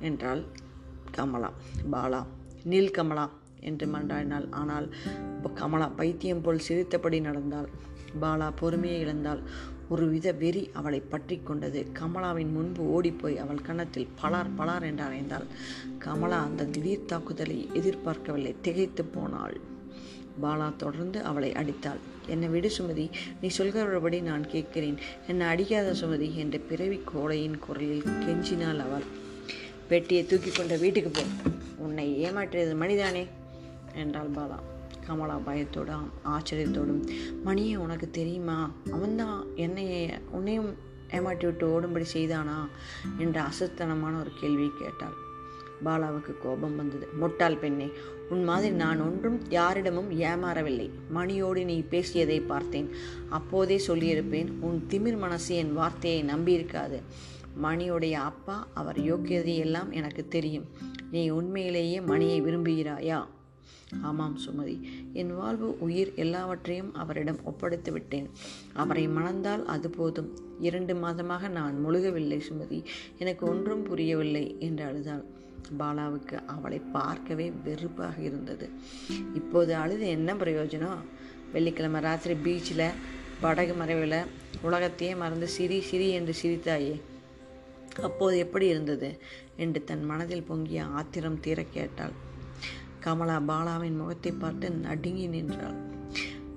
என்றாள் 0.00 0.42
கமலா. 1.10 1.50
பாலா 1.92 2.26
நில் 2.68 2.90
கமலா 2.90 3.30
என்று 3.60 3.86
மன்றாடினாள் 3.86 4.50
ஆனால் 4.50 4.94
கமலா 5.54 5.88
பைத்தியம் 5.88 6.40
போல் 6.40 6.58
சிரித்தபடி 6.58 7.20
நடந்தாள். 7.20 7.68
பாலா 8.20 8.52
பொறுமையை 8.56 9.04
இழந்தாள் 9.04 9.42
ஒருவித 9.88 10.32
வெறி 10.32 10.70
அவளை 10.72 11.00
பற்றி 11.00 11.40
கொண்டது. 11.44 11.86
கமலாவின் 12.00 12.52
முன்பு 12.52 12.82
ஓடிப்போய் 12.90 13.38
அவள் 13.38 13.62
கன்னத்தில் 13.62 14.08
பலார் 14.22 14.54
பலார் 14.58 14.82
என்று 14.82 15.04
அறைந்தாள் 15.04 15.46
கமலா 15.98 16.42
அந்த 16.42 16.64
திடீர் 16.64 17.04
தாக்குதலை 17.04 17.68
எதிர்பார்க்கவில்லை. 17.72 18.54
திகைத்து 18.60 19.04
போனாள். 19.04 19.56
பாலா 20.42 20.76
தொடர்ந்து 20.76 21.22
அவளை 21.22 21.52
அடித்தாள். 21.52 22.00
என்னை 22.26 22.48
விடு 22.48 22.70
சுமதி 22.78 23.10
நீ 23.40 23.48
சொல்கிறபடி 23.48 24.20
நான் 24.20 24.46
கேட்கிறேன். 24.46 24.98
என்னை 25.26 25.46
அடிக்காத 25.46 25.92
சுமதி 25.92 26.34
என்ற 26.34 26.58
பிறவி 26.58 27.00
கோழையின் 27.12 27.58
குரலில் 27.58 28.02
கெஞ்சினாள் 28.02 28.82
அவள். 28.86 29.06
பெட்டியை 29.88 30.26
தூக்கி 30.26 30.50
கொண்ட 30.50 30.76
வீட்டுக்கு 30.76 31.10
போ. 31.10 31.24
உன்னை 31.76 32.24
ஏமாற்றியது 32.24 32.74
மணிதானே 32.82 33.26
என்றாள் 33.94 34.32
பாலா. 34.34 34.58
கமலா 35.06 35.38
பயத்தோடும் 35.46 36.10
ஆச்சரியத்தோடும் 36.24 37.08
மணியை 37.44 37.76
உனக்கு 37.76 38.10
தெரியுமா? 38.10 38.70
அவன்தான் 38.92 39.44
என்னையை 39.56 40.18
உன்னையும் 40.30 40.74
ஏமாற்றி 41.12 41.46
விட்டு 41.46 41.80
ஓடும்படி 41.80 42.04
செய்தானா? 42.14 42.68
என்ற 43.18 43.42
அசத்தனமான 43.42 44.20
ஒரு 44.20 44.30
கேள்வியை 44.40 44.70
கேட்டாள். 44.78 45.22
பாலாவுக்கு 45.84 46.38
கோபம் 46.42 46.76
வந்தது. 46.76 47.08
முட்டாள் 47.18 47.56
பெண்ணே 47.56 47.90
உன் 48.28 48.44
மாதிரி 48.44 48.74
நான் 48.74 49.00
ஒன்றும் 49.00 49.50
யாரிடமும் 49.50 50.10
ஏமாறவில்லை. 50.20 50.90
மணியோடு 51.14 51.64
நீ 51.64 51.80
பேசியதை 51.80 52.40
பார்த்தேன். 52.40 52.90
அப்போதே 53.28 53.80
சொல்லியிருப்பேன் 53.86 54.48
உன் 54.60 54.86
திமிர் 54.90 55.18
மனசு 55.18 55.54
என் 55.54 55.72
வார்த்தையை 55.72 56.24
நம்பியிருக்காது. 56.24 57.02
மணியுடைய 57.62 58.12
அப்பா 58.12 58.66
அவர் 58.74 58.98
யோக்கியதையெல்லாம் 59.00 59.90
எனக்கு 59.90 60.28
தெரியும். 60.28 60.64
நீ 61.10 61.28
உண்மையிலேயே 61.28 62.00
மணியை 62.00 62.42
விரும்புகிறாயா? 62.42 63.24
ஆமாம் 64.02 64.38
சுமதி. 64.46 64.80
என் 65.12 65.36
வாழ்வு 65.36 65.78
உயிர் 65.80 66.14
எல்லாவற்றையும் 66.14 66.94
அவரிடம் 66.94 67.44
ஒப்படைத்து 67.44 67.92
விட்டேன். 67.92 68.30
அவரை 68.72 69.08
மணந்தால் 69.08 69.64
அது 69.64 69.90
போதும். 69.90 70.38
இரண்டு 70.60 70.94
மாதமாக 70.94 71.48
நான் 71.48 71.86
முழுகவில்லை 71.86 72.40
சுமதி. 72.40 72.84
எனக்கு 73.18 73.46
ஒன்றும் 73.46 73.82
புரியவில்லை 73.82 74.56
என்று 74.58 74.84
அழுதாள். 74.84 75.24
பாலாவுக்கு 75.78 76.44
அவளை 76.46 76.78
பார்க்கவே 76.78 77.52
வெறுப்பாக 77.64 78.20
இருந்தது. 78.20 78.68
இப்போது 79.34 79.74
அழுது 79.74 80.06
என்ன 80.06 80.34
பிரயோஜனம்? 80.34 80.98
வெள்ளிக்கிழமை 81.52 82.00
ராத்திரி 82.00 82.34
பீச்சில் 82.34 82.90
படகு 83.40 83.74
மறைவில் 83.74 84.26
உலகத்தையே 84.62 85.14
மறந்து 85.14 85.48
சிரி 85.48 85.80
சிரி 85.80 86.10
என்று 86.10 86.34
சிரித்தாயே. 86.42 87.00
அப்போது 88.02 88.38
எப்படி 88.38 88.66
இருந்தது? 88.66 89.18
என்று 89.56 89.84
தன் 89.84 90.04
மனதில் 90.04 90.42
பொங்கிய 90.42 90.84
ஆத்திரம் 90.84 91.40
தீர 91.40 91.64
கேட்டாள். 91.70 92.12
கமலா 93.04 93.36
பாலாவின் 93.48 93.96
முகத்தை 93.96 94.32
பார்த்து 94.32 94.70
நடுங்கி 94.70 95.26
நின்றாள். 95.26 95.78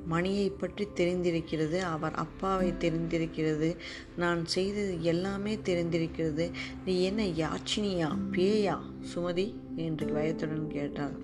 மணியை 0.06 0.50
பற்றி 0.50 0.86
தெரிந்திருக்கிறது 0.95 1.78
அவர் 1.86 2.16
அப்பாவை 2.16 2.70
தெரிந்திருக்கிறது 2.80 3.70
நான் 4.16 4.41
செய்தது 4.45 4.93
எல்லாமே 5.04 5.54
தெரிந்திருக்கிறது. 5.66 6.45
நீ 6.86 6.93
என்ன 7.02 7.24
யாச்சினியா 7.41 8.10
பேயா 8.32 8.76
சுமதி? 9.14 9.48
என்று 9.76 10.06
பயத்துடன் 10.08 10.72
கேட்டாள். 10.72 11.16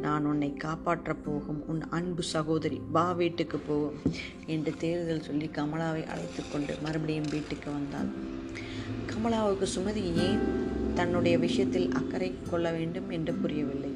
நான் 0.00 0.24
உன்னை 0.24 0.50
காப்பாற்றப் 0.56 1.24
போகும் 1.24 1.60
உன் 1.66 1.82
அன்பு 1.88 2.22
சகோதரி 2.22 2.78
பா 2.92 3.04
வீட்டுக்கு 3.12 3.58
போவோம் 3.58 3.98
என்று 4.46 4.72
தேர்தல் 4.78 5.22
சொல்லி 5.22 5.48
கமலாவை 5.54 6.02
அழைத்து 6.06 6.44
கொண்டு 6.52 6.74
மறுபடியும் 6.82 7.30
வீட்டுக்கு 7.30 7.70
வந்தாள் 7.70 8.10
கமலாவுக்கு 9.10 9.68
சுமதி 9.76 10.04
ஏன் 10.26 10.42
தன்னுடைய 10.94 11.36
விஷயத்தில் 11.38 11.92
அக்கறை 11.92 12.30
கொள்ள 12.50 12.66
வேண்டும் 12.72 13.10
என்று 13.10 13.34
புரியவில்லை. 13.34 13.92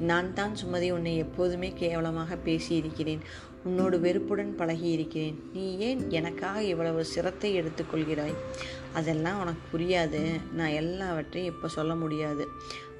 நான் 0.00 0.32
தான் 0.32 0.54
சுமதி 0.62 0.90
உன்னை 0.90 1.16
எப்போதுமே 1.16 1.72
கேவலமாக 1.76 2.36
பேசியிருக்கிறேன். 2.44 3.18
உன்னோடு 3.64 4.00
வெறுப்புடன் 4.00 4.54
பழகியிருக்கிறேன். 4.58 5.34
நீ 5.52 5.78
ஏன் 5.78 6.10
எனக்காக 6.10 6.62
இவ்வளவு 6.62 7.04
சிரத்தை 7.04 7.60
எடுத்துக்கொள்கிறாய் 7.60 8.34
அதெல்லாம் 8.92 9.40
உனக்கு 9.40 9.78
புரியாது. 9.78 10.40
நான் 10.52 10.68
எல்லாவற்றையும் 10.68 11.54
இப்போ 11.54 11.68
சொல்ல 11.68 11.94
முடியாது. 11.94 12.46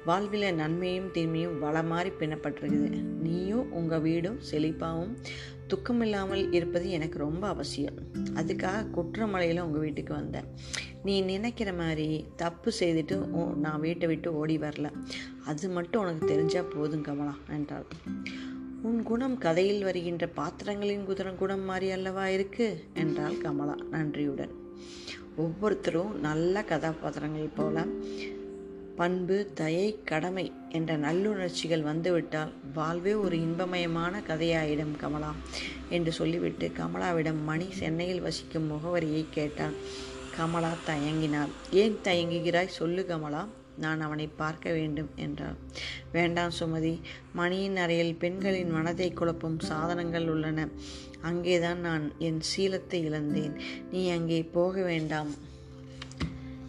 வாழ்வில் 0.05 0.55
நன்மையும் 0.55 1.11
தீமையும் 1.11 1.63
வளமாறி 1.63 2.11
பின்னப்பட்டிருக்குது 2.19 3.03
நீயும் 3.21 3.71
உங்கள் 3.71 3.99
வீடும் 3.99 4.39
செழிப்பாகவும் 4.51 5.17
துக்கமில்லாமல் 5.67 6.53
இருப்பது 6.53 6.89
எனக்கு 6.89 7.17
ரொம்ப 7.17 7.47
அவசியம். 7.47 7.93
அதுக்காக 8.33 8.89
குற்றமலையில் 8.89 9.59
உங்கள் 9.59 9.81
வீட்டுக்கு 9.81 10.13
வந்தேன். 10.13 10.43
நீ 11.03 11.21
நினைக்கிற 11.21 11.73
மாதிரி 11.73 12.25
தப்பு 12.35 12.71
செய்துட்டு 12.79 13.31
ஓ 13.31 13.51
நான் 13.53 13.79
வீட்டை 13.79 14.07
விட்டு 14.07 14.35
ஓடி 14.35 14.57
வரல. 14.57 14.91
அது 15.45 15.69
மட்டும் 15.69 16.01
உனக்கு 16.01 16.25
தெரிஞ்சால் 16.25 16.69
போதும் 16.69 17.01
கமலா 17.01 17.35
என்றாள். 17.49 17.85
உன் 18.81 19.03
குணம் 19.03 19.37
கதையில் 19.37 19.83
வருகின்ற 19.83 20.27
பாத்திரங்களின் 20.27 21.07
குதிரம் 21.07 21.35
குணம் 21.35 21.63
மாதிரி 21.63 21.91
அல்லவா 21.91 22.27
இருக்கு? 22.27 22.83
என்றாள் 22.93 23.37
கமலா 23.37 23.75
நன்றியுடன். 23.91 24.63
ஒவ்வொருத்தரும் 25.35 26.19
நல்ல 26.19 26.63
கதாபாத்திரங்கள் 26.63 27.55
போல 27.55 27.85
பண்பு 28.95 29.51
தயை 29.53 29.99
கடமை 30.03 30.51
என்ற 30.69 30.97
நல்லுணர்ச்சிகள் 30.97 31.81
வந்துவிட்டால் 31.81 32.53
வாழ்வே 32.73 33.13
ஒரு 33.13 33.37
இன்பமயமான 33.37 34.21
கதையாயிடும் 34.27 34.97
கமலா 34.97 35.35
என்று 35.89 36.11
சொல்லிவிட்டு 36.11 36.71
கமலாவிடம் 36.77 37.43
மணி 37.43 37.65
சென்னையில் 37.69 38.21
வசிக்கும் 38.21 38.71
முகவரியை 38.71 39.25
கேட்டான். 39.29 39.73
கமலா 40.37 40.71
தயங்கினாள். 40.87 41.49
ஏன் 41.71 41.97
தயங்குகிறாய்? 42.03 42.65
சொல்லு 42.65 43.05
கமலா. 43.05 43.47
நான் 43.77 44.01
அவனை 44.01 44.27
பார்க்க 44.27 44.71
வேண்டும் 44.71 45.09
என்றாள். 45.15 45.55
வேண்டாம் 46.11 46.51
சுமதி. 46.59 46.99
மணியின் 47.33 47.77
அறையில் 47.77 48.15
பெண்களின் 48.15 48.69
மனதை 48.69 49.13
குழப்பும் 49.13 49.59
சாதனங்கள் 49.59 50.29
உள்ளன. 50.29 50.67
அங்கேதான் 51.21 51.79
நான் 51.79 52.11
என் 52.17 52.41
சீலத்தை 52.55 52.93
இழந்தேன். 52.93 53.59
நீ 53.91 54.09
அங்கே 54.09 54.43
போக 54.43 54.83
வேண்டாம். 54.83 55.53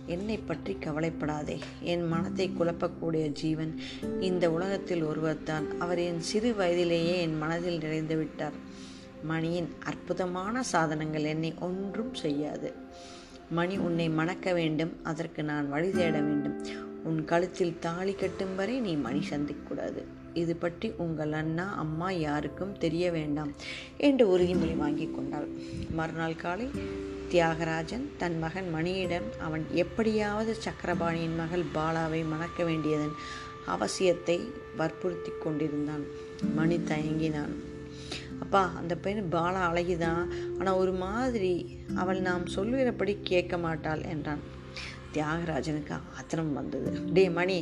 என்னை 0.07 0.37
பற்றி 0.39 0.77
கவலைப்படாதே. 0.81 1.59
என் 1.81 2.05
மனத்தை 2.09 2.51
குழப்பக்கூடிய 2.59 3.27
ஜீவன் 3.33 3.73
இந்த 4.21 4.51
உலகத்தில் 4.51 5.03
ஒருவர்தான். 5.03 5.67
அவர் 5.79 5.99
என் 5.99 6.21
சிறு 6.21 6.55
வயதிலேயே 6.55 7.21
என் 7.21 7.39
மனதில் 7.39 7.79
நிறைந்து 7.79 8.17
விட்டார். 8.17 8.59
மணியின் 9.23 9.71
அற்புதமான 9.85 10.63
சாதனங்கள் 10.73 11.23
என்னை 11.23 11.55
ஒன்றும் 11.61 12.15
செய்யாது. 12.15 12.73
மணி 13.51 13.77
உன்னை 13.77 14.09
மணக்க 14.09 14.53
வேண்டும். 14.53 14.93
அதற்கு 15.03 15.43
நான் 15.43 15.69
வழி 15.69 15.91
தேட 15.91 16.21
வேண்டும். 16.21 16.57
உன் 17.05 17.25
கழுத்தில் 17.25 17.79
தாலி 17.79 18.13
கட்டும் 18.13 18.55
வரை 18.55 18.81
நீ 18.81 18.95
மணி 18.97 19.21
சந்திக்கூடாது 19.31 20.03
இது 20.35 20.57
பற்றி 20.57 20.89
உங்கள் 20.97 21.33
அண்ணா 21.33 21.67
அம்மா 21.77 22.11
யாருக்கும் 22.11 22.79
தெரிய 22.79 23.11
வேண்டாம் 23.11 23.53
என்று 23.97 24.39
உறுதிமொழி 24.39 24.77
வாங்கி 24.77 25.07
கொண்டாள். 25.11 25.49
மறுநாள் 25.91 26.37
காலை 26.37 26.71
தியாகராஜன் 27.33 28.05
தன் 28.19 28.39
மகன் 28.39 28.69
மணியிடம் 28.75 29.29
அவன் 29.39 29.65
எப்படியாவது 29.75 30.57
சக்கரபாணியின் 30.65 31.37
மகள் 31.37 31.65
பாலாவை 31.75 32.21
மணக்க 32.29 32.65
வேண்டியதன் 32.65 33.15
அவசியத்தை 33.75 34.37
வற்புறுத்தி 34.77 35.33
கொண்டிருந்தான். 35.41 36.05
மணி 36.55 36.77
தயங்கினான். 36.77 37.55
அப்பா 38.41 38.63
அந்த 38.77 38.95
பெண் 38.97 39.23
பாலா 39.31 39.63
அழகிதான் 39.71 40.25
ஆனால் 40.59 40.75
ஒரு 40.75 40.93
மாதிரி 40.93 41.79
அவள் 41.95 42.21
நாம் 42.21 42.47
சொல்லுகிறபடி 42.47 43.19
கேட்க 43.23 43.57
மாட்டாள் 43.59 44.03
என்றான். 44.03 44.43
தியாகராஜனுக்கு 45.15 45.95
ஆத்திரம் 46.17 46.53
வந்தது. 46.53 46.91
டே 47.13 47.29
மணி 47.31 47.59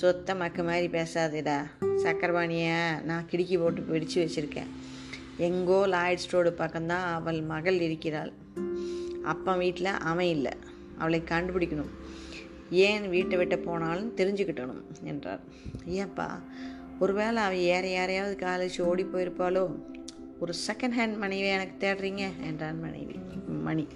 சொத்த 0.00 0.36
மக்க 0.36 0.62
மாதிரி 0.62 0.88
பேசாதேடா. 0.98 1.58
சக்கரபாணியை 2.04 3.02
நான் 3.02 3.28
கிடுக்கி 3.30 3.58
போட்டு 3.58 3.82
பிடிச்சு 3.90 4.18
வச்சுருக்கேன். 4.24 4.70
எங்கோ 5.36 5.86
லாய்ட் 5.86 6.24
ஸ்டோடு 6.24 6.52
பக்கம்தான் 6.62 7.06
அவள் 7.12 7.40
மகள் 7.42 7.80
இருக்கிறாள். 7.80 8.32
அப்பா 9.24 9.54
வீட்டில் 9.54 9.84
அவன் 9.84 10.26
இல்லை. 10.26 10.52
அவளை 10.98 11.22
கண்டுபிடிக்கணும். 11.28 11.90
ஏன் 12.70 13.08
வீட்டை 13.08 13.38
விட்டு 13.38 13.58
போனாலும் 13.58 14.16
தெரிஞ்சுக்கிட்டணும் 14.16 14.82
என்றார். 15.02 15.40
ஏன்ப்பா 15.88 16.42
ஒருவேளை 16.98 17.42
அவள் 17.42 17.56
ஏற 17.56 17.88
யாரையாவது 17.88 18.46
காலேஜ் 18.46 18.82
ஓடி 18.82 19.04
போயிருப்பாளோ? 19.04 19.80
ஒரு 20.38 20.54
செகண்ட் 20.66 20.98
ஹேண்ட் 20.98 21.16
மனைவி 21.16 21.46
எனக்கு 21.46 21.88
தேடுறீங்க 21.88 22.30
என்றான் 22.40 22.80
மனைவி 22.80 23.20
மணி. 23.46 23.88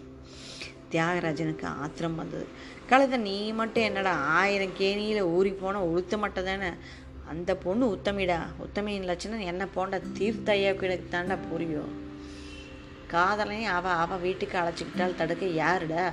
தியாகராஜனுக்கு 0.91 1.65
ஆத்திரம் 1.65 2.15
வந்தது. 2.15 2.47
கழுத 2.91 3.17
நீ 3.17 3.53
மட்டும் 3.53 3.83
என்னடா 3.83 4.13
ஆயிரம் 4.13 4.77
கேணியில் 4.77 5.23
ஊறி 5.23 5.51
போன 5.51 5.85
உளுத்த 5.85 6.19
மட்டும் 6.19 6.45
தானே? 6.45 6.69
அந்த 7.29 7.57
பொண்ணு 7.57 7.95
உத்தமிடா. 7.95 8.39
உத்தமியின் 8.65 9.03
லட்சணம் 9.03 9.39
என்ன 9.39 9.67
போண்டா 9.77 10.01
தீர்த்தையாவுக்கு 10.19 10.83
எனக்கு 10.83 11.07
தாண்டா 11.11 11.39
புரியும். 11.51 12.06
காதலையும் 13.13 13.75
அவள் 13.79 14.01
அவள் 14.03 14.19
வீட்டுக்கு 14.19 14.59
அழைச்சிக்கிட்டால் 14.59 15.15
தடுக்க 15.15 15.47
யாருடா? 15.47 16.13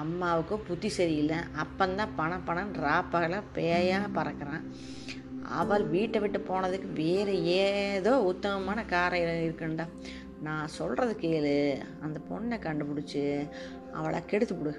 அம்மாவுக்கும் 0.00 0.62
புத்தி 0.66 0.88
சரியில்லை. 0.88 1.38
அப்பந்தான் 1.62 2.16
பணம் 2.16 2.44
பணம் 2.44 2.72
ராப்பகல 2.74 3.40
பேயாக 3.54 4.08
பறக்கிறான். 4.14 4.64
அவள் 5.60 5.84
வீட்டை 5.84 6.20
விட்டு 6.20 6.38
போனதுக்கு 6.38 6.92
வேறு 6.92 7.44
ஏதோ 7.44 8.12
உத்தமமான 8.22 8.84
காரம் 8.88 9.26
இருக்குண்டா 9.46 9.86
நான் 10.40 10.74
சொல்கிறது 10.78 11.16
கேளு. 11.20 11.56
அந்த 12.02 12.18
பொண்ணை 12.30 12.58
கண்டுபிடிச்சி 12.58 13.48
அவளை 13.92 14.20
கெடுத்து 14.24 14.58
விடு. 14.58 14.72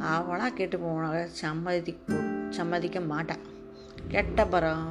அவளாக 0.00 0.50
கெட்டு 0.50 0.78
போன 0.78 1.28
சம்மதி 1.42 1.92
சம்மதிக்க 2.48 3.00
மாட்டான் 3.00 3.44
கெட்ட 4.08 4.44
பரம். 4.44 4.88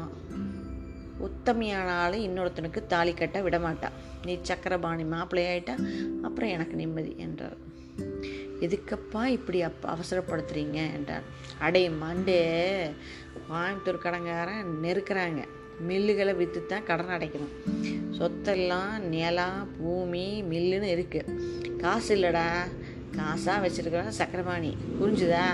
உத்தமையானாலும் 1.22 2.26
இன்னொருத்தனுக்கு 2.28 2.86
தாலி 2.86 3.13
கட்ட 3.13 3.41
விடமாட்டா. 3.41 3.89
நீ 4.26 4.39
சக்கரபாணி 4.41 5.03
மாப்பிள்ளையாயிட்டா 5.03 5.76
அப்புறம் 6.22 6.49
எனக்கு 6.49 6.76
நிம்மதி 6.76 7.15
என்றார். 7.18 7.65
எதுக்கப்பா 8.61 9.26
இப்படி 9.26 9.61
அப் 9.61 9.86
அவசரப்படுத்துறீங்க 9.86 10.74
என்றார். 10.74 11.22
அடே 11.59 11.89
மண்டே 11.89 12.41
கோயம்புத்தூர் 13.49 14.03
கடங்காரன் 14.03 14.63
நெருக்கிறாங்க. 14.84 15.43
மில்லுகளை 15.88 16.36
விற்று 16.36 16.65
தான் 16.65 16.84
கடன் 16.84 17.07
அடைக்கணும். 17.07 17.55
சொத்தெல்லாம் 18.18 18.99
நிலம் 18.99 19.68
பூமி 19.78 20.43
மில்லுன்னு 20.49 20.89
இருக்குது 20.97 21.78
காசு 21.78 22.15
இல்லைடா. 22.15 22.45
காசாக 23.15 23.68
வச்சுருக்கிறவன் 23.68 24.18
சக்கரபாணி. 24.18 24.78
புரிஞ்சுதா? 25.01 25.45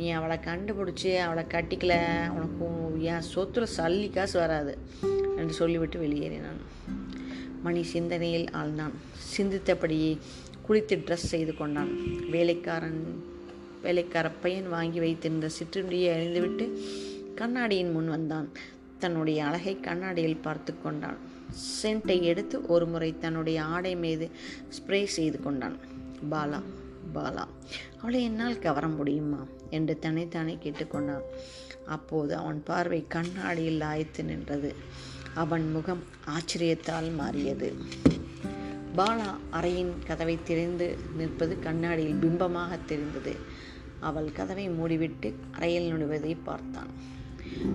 நீ 0.00 0.10
அவளை 0.10 0.36
கண்டுபிடிச்சி 0.44 1.10
அவளை 1.18 1.44
கட்டிக்கல. 1.44 1.94
உனக்கு 2.36 2.66
என் 3.02 3.26
சொத்துல 3.34 3.66
சல்லி 3.76 4.10
காசு 4.10 4.38
வராது 4.38 4.78
என்று 5.36 5.54
சொல்லிவிட்டு 5.54 5.98
வெளியேறினான். 6.00 6.60
மணி 7.62 7.82
சிந்தனையில் 7.82 8.46
ஆழ்ந்தான். 8.52 8.94
சிந்தித்தபடியே 9.36 10.12
குளித்து 10.68 10.96
ட்ரெஸ் 10.98 11.28
செய்து 11.32 11.52
கொண்டான். 11.56 11.92
வேலைக்காரன் 12.30 13.02
வேலைக்கார 13.82 14.30
பையன் 14.30 14.68
வாங்கி 14.68 14.98
வைத்திருந்த 14.98 15.48
சிற்றுண்டியை 15.58 16.08
அழிந்துவிட்டு 16.14 16.66
கண்ணாடியின் 17.34 17.92
முன் 17.92 18.08
வந்தான். 18.08 18.48
தன்னுடைய 18.98 19.44
அழகை 19.44 19.80
கண்ணாடியில் 19.80 20.44
பார்த்து 20.46 20.74
கொண்டான். 20.82 21.18
சென்ட்டை 21.82 22.18
எடுத்து 22.22 22.56
ஒரு 22.66 22.86
முறை 22.86 23.18
தன்னுடைய 23.18 23.62
ஆடை 23.76 23.96
மீது 23.96 24.30
ஸ்ப்ரே 24.76 25.04
செய்து 25.04 25.40
கொண்டான். 25.42 25.76
பாலா 26.30 26.60
பாலா 27.14 27.44
அவளை 28.00 28.22
என்னால் 28.22 28.58
கவர 28.58 28.86
முடியுமா? 28.88 29.46
என்று 29.70 29.98
தன்னைத்தானே 29.98 30.58
கேட்டுக்கொண்டான். 30.62 31.22
அப்போது 31.86 32.36
அவன் 32.36 32.62
பார்வை 32.64 33.04
கண்ணாடியில் 33.08 33.80
ஆய்த்து 33.80 34.24
நின்றது. 34.24 34.74
அவன் 35.34 35.70
முகம் 35.70 36.02
ஆச்சரியத்தால் 36.26 37.14
மாறியது. 37.14 37.74
பாலா 38.96 39.34
அறையின் 39.52 39.92
கதவை 40.06 40.38
திறந்து 40.44 40.98
நிற்பது 41.16 41.58
கண்ணாடியில் 41.58 42.18
பிம்பமாக 42.22 42.78
தெரிந்தது. 42.86 43.36
அவள் 44.00 44.32
கதவை 44.32 44.70
மூடிவிட்டு 44.70 45.34
அறையில் 45.50 45.92
நுழைவதை 45.92 46.36
பார்த்தான். 46.44 46.88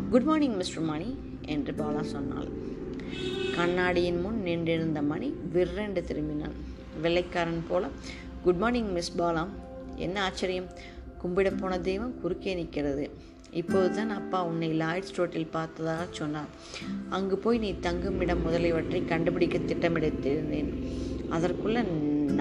குட் 0.09 0.21
மார்னிங் 0.21 0.55
மிஸ்டர் 0.55 0.83
மணி 0.83 1.17
என்று 1.45 1.73
பாலா 1.73 2.01
சொன்னாள். 2.01 2.49
கண்ணாடியின் 3.55 4.21
முன் 4.21 4.41
நின்றிருந்த 4.41 5.01
மணி 5.01 5.33
விற்றென்று 5.53 6.01
திரும்பினான். 6.01 6.55
வெள்ளைக்காரன் 7.01 7.63
போல 7.67 7.87
குட் 8.45 8.55
மார்னிங் 8.55 8.91
மிஸ் 8.91 9.17
பாலா 9.17 9.47
என்ன 9.95 10.23
ஆச்சரியம்? 10.23 10.65
கும்பிட 11.21 11.57
போன 11.57 11.79
தெய்வம் 11.79 12.19
குறுக்கே 12.21 12.53
நிற்கிறது. 12.53 13.09
இப்போதுதான் 13.51 14.09
அப்பா 14.09 14.43
உன்னை 14.43 14.69
லாய்ட்ஸ் 14.79 15.15
ரோட்டில் 15.15 15.47
பார்த்ததாக 15.47 16.05
சொன்னார். 16.11 16.45
அங்கு 17.09 17.37
போய் 17.37 17.57
நீ 17.57 17.75
தங்கும் 17.79 18.19
இடம் 18.19 18.41
முதலியவற்றை 18.41 19.05
கண்டுபிடிக்க 19.05 19.57
திட்டமிடுத்திருந்தேன் 19.57 20.71
அதற்குள்ள 21.29 21.83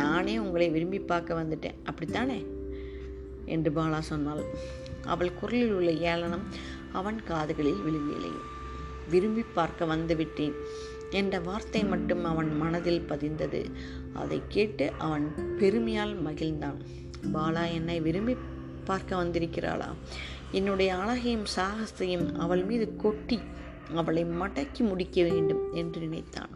நானே 0.01 0.39
உங்களை 0.39 0.69
விரும்பி 0.69 0.99
பார்க்க 0.99 1.43
வந்துட்டேன். 1.43 1.79
அப்படித்தானே? 1.85 2.47
என்று 3.45 3.71
பாலா 3.71 3.99
சொன்னாள். 3.99 4.45
அவள் 5.05 5.35
குரலில் 5.35 5.73
உள்ள 5.73 5.91
ஏளனம் 5.91 6.47
அவன் 6.93 7.25
காதுகளில் 7.25 7.83
விழுவியலை 7.83 8.33
விரும்பி 9.11 9.45
பார்க்க 9.55 9.85
வந்துவிட்டேன் 9.85 10.53
என்ற 11.11 11.41
வார்த்தை 11.41 11.85
மட்டும் 11.85 12.25
அவன் 12.25 12.57
மனதில் 12.57 13.05
பதிந்தது. 13.09 13.71
அதை 14.15 14.43
கேட்டு 14.49 14.93
அவன் 14.99 15.33
பெருமையால் 15.59 16.25
மகிழ்ந்தான். 16.25 16.79
பாலா 17.33 17.73
என்னை 17.73 18.01
விரும்பி 18.01 18.37
பார்க்க 18.85 19.25
வந்திருக்கிறாளா? 19.25 19.89
என்னுடைய 20.53 20.97
அழகையும் 20.97 21.47
சாகசத்தையும் 21.57 22.35
அவள் 22.35 22.65
மீது 22.65 22.97
கொட்டி 22.97 23.41
அவளை 23.95 24.25
மடக்கி 24.25 24.79
முடிக்க 24.79 25.23
வேண்டும் 25.23 25.73
என்று 25.73 26.01
நினைத்தான். 26.01 26.49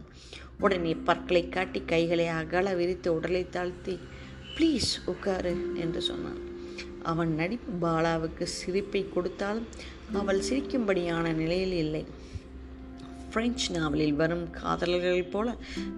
உடனே 0.59 0.95
பற்களை 0.95 1.49
காட்டி 1.49 1.81
கைகளை 1.85 2.27
அகல 2.27 2.73
விரித்து 2.73 3.13
உடலை 3.13 3.49
தாழ்த்தி 3.49 3.99
ப்ளீஸ் 4.55 4.91
உட்காரு 5.05 5.53
என்று 5.75 6.01
சொன்னான். 6.01 6.39
அவன் 7.03 7.35
நடிப்பு 7.35 7.87
பாலாவுக்கு 7.87 8.43
சிரிப்பை 8.43 9.09
கொடுத்தாலும் 9.09 9.67
அவள் 10.13 10.41
சிரிக்கும்படியான 10.49 11.33
நிலையில் 11.33 11.71
இல்லை. 11.71 12.05
பிரெஞ்சு 13.33 13.79
நாவலில் 13.79 14.13
வரும் 14.13 14.49
காதலர்கள் 14.49 15.23
போல 15.23 15.55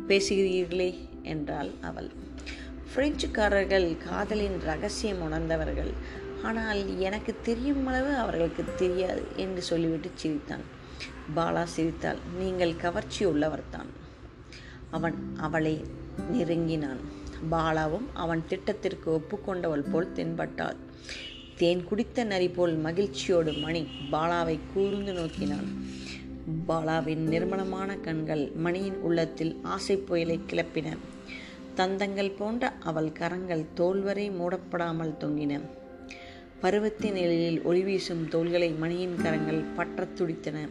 பேசுகிறீர்களே 0.08 1.10
என்றாள் 1.24 1.72
அவள். 1.82 2.10
பிரெஞ்சுக்காரர்கள் 2.96 3.98
காதலின் 3.98 4.60
ரகசியம் 4.60 5.22
உணர்ந்தவர்கள். 5.22 5.94
ஆனால் 6.44 7.00
எனக்கு 7.00 7.36
தெரியும் 7.42 7.86
அளவு 7.86 8.16
அவர்களுக்கு 8.16 8.64
தெரியாது 8.76 9.24
என்று 9.36 9.62
சொல்லிவிட்டு 9.62 10.12
சிரித்தான். 10.16 10.64
பாலா 11.36 11.64
சிரித்தாள். 11.64 12.20
நீங்கள் 12.40 12.76
கவர்ச்சி 12.76 13.26
உள்ளவர்தான் 13.26 13.92
அவன் 14.90 15.18
அவளை 15.38 15.86
நெருங்கினான். 16.32 17.02
பாலாவும் 17.52 18.08
அவன் 18.14 18.42
திட்டத்திற்கு 18.48 19.10
ஒப்புக்கொண்டவள் 19.12 19.90
போல் 19.92 20.14
தென்பட்டாள். 20.16 20.80
தேன் 21.56 21.84
குடித்த 21.84 22.24
நரி 22.24 22.50
போல் 22.50 22.76
மகிழ்ச்சியோடு 22.76 23.52
மணி 23.54 23.88
பாலாவை 24.12 24.60
கூர்ந்து 24.74 25.14
நோக்கினான். 25.14 25.70
பாலாவின் 26.68 27.24
நிர்மலமான 27.28 28.02
கண்கள் 28.02 28.52
மணியின் 28.56 28.96
உள்ளத்தில் 28.96 29.60
ஆசை 29.64 29.98
புயலை 29.98 30.40
கிளப்பின. 30.48 30.98
தந்தங்கள் 31.76 32.38
போன்ற 32.38 32.70
அவள் 32.70 33.12
கரங்கள் 33.12 33.66
தோல்வரை 33.76 34.32
மூடப்படாமல் 34.32 35.18
தொங்கின. 35.20 35.60
பருவத்தின் 36.62 37.14
நிலையில் 37.14 37.64
ஒளி 37.64 37.82
வீசும் 37.82 38.28
தோள்களை 38.28 38.70
மணியின் 38.72 39.16
கரங்கள் 39.16 39.62
பற்றத் 39.78 40.16
துடித்தன. 40.16 40.68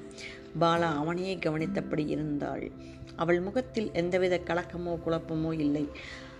பாலா 0.60 0.88
அவனையே 0.94 1.34
கவனித்தபடி 1.36 2.06
இருந்தாள். 2.06 2.70
அவள் 3.16 3.40
முகத்தில் 3.40 3.90
எந்தவித 3.92 4.40
கலக்கமோ 4.44 4.98
குழப்பமோ 5.06 5.52
இல்லை. 5.58 5.88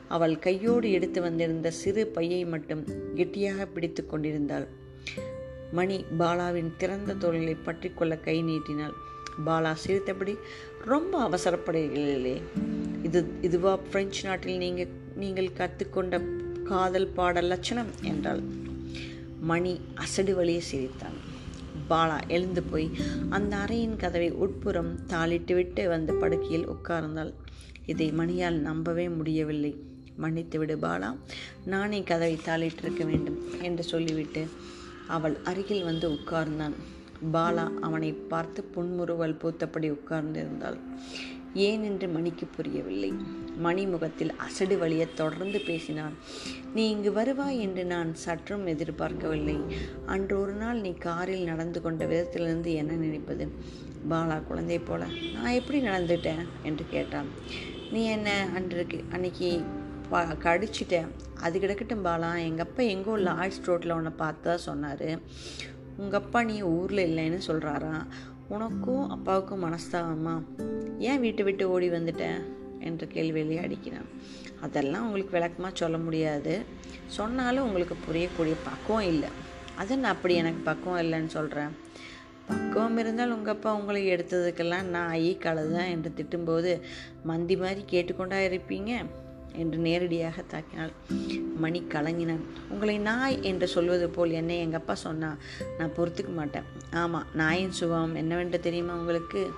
அவள் 0.08 0.38
கையோடு 0.38 0.90
எடுத்து 0.92 1.20
வந்திருந்த 1.22 1.70
சிறு 1.70 2.06
பையை 2.06 2.44
மட்டும் 2.44 2.84
கெட்டியாக 3.14 3.66
பிடித்து 3.66 4.06
கொண்டிருந்தாள். 4.06 4.68
மணி 5.72 6.04
பாலாவின் 6.18 6.70
திறந்த 6.76 7.14
தோள்களை 7.14 7.54
பற்றி 7.54 7.88
கொள்ள 7.88 8.16
கை 8.16 8.42
நீட்டினாள். 8.42 8.94
பாலா 9.46 9.72
சிரித்தபடி 9.72 10.36
ரொம்ப 10.84 11.28
அவசரப்படுகிறீர்களே. 11.28 12.42
இது 13.02 13.32
இதுவா 13.42 13.76
பிரெஞ்சு 13.76 14.22
நாட்டில் 14.28 14.58
நீங்கள் 14.58 14.92
நீங்கள் 15.16 15.52
கற்றுக்கொண்ட 15.52 16.20
காதல் 16.64 17.06
பாடல் 17.06 17.44
லட்சணம் 17.44 17.90
என்றாள். 18.02 18.40
மணி 19.40 19.80
அசடு 19.94 20.34
வழியே 20.34 20.60
சிரித்தான். 20.60 21.18
பாலா 21.90 22.18
எழுந்து 22.28 22.62
போய் 22.62 22.90
அந்த 23.30 23.56
அறையின் 23.56 23.96
கதவை 23.96 24.30
உட்புறம் 24.30 24.98
தாளிட்டுவிட்டு 25.06 25.88
வந்த 25.88 26.12
படுக்கையில் 26.12 26.68
உட்கார்ந்தாள். 26.68 27.32
இதை 27.86 28.12
மணியால் 28.12 28.58
நம்பவே 28.58 29.08
முடியவில்லை. 29.08 29.72
மன்னித்து 30.16 30.58
விடு 30.58 30.76
பாலா 30.76 31.16
நானே 31.64 32.02
கதவை 32.02 32.38
தாளிட்டிருக்க 32.46 33.04
வேண்டும் 33.04 33.38
என்று 33.62 33.82
சொல்லிவிட்டு 33.82 34.48
அவள் 35.06 35.36
அருகில் 35.44 35.84
வந்து 35.84 36.08
உட்கார்ந்தான். 36.08 36.74
பாலா 37.32 37.78
அவனை 37.80 38.12
பார்த்து 38.12 38.64
புன்முறுவல் 38.64 39.38
பூத்தபடி 39.42 39.98
உட்கார்ந்திருந்தாள். 39.98 40.78
ஏன் 41.54 41.82
என்று 41.82 42.08
மணிக்கு 42.08 42.46
புரியவில்லை. 42.46 43.14
மணி 43.56 43.86
முகத்தில் 43.86 44.32
அசடு 44.36 44.78
வழிய 44.78 45.06
தொடர்ந்து 45.06 45.60
பேசினான். 45.60 46.14
நீ 46.74 46.90
இங்கு 46.90 47.12
வருவாய் 47.12 47.60
என்று 47.60 47.84
நான் 47.84 48.14
சற்றும் 48.14 48.66
எதிர்பார்க்கவில்லை. 48.66 49.60
அன்று 50.06 50.40
ஒரு 50.40 50.52
நாள் 50.52 50.80
நீ 50.80 50.92
காரில் 50.92 51.44
நடந்து 51.44 51.80
கொண்ட 51.80 52.04
விதத்திலிருந்து 52.04 52.74
என்ன 52.74 52.92
நினைப்பது? 52.92 53.48
பாலா 54.10 54.44
குழந்தை 54.44 54.78
போல 54.78 55.06
நான் 55.32 55.52
எப்படி 55.52 55.86
நடந்துட்டேன்? 55.86 56.46
என்று 56.62 56.84
கேட்டான். 56.90 57.26
நீ 57.92 58.04
என்ன 58.04 58.48
அன்றைக்கு 58.54 59.04
அன்னைக்கு 59.12 59.60
பா 60.10 60.24
கடிச்சிட்டேன் 60.24 61.08
அது 61.40 61.58
கிடக்கட்டும் 61.58 62.04
பாலா. 62.04 62.38
எங்கள் 62.38 62.66
அப்பா 62.66 62.82
எங்கோ 62.82 63.16
லாய்ஸ் 63.16 63.64
ரோட்டில் 63.64 63.90
உன்னை 63.90 64.12
பார்த்தா 64.18 64.54
சொன்னார். 64.54 65.08
உங்கள் 65.96 66.20
அப்பா 66.20 66.42
நீ 66.42 66.62
ஊரில் 66.62 67.16
இல்லைன்னு 67.16 67.50
சொல்கிறாரா 67.50 68.06
உனக்கும் 68.48 69.10
அப்பாவுக்கும் 69.10 69.64
மனஸ்தாபமா? 69.64 70.42
ஏன் 70.98 71.20
வீட்டை 71.20 71.44
விட்டு 71.44 71.70
ஓடி 71.70 71.90
வந்துட்டேன் 71.90 72.40
என்ற 72.80 73.06
கேள்வியிலேயே 73.06 73.60
அடிக்கிறான். 73.60 74.08
அதெல்லாம் 74.60 75.04
உங்களுக்கு 75.04 75.32
விளக்கமாக 75.32 75.76
சொல்ல 75.76 75.98
முடியாது. 75.98 76.64
சொன்னாலும் 77.06 77.64
உங்களுக்கு 77.64 77.94
புரியக்கூடிய 77.94 78.54
பக்குவம் 78.64 79.02
இல்லை. 79.02 79.28
அது 79.74 79.98
நான் 79.98 80.12
அப்படி 80.12 80.34
எனக்கு 80.34 80.60
பக்குவம் 80.60 81.00
இல்லைன்னு 81.00 81.26
சொல்கிறேன் 81.26 81.68
பக்குவம் 82.46 82.98
இருந்தால் 82.98 83.36
உங்கள் 83.36 83.54
அப்பா 83.54 83.74
உங்களை 83.74 84.08
எடுத்ததுக்கெல்லாம் 84.12 84.82
நான் 84.82 85.08
ஐ 85.08 85.38
கழுதான் 85.40 85.90
என்று 85.90 86.12
திட்டும்போது 86.16 86.80
மந்தி 87.22 87.56
மாதிரி 87.56 87.84
கேட்டுக்கொண்டா 87.90 88.38
இருப்பீங்க. 88.46 89.04
என்று 89.52 89.78
நேரடியாக 89.78 90.42
தாக்கினாள். 90.42 90.92
மணி 91.56 91.82
கலங்கினான். 91.88 92.44
உங்களை 92.68 92.98
நாய் 92.98 93.42
என்று 93.42 93.68
சொல்வது 93.68 94.10
போல் 94.10 94.30
என்னை 94.30 94.58
எங்கள் 94.58 94.80
அப்பா 94.80 94.94
சொன்னா 94.94 95.36
நான் 95.78 95.94
பொறுத்துக்க 95.96 96.32
மாட்டேன். 96.34 96.62
ஆமாம் 96.90 97.26
நாயின் 97.34 97.72
சுபாவம் 97.72 98.14
என்னவென்று 98.14 98.60
தெரியுமா 98.60 98.94
உங்களுக்கு? 98.94 99.50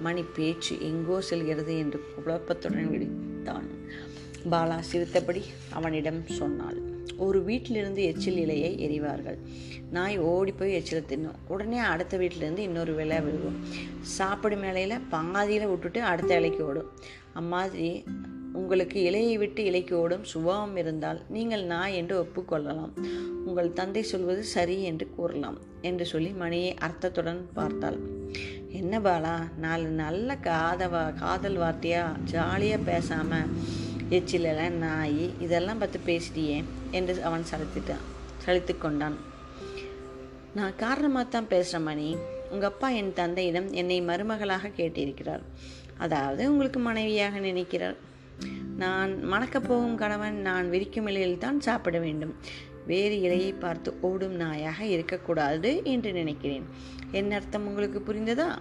மணி 0.00 0.24
பேச்சு 0.36 0.80
எங்கோ 0.80 1.20
செல்கிறது 1.20 1.78
என்று 1.78 2.04
குழப்பத்துடன் 2.26 2.90
விடுத்தான் 2.90 3.68
பாலா 4.50 4.78
சிரித்தபடி 4.78 5.42
அவனிடம் 5.70 6.26
சொன்னாள் 6.26 6.88
ஒரு 7.16 7.42
வீட்டிலிருந்து 7.42 8.02
எச்சில் 8.02 8.48
இலையை 8.48 8.78
எறிவார்கள். 8.78 9.38
நாய் 9.90 10.18
ஓடி 10.18 10.52
போய் 10.52 10.72
எச்சில் 10.72 11.08
தின்னும். 11.08 11.38
உடனே 11.48 11.78
அடுத்த 11.78 12.18
வீட்டிலேருந்து 12.18 12.58
இன்னொரு 12.58 12.94
விலை 12.94 13.18
விழுகும். 13.18 13.58
சாப்பிடும் 14.00 14.60
மேலையில் 14.60 15.00
பாதியில் 15.10 15.68
விட்டுட்டு 15.68 16.02
அடுத்த 16.02 16.36
இலைக்கு 16.36 16.66
ஓடும். 16.66 16.92
அம்மாதிரி 17.32 18.04
உங்களுக்கு 18.58 18.98
இலையை 19.08 19.34
விட்டு 19.38 19.64
இலைக்கு 19.64 19.94
ஓடும் 20.02 20.24
சுபாவம் 20.24 20.76
இருந்தால் 20.76 21.20
நீங்கள் 21.34 21.64
நாய் 21.72 21.96
என்று 22.00 22.14
ஒப்புக்கொள்ளலாம். 22.22 22.92
உங்கள் 23.46 23.72
தந்தை 23.72 24.02
சொல்வது 24.02 24.42
சரி 24.54 24.76
என்று 24.82 25.06
கூறலாம் 25.16 25.58
என்று 25.80 26.06
சொல்லி 26.06 26.30
மணியை 26.42 26.72
அர்த்தத்துடன் 26.86 27.42
பார்த்தாள். 27.58 27.98
என்ன 28.80 29.00
பாலா 29.00 29.34
நாலு 29.64 29.86
நல்ல 30.02 30.36
காதவா 30.48 31.04
காதல் 31.22 31.58
வார்த்தையா? 31.62 32.04
ஜாலியாக 32.32 32.86
பேசாமல் 32.90 33.52
எச்சிலெல்லாம் 34.18 34.76
நாய் 34.86 35.24
இதெல்லாம் 35.46 35.80
பார்த்து 35.82 36.00
பேசிட்டியே 36.10 36.58
என்று 36.90 37.22
அவன் 37.22 37.48
சலித்துட்டான் 37.52 38.06
சலித்து 38.44 38.74
கொண்டான். 38.78 39.16
நான் 40.58 40.78
காரணமாக 40.84 41.26
தான் 41.26 41.50
பேசுகிறேன் 41.54 41.88
மணி. 41.88 42.08
உங்கள் 42.52 42.70
அப்பா 42.72 42.88
என் 43.00 43.12
தந்தையிடம் 43.12 43.68
என்னை 43.72 43.98
மருமகளாக 44.02 44.72
கேட்டிருக்கிறார். 44.78 45.44
அதாவது 46.04 46.42
உங்களுக்கு 46.52 46.80
மனைவியாக 46.80 47.38
நினைக்கிறார். 47.38 47.98
நான் 48.76 49.24
மணக்கப் 49.24 49.68
போகும் 49.68 49.96
கணவன் 49.96 50.36
நான் 50.40 50.70
விரிக்கும் 50.70 51.06
இலையில் 51.06 51.38
தான் 51.38 51.60
சாப்பிட 51.60 51.98
வேண்டும். 51.98 52.34
வேறு 52.86 53.14
இலையை 53.14 53.58
பார்த்து 53.58 54.00
ஓடும் 54.00 54.40
நாயாக 54.40 54.80
இருக்கக்கூடாது 54.80 55.80
என்று 55.84 56.12
நினைக்கிறேன். 56.12 56.64
என்ன 57.10 57.34
அர்த்தம் 57.34 57.66
உங்களுக்கு 57.66 58.02
புரிந்ததா? 58.06 58.58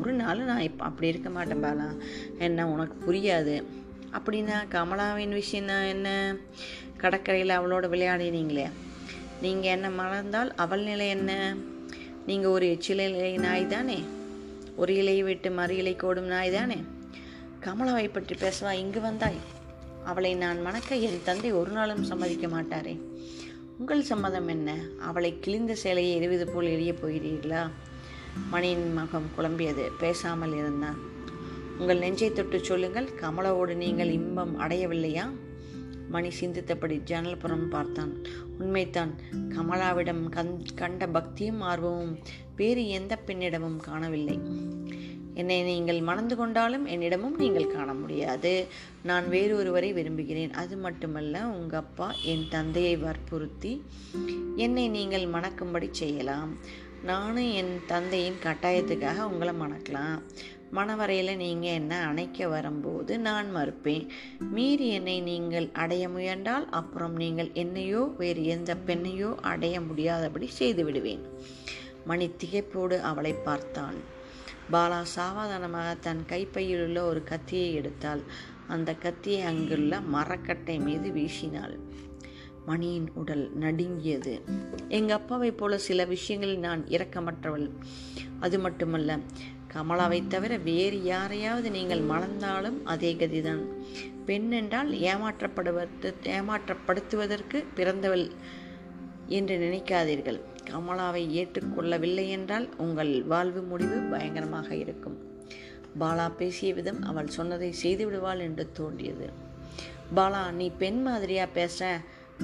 ஒரு 0.00 0.12
நாள் 0.12 0.38
நான் 0.38 0.60
இப்போ 0.60 0.84
அப்படி 0.84 1.08
இருக்க 1.08 1.30
மாட்டேன் 1.30 1.64
பாலா. 1.64 1.96
என்ன 2.38 2.68
உனக்கு 2.68 3.12
புரியாது. 3.12 3.64
அப்படின்னா 4.12 4.58
கமலாவின் 4.70 5.32
விஷயம் 5.32 5.86
என்ன? 5.88 6.36
கடற்கரையில் 6.96 7.56
அவளோட 7.58 7.86
விளையாடினீங்களே. 7.88 8.70
நீங்கள் 9.42 9.70
என்ன 9.70 9.90
மறந்தால் 9.90 10.54
அவள் 10.54 10.82
நிலை 10.82 11.08
என்ன? 11.08 11.56
நீங்கள் 12.26 12.50
ஒரு 12.50 12.66
எச்சிலை 12.66 13.38
நாய் 13.38 13.66
தானே? 13.66 14.04
ஒரு 14.76 14.92
இலையை 14.92 15.22
விட்டு 15.22 15.50
மறு 15.50 15.76
இலை 15.76 15.96
கோடும் 15.96 16.26
நாய் 16.26 16.50
தானே? 16.50 16.76
கமலாவை 17.64 18.12
பற்றி 18.12 18.34
பேசவா? 18.34 18.72
இங்கு 18.72 19.00
வந்தாய். 19.00 19.36
அவளை 20.04 20.34
நான் 20.34 20.62
மணக்க 20.62 20.94
என் 20.94 21.20
தந்தை 21.24 21.52
ஒரு 21.52 21.70
நாளும் 21.70 22.04
சம்மதிக்க 22.04 22.46
மாட்டாரே. 22.46 23.00
உங்கள் 23.78 24.02
சம்மதம் 24.02 24.48
என்ன? 24.48 24.74
அவளை 25.00 25.38
கிழிந்த 25.38 25.74
சேலையை 25.74 26.14
எரிவது 26.14 26.50
போல் 26.50 26.66
எரிய 26.66 26.92
போகிறீர்களா? 26.92 27.70
மணியின் 28.50 28.94
மகம் 28.98 29.40
குழம்பியது. 29.40 29.88
பேசாமல் 29.98 30.52
இருந்தான். 30.52 30.98
உங்கள் 31.78 31.98
நெஞ்சை 31.98 32.32
தொட்டு 32.32 32.64
சொல்லுங்கள். 32.64 33.08
கமலாவோடு 33.20 33.74
நீங்கள் 33.74 34.10
இன்பம் 34.10 34.60
அடையவில்லையா? 34.60 35.30
மணி 36.08 36.28
சிந்தித்தபடி 36.28 37.00
ஜன்னல்புறம் 37.06 37.68
பார்த்தான். 37.70 38.22
உண்மைத்தான் 38.60 39.10
கமலாவிடம் 39.48 40.28
கண் 40.28 40.64
கண்ட 40.74 41.06
பக்தியும் 41.06 41.60
ஆர்வமும் 41.60 42.18
வேறு 42.56 42.88
எந்த 42.88 43.18
பெண்ணிடமும் 43.26 43.76
காணவில்லை. 43.76 44.38
என்னை 45.40 45.58
நீங்கள் 45.70 46.00
மணந்து 46.08 46.36
கொண்டாலும் 46.36 46.86
என்னிடமும் 46.94 47.36
நீங்கள் 47.42 47.72
காண 47.74 47.88
முடியாது. 47.94 48.52
நான் 49.08 49.28
வேறு 49.34 49.52
ஒருவரை 49.60 49.90
விரும்புகிறேன். 49.98 50.52
அது 50.62 50.76
மட்டுமல்ல 50.86 51.44
உங்கள் 51.58 51.82
அப்பா 51.82 52.08
என் 52.32 52.46
தந்தையை 52.56 52.96
வற்புறுத்தி 53.04 53.72
என்னை 54.64 54.86
நீங்கள் 54.96 55.26
மணக்கும்படி 55.36 55.90
செய்யலாம். 56.02 56.52
நானும் 57.10 57.50
என் 57.60 57.74
தந்தையின் 57.86 58.42
கட்டாயத்துக்காக 58.44 59.28
உங்களை 59.30 59.54
மணக்கலாம். 59.62 60.20
மணவரையில் 60.76 61.40
நீங்கள் 61.42 61.76
என்ன 61.80 61.94
அணைக்க 62.10 62.46
வரும்போது 62.54 63.12
நான் 63.26 63.48
மறுப்பேன். 63.56 64.06
மீறி 64.54 64.86
என்னை 64.98 65.18
நீங்கள் 65.28 65.68
அடைய 65.82 66.04
முயன்றால் 66.14 66.66
அப்புறம் 66.80 67.14
நீங்கள் 67.22 67.50
என்னையோ 67.64 68.00
வேறு 68.22 68.42
எந்த 68.54 68.76
பெண்ணையோ 68.86 69.30
அடைய 69.52 69.76
முடியாதபடி 69.80 70.48
செய்து 70.60 70.84
விடுவேன் 70.84 71.22
மணி 72.10 72.26
திகைப்போடு 72.40 72.96
அவளை 73.10 73.32
பார்த்தான். 73.48 73.98
பாலா 74.72 75.02
சாவதானமாக 75.02 75.94
தன் 75.94 76.26
கைப்பையில் 76.26 76.84
உள்ள 76.84 77.04
ஒரு 77.04 77.24
கத்தியை 77.24 77.80
எடுத்தாள். 77.80 78.22
அந்த 78.68 78.94
கத்தியை 78.94 79.40
அங்குள்ள 79.40 80.00
மரக்கட்டை 80.00 80.78
மீது 80.78 81.10
வீசினாள். 81.10 81.78
மணியின் 82.66 83.10
உடல் 83.14 83.50
நடுங்கியது. 83.54 84.40
எங்கள் 84.88 85.16
அப்பாவை 85.16 85.50
போல 85.50 85.78
சில 85.78 86.04
விஷயங்களில் 86.04 86.58
நான் 86.58 86.84
இரக்கமற்றவள். 86.84 87.70
அது 88.40 88.58
மட்டுமல்ல 88.58 89.18
கமலாவை 89.74 90.26
தவிர 90.26 90.56
வேறு 90.56 91.02
யாரையாவது 91.02 91.70
நீங்கள் 91.70 92.00
மணந்தாலும் 92.00 92.82
அதே 92.84 93.14
கதிதான். 93.14 93.62
பெண் 94.26 94.50
என்றால் 94.50 94.90
ஏமாற்றப்படுவது 94.90 96.14
ஏமாற்றப்படுத்துவதற்கு 96.22 97.64
பிறந்தவள் 97.74 98.30
என்று 99.26 99.58
நினைக்காதீர்கள். 99.58 100.40
கமலாவை 100.70 101.22
ஏற்றுக்கொள்ளவில்லை 101.30 102.28
என்றால் 102.28 102.68
உங்கள் 102.76 103.22
வாழ்வு 103.22 103.62
முடிவு 103.62 103.96
பயங்கரமாக 103.96 104.74
இருக்கும். 104.74 105.16
பாலா 106.00 106.30
பேசிய 106.36 106.74
விதம் 106.74 107.02
அவள் 107.02 107.26
சொன்னதை 107.26 107.72
செய்து 107.72 108.04
விடுவாள் 108.04 108.38
என்று 108.38 108.72
தோன்றியது. 108.72 109.30
பாலா 110.16 110.50
நீ 110.50 110.70
பெண் 110.78 111.02
மாதிரியா 111.02 111.44
பேசுற? 111.54 111.84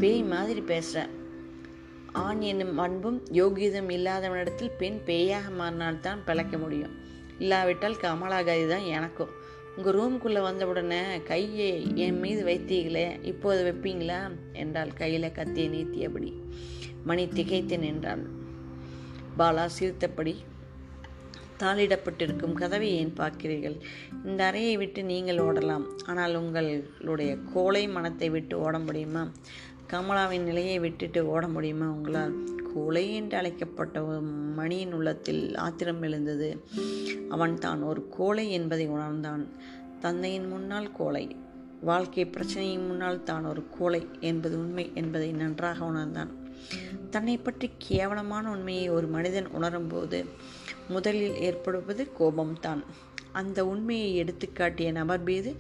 பேய் 0.01 0.23
மாதிரி 0.23 0.61
பேசுற. 0.61 1.09
ஆண் 2.13 2.41
என்னும் 2.41 2.79
அன்பும் 2.79 3.23
யோகியதும் 3.33 3.91
இல்லாதவனிடத்தில் 3.91 4.71
பெண் 4.79 4.99
பேயாக 5.07 5.49
மாறினால்தான் 5.59 6.19
பிழைக்க 6.25 6.59
முடியும். 6.59 6.95
இல்லாவிட்டால் 7.39 8.03
கமலாகதி 8.03 8.69
தான் 8.69 8.89
எனக்கும். 8.89 9.29
உங்கள் 9.77 9.95
ரூம்குள்ளே 9.95 10.43
வந்தவுடனே 10.43 11.23
கையை 11.25 11.97
என் 11.97 12.19
மீது 12.19 12.45
வைத்தீங்களே 12.45 13.25
இப்போது 13.25 13.61
வைப்பீங்களா? 13.65 14.21
என்றால் 14.53 14.93
கையில் 14.93 15.33
கத்தியை 15.33 15.69
நீத்தியபடி 15.71 16.33
மணி 17.05 17.29
திகைத்து 17.29 17.79
நின்றாள். 17.79 18.25
பாலா 19.39 19.67
சிரித்தபடி 19.67 20.35
தாளிடப்பட்டிருக்கும் 21.63 22.53
கதவை 22.53 22.89
ஏன் 22.95 23.15
பார்க்கிறீர்கள்? 23.17 23.77
இந்த 24.25 24.45
அறையை 24.45 24.77
விட்டு 24.77 25.03
நீங்கள் 25.05 25.37
ஓடலாம். 25.37 25.85
ஆனால் 26.07 26.35
உங்களுடைய 26.35 27.37
கோலை 27.53 27.89
மனத்தை 27.89 28.31
விட்டு 28.31 28.59
ஓட 28.59 28.79
முடியுமா? 28.79 29.29
கமலாவின் 29.93 30.43
நிலையை 30.43 30.79
விட்டுட்டு 30.79 31.27
ஓட 31.27 31.49
முடியுமா? 31.49 31.87
உங்களால் 31.87 32.35
கோலை 32.75 33.15
என்று 33.15 33.37
அழைக்கப்பட்ட 33.37 34.05
ஒரு 34.05 34.21
மணியின் 34.59 34.93
உள்ளத்தில் 34.93 35.57
ஆத்திரம் 35.57 36.03
எழுந்தது. 36.03 36.65
அவன் 37.29 37.59
தான் 37.59 37.83
ஒரு 37.83 38.09
கோலை 38.09 38.51
என்பதை 38.51 38.87
உணர்ந்தான். 38.89 39.49
தந்தையின் 40.01 40.49
முன்னால் 40.49 40.93
கோலை 40.93 41.37
வாழ்க்கை 41.81 42.25
பிரச்சனையின் 42.25 42.87
முன்னால் 42.87 43.23
தான் 43.23 43.45
ஒரு 43.45 43.65
கோலை 43.79 44.07
என்பது 44.21 44.59
உண்மை 44.59 44.91
என்பதை 44.95 45.33
நன்றாக 45.33 45.85
உணர்ந்தான். 45.85 46.40
தன்னை 47.11 47.37
பற்றி 47.37 47.71
கேவலமான 47.79 48.51
உண்மையை 48.51 48.89
ஒரு 48.89 49.07
மனிதன் 49.07 49.49
உணரும்போது 49.49 50.27
முதலில் 50.89 51.37
ஏற்படுவது 51.37 52.11
கோபம்தான். 52.19 52.83
அந்த 53.33 53.67
உண்மையை 53.67 54.15
எடுத்துக்காட்டிய 54.15 54.93
நபர் 54.93 55.23
மீது 55.23 55.57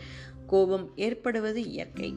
கோபம் 0.47 0.93
ஏற்படுவது 0.97 1.69
இயற்கை. 1.69 2.15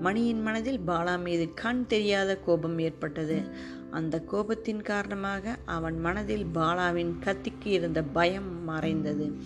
மணியின் 0.00 0.42
மனதில் 0.42 0.80
பாலா 0.86 1.22
மீது 1.22 1.54
கண் 1.54 1.86
தெரியாத 1.86 2.36
கோபம் 2.36 2.78
ஏற்பட்டது. 2.78 3.42
அந்த 3.90 4.24
கோபத்தின் 4.32 4.82
காரணமாக 4.82 5.56
அவன் 5.64 6.00
மனதில் 6.00 6.46
பாலாவின் 6.54 7.12
கத்திக்கு 7.20 7.66
இருந்த 7.66 8.02
பயம் 8.02 8.64
மறைந்தது. 8.64 9.38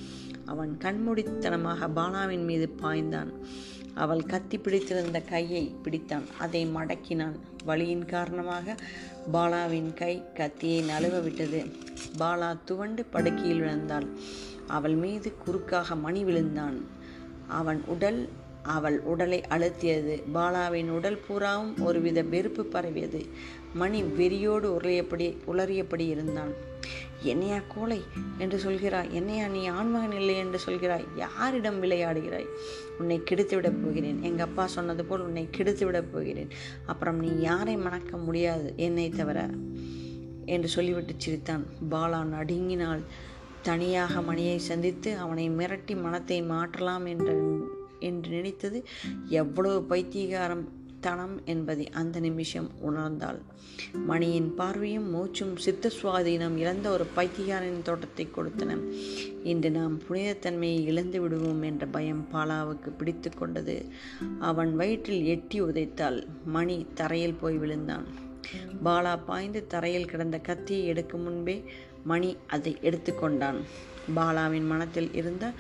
அவன் 0.45 0.79
கண்மூடித்தனமாக 0.79 1.89
பாலாவின் 1.89 2.45
மீது 2.45 2.75
பாய்ந்தான். 2.83 3.33
அவள் 3.95 4.23
கத்தி 4.23 4.59
பிடித்திருந்த 4.59 5.21
கையை 5.21 5.75
பிடித்தான். 5.85 6.27
அதை 6.39 6.67
மடக்கினான். 6.67 7.37
வலியின் 7.67 8.05
காரணமாக 8.05 8.75
பாலாவின் 9.33 9.95
கை 9.95 10.23
கத்தியை 10.35 10.83
நழுவ 10.83 11.23
விட்டது. 11.23 11.65
பாலா 12.19 12.57
துவண்டு 12.65 13.05
படுக்கையில் 13.05 13.61
விழுந்தாள். 13.61 14.07
அவள் 14.67 14.95
மீது 14.95 15.33
குறுக்காக 15.45 15.95
மணி 15.95 16.25
விழுந்தான். 16.25 16.85
அவன் 17.49 17.83
உடல் 17.87 18.29
அவள் 18.63 19.01
உடலை 19.01 19.45
அழுத்தியது. 19.49 20.23
பாலாவின் 20.35 20.89
உடல் 20.89 21.19
பூராவும் 21.27 21.75
ஒருவித 21.81 22.23
வெறுப்பு 22.23 22.65
பரவியது. 22.65 23.27
மணி 23.75 24.03
வெறியோடு 24.03 24.69
உரையப்படி 24.81 25.37
உளறியபடி 25.47 26.09
இருந்தான் 26.09 26.53
என்னையா 27.23 27.59
கோலை 27.69 28.05
என்று 28.39 28.59
சொல்கிறாய்? 28.59 29.11
என்னையா 29.11 29.47
நீ 29.47 29.67
ஆண்மகன் 29.67 30.13
இல்லை 30.13 30.37
என்று 30.37 30.61
சொல்கிறாய்? 30.67 31.05
யாரிடம் 31.17 31.83
விளையாடுகிறாய்? 31.83 32.47
உன்னை 32.99 33.21
கெடுத்து 33.25 33.57
விடப் 33.57 33.85
போகிறேன். 33.85 34.23
எங்கள் 34.23 34.47
அப்பா 34.47 34.67
சொன்னது 34.67 35.05
போல் 35.05 35.21
உன்னை 35.21 35.49
கெடுத்து 35.51 35.87
விடப் 35.87 36.13
போகிறேன். 36.13 36.49
அப்புறம் 36.87 37.19
நீ 37.19 37.41
யாரை 37.41 37.77
மணக்க 37.77 38.17
முடியாது 38.17 38.73
என்னை 38.77 39.09
தவிர? 39.09 39.51
என்று 40.45 40.69
சொல்லிவிட்டு 40.69 41.15
சிரித்தான். 41.17 41.67
பாலா 41.91 42.25
நடுங்கினால் 42.25 43.03
தனியாக 43.63 44.23
மணியை 44.23 44.59
சந்தித்து 44.59 45.17
அவனை 45.17 45.51
மிரட்டி 45.51 46.03
மனத்தை 46.03 46.43
மாற்றலாம் 46.43 47.07
என்று 47.07 47.67
என்று 48.01 48.31
நினைத்தது 48.31 48.85
எவ்வளவு 49.25 49.87
பைத்தியகாரம் 49.89 50.69
தனம் 51.01 51.35
என்பதை 51.45 51.91
அந்த 51.91 52.21
நிமிஷம் 52.21 52.71
உணர்ந்தாள். 52.89 53.39
மணியின் 54.07 54.55
பார்வையும் 54.55 55.09
மூச்சும் 55.11 55.57
சித்த 55.57 55.91
சுவாதீனம் 56.03 56.57
இழந்த 56.57 56.91
ஒரு 56.91 57.07
பைத்தியாரின் 57.17 57.83
தோட்டத்தை 57.83 58.29
கொடுத்தன. 58.37 58.77
இன்று 59.43 59.71
நாம் 59.71 60.01
புனிதத்தன்மையை 60.09 60.81
இழந்து 60.85 61.21
விடுவோம் 61.21 61.63
என்ற 61.63 61.87
பயம் 61.87 62.29
பாலாவுக்கு 62.33 62.91
பிடித்து 62.99 63.31
கொண்டது. 63.31 63.77
அவன் 64.39 64.77
வயிற்றில் 64.77 65.25
எட்டி 65.25 65.63
உதைத்தால் 65.63 66.27
மணி 66.45 66.87
தரையில் 66.95 67.41
போய் 67.41 67.57
விழுந்தான். 67.57 68.07
பாலா 68.85 69.19
பாய்ந்து 69.27 69.67
தரையில் 69.67 70.11
கிடந்த 70.13 70.39
கத்தியை 70.39 70.85
எடுக்கும் 70.87 71.23
முன்பே 71.23 71.65
மணி 72.05 72.37
அதை 72.47 72.77
எடுத்துக்கொண்டான் 72.83 73.59
பாலாவின் 74.17 74.67
மனத்தில் 74.67 75.15
இருந்த 75.15 75.53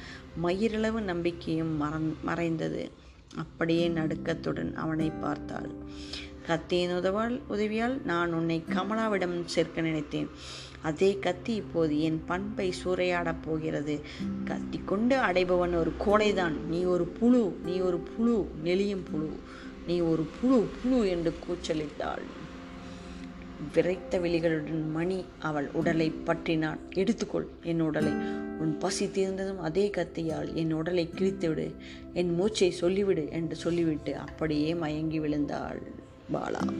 மயிரிளவு 0.43 1.01
நம்பிக்கையும் 1.01 1.83
மறந் 1.83 2.15
மறைந்தது. 2.25 2.91
அப்படியே 3.37 3.89
நடுக்கத்துடன் 3.89 4.75
அவனை 4.75 5.11
பார்த்தாள். 5.11 5.71
கத்தியின் 6.47 6.97
உதவால் 6.97 7.41
உதவியால் 7.49 8.01
நான் 8.05 8.33
உன்னை 8.33 8.65
கமலாவிடம் 8.69 9.45
சேர்க்க 9.45 9.81
நினைத்தேன். 9.81 10.29
அதே 10.83 11.19
கத்தி 11.19 11.55
இப்போது 11.55 12.01
என் 12.01 12.23
பண்பை 12.27 12.75
சூறையாடப் 12.85 13.43
போகிறது. 13.43 14.01
கத்தி 14.45 14.81
கொண்டு 14.85 15.17
அடைபவன் 15.17 15.75
ஒரு 15.75 15.93
கோடைதான். 16.07 16.55
நீ 16.69 16.83
ஒரு 16.83 17.05
புழு 17.05 17.59
நீ 17.65 17.79
ஒரு 17.79 17.99
புழு 17.99 18.51
நெளியும் 18.65 19.05
புழு. 19.13 19.31
நீ 19.87 20.01
ஒரு 20.01 20.27
புழு 20.41 20.69
புழு 20.83 21.09
என்று 21.09 21.35
கூச்சலிட்டாள். 21.47 22.23
விரைத்த 23.75 24.19
விழிகளுடன் 24.19 24.91
மணி 24.91 25.25
அவள் 25.39 25.69
உடலை 25.73 26.13
பற்றினான். 26.27 26.79
எடுத்துக்கொள் 26.95 27.47
என் 27.63 27.81
உடலை. 27.81 28.13
உன் 28.59 28.79
பசி 28.79 29.07
தீர்ந்ததும் 29.07 29.59
அதே 29.59 29.91
கத்தியால் 29.97 30.53
என் 30.55 30.73
உடலை 30.73 31.11
கிழித்துவிடு. 31.15 31.75
என் 32.13 32.35
மூச்சை 32.35 32.75
சொல்லிவிடு 32.81 33.31
என்று 33.31 33.57
சொல்லிவிட்டு 33.57 34.17
அப்படியே 34.17 34.75
மயங்கி 34.75 35.21
விழுந்தாள் 35.21 35.81
பாலா. 36.33 36.73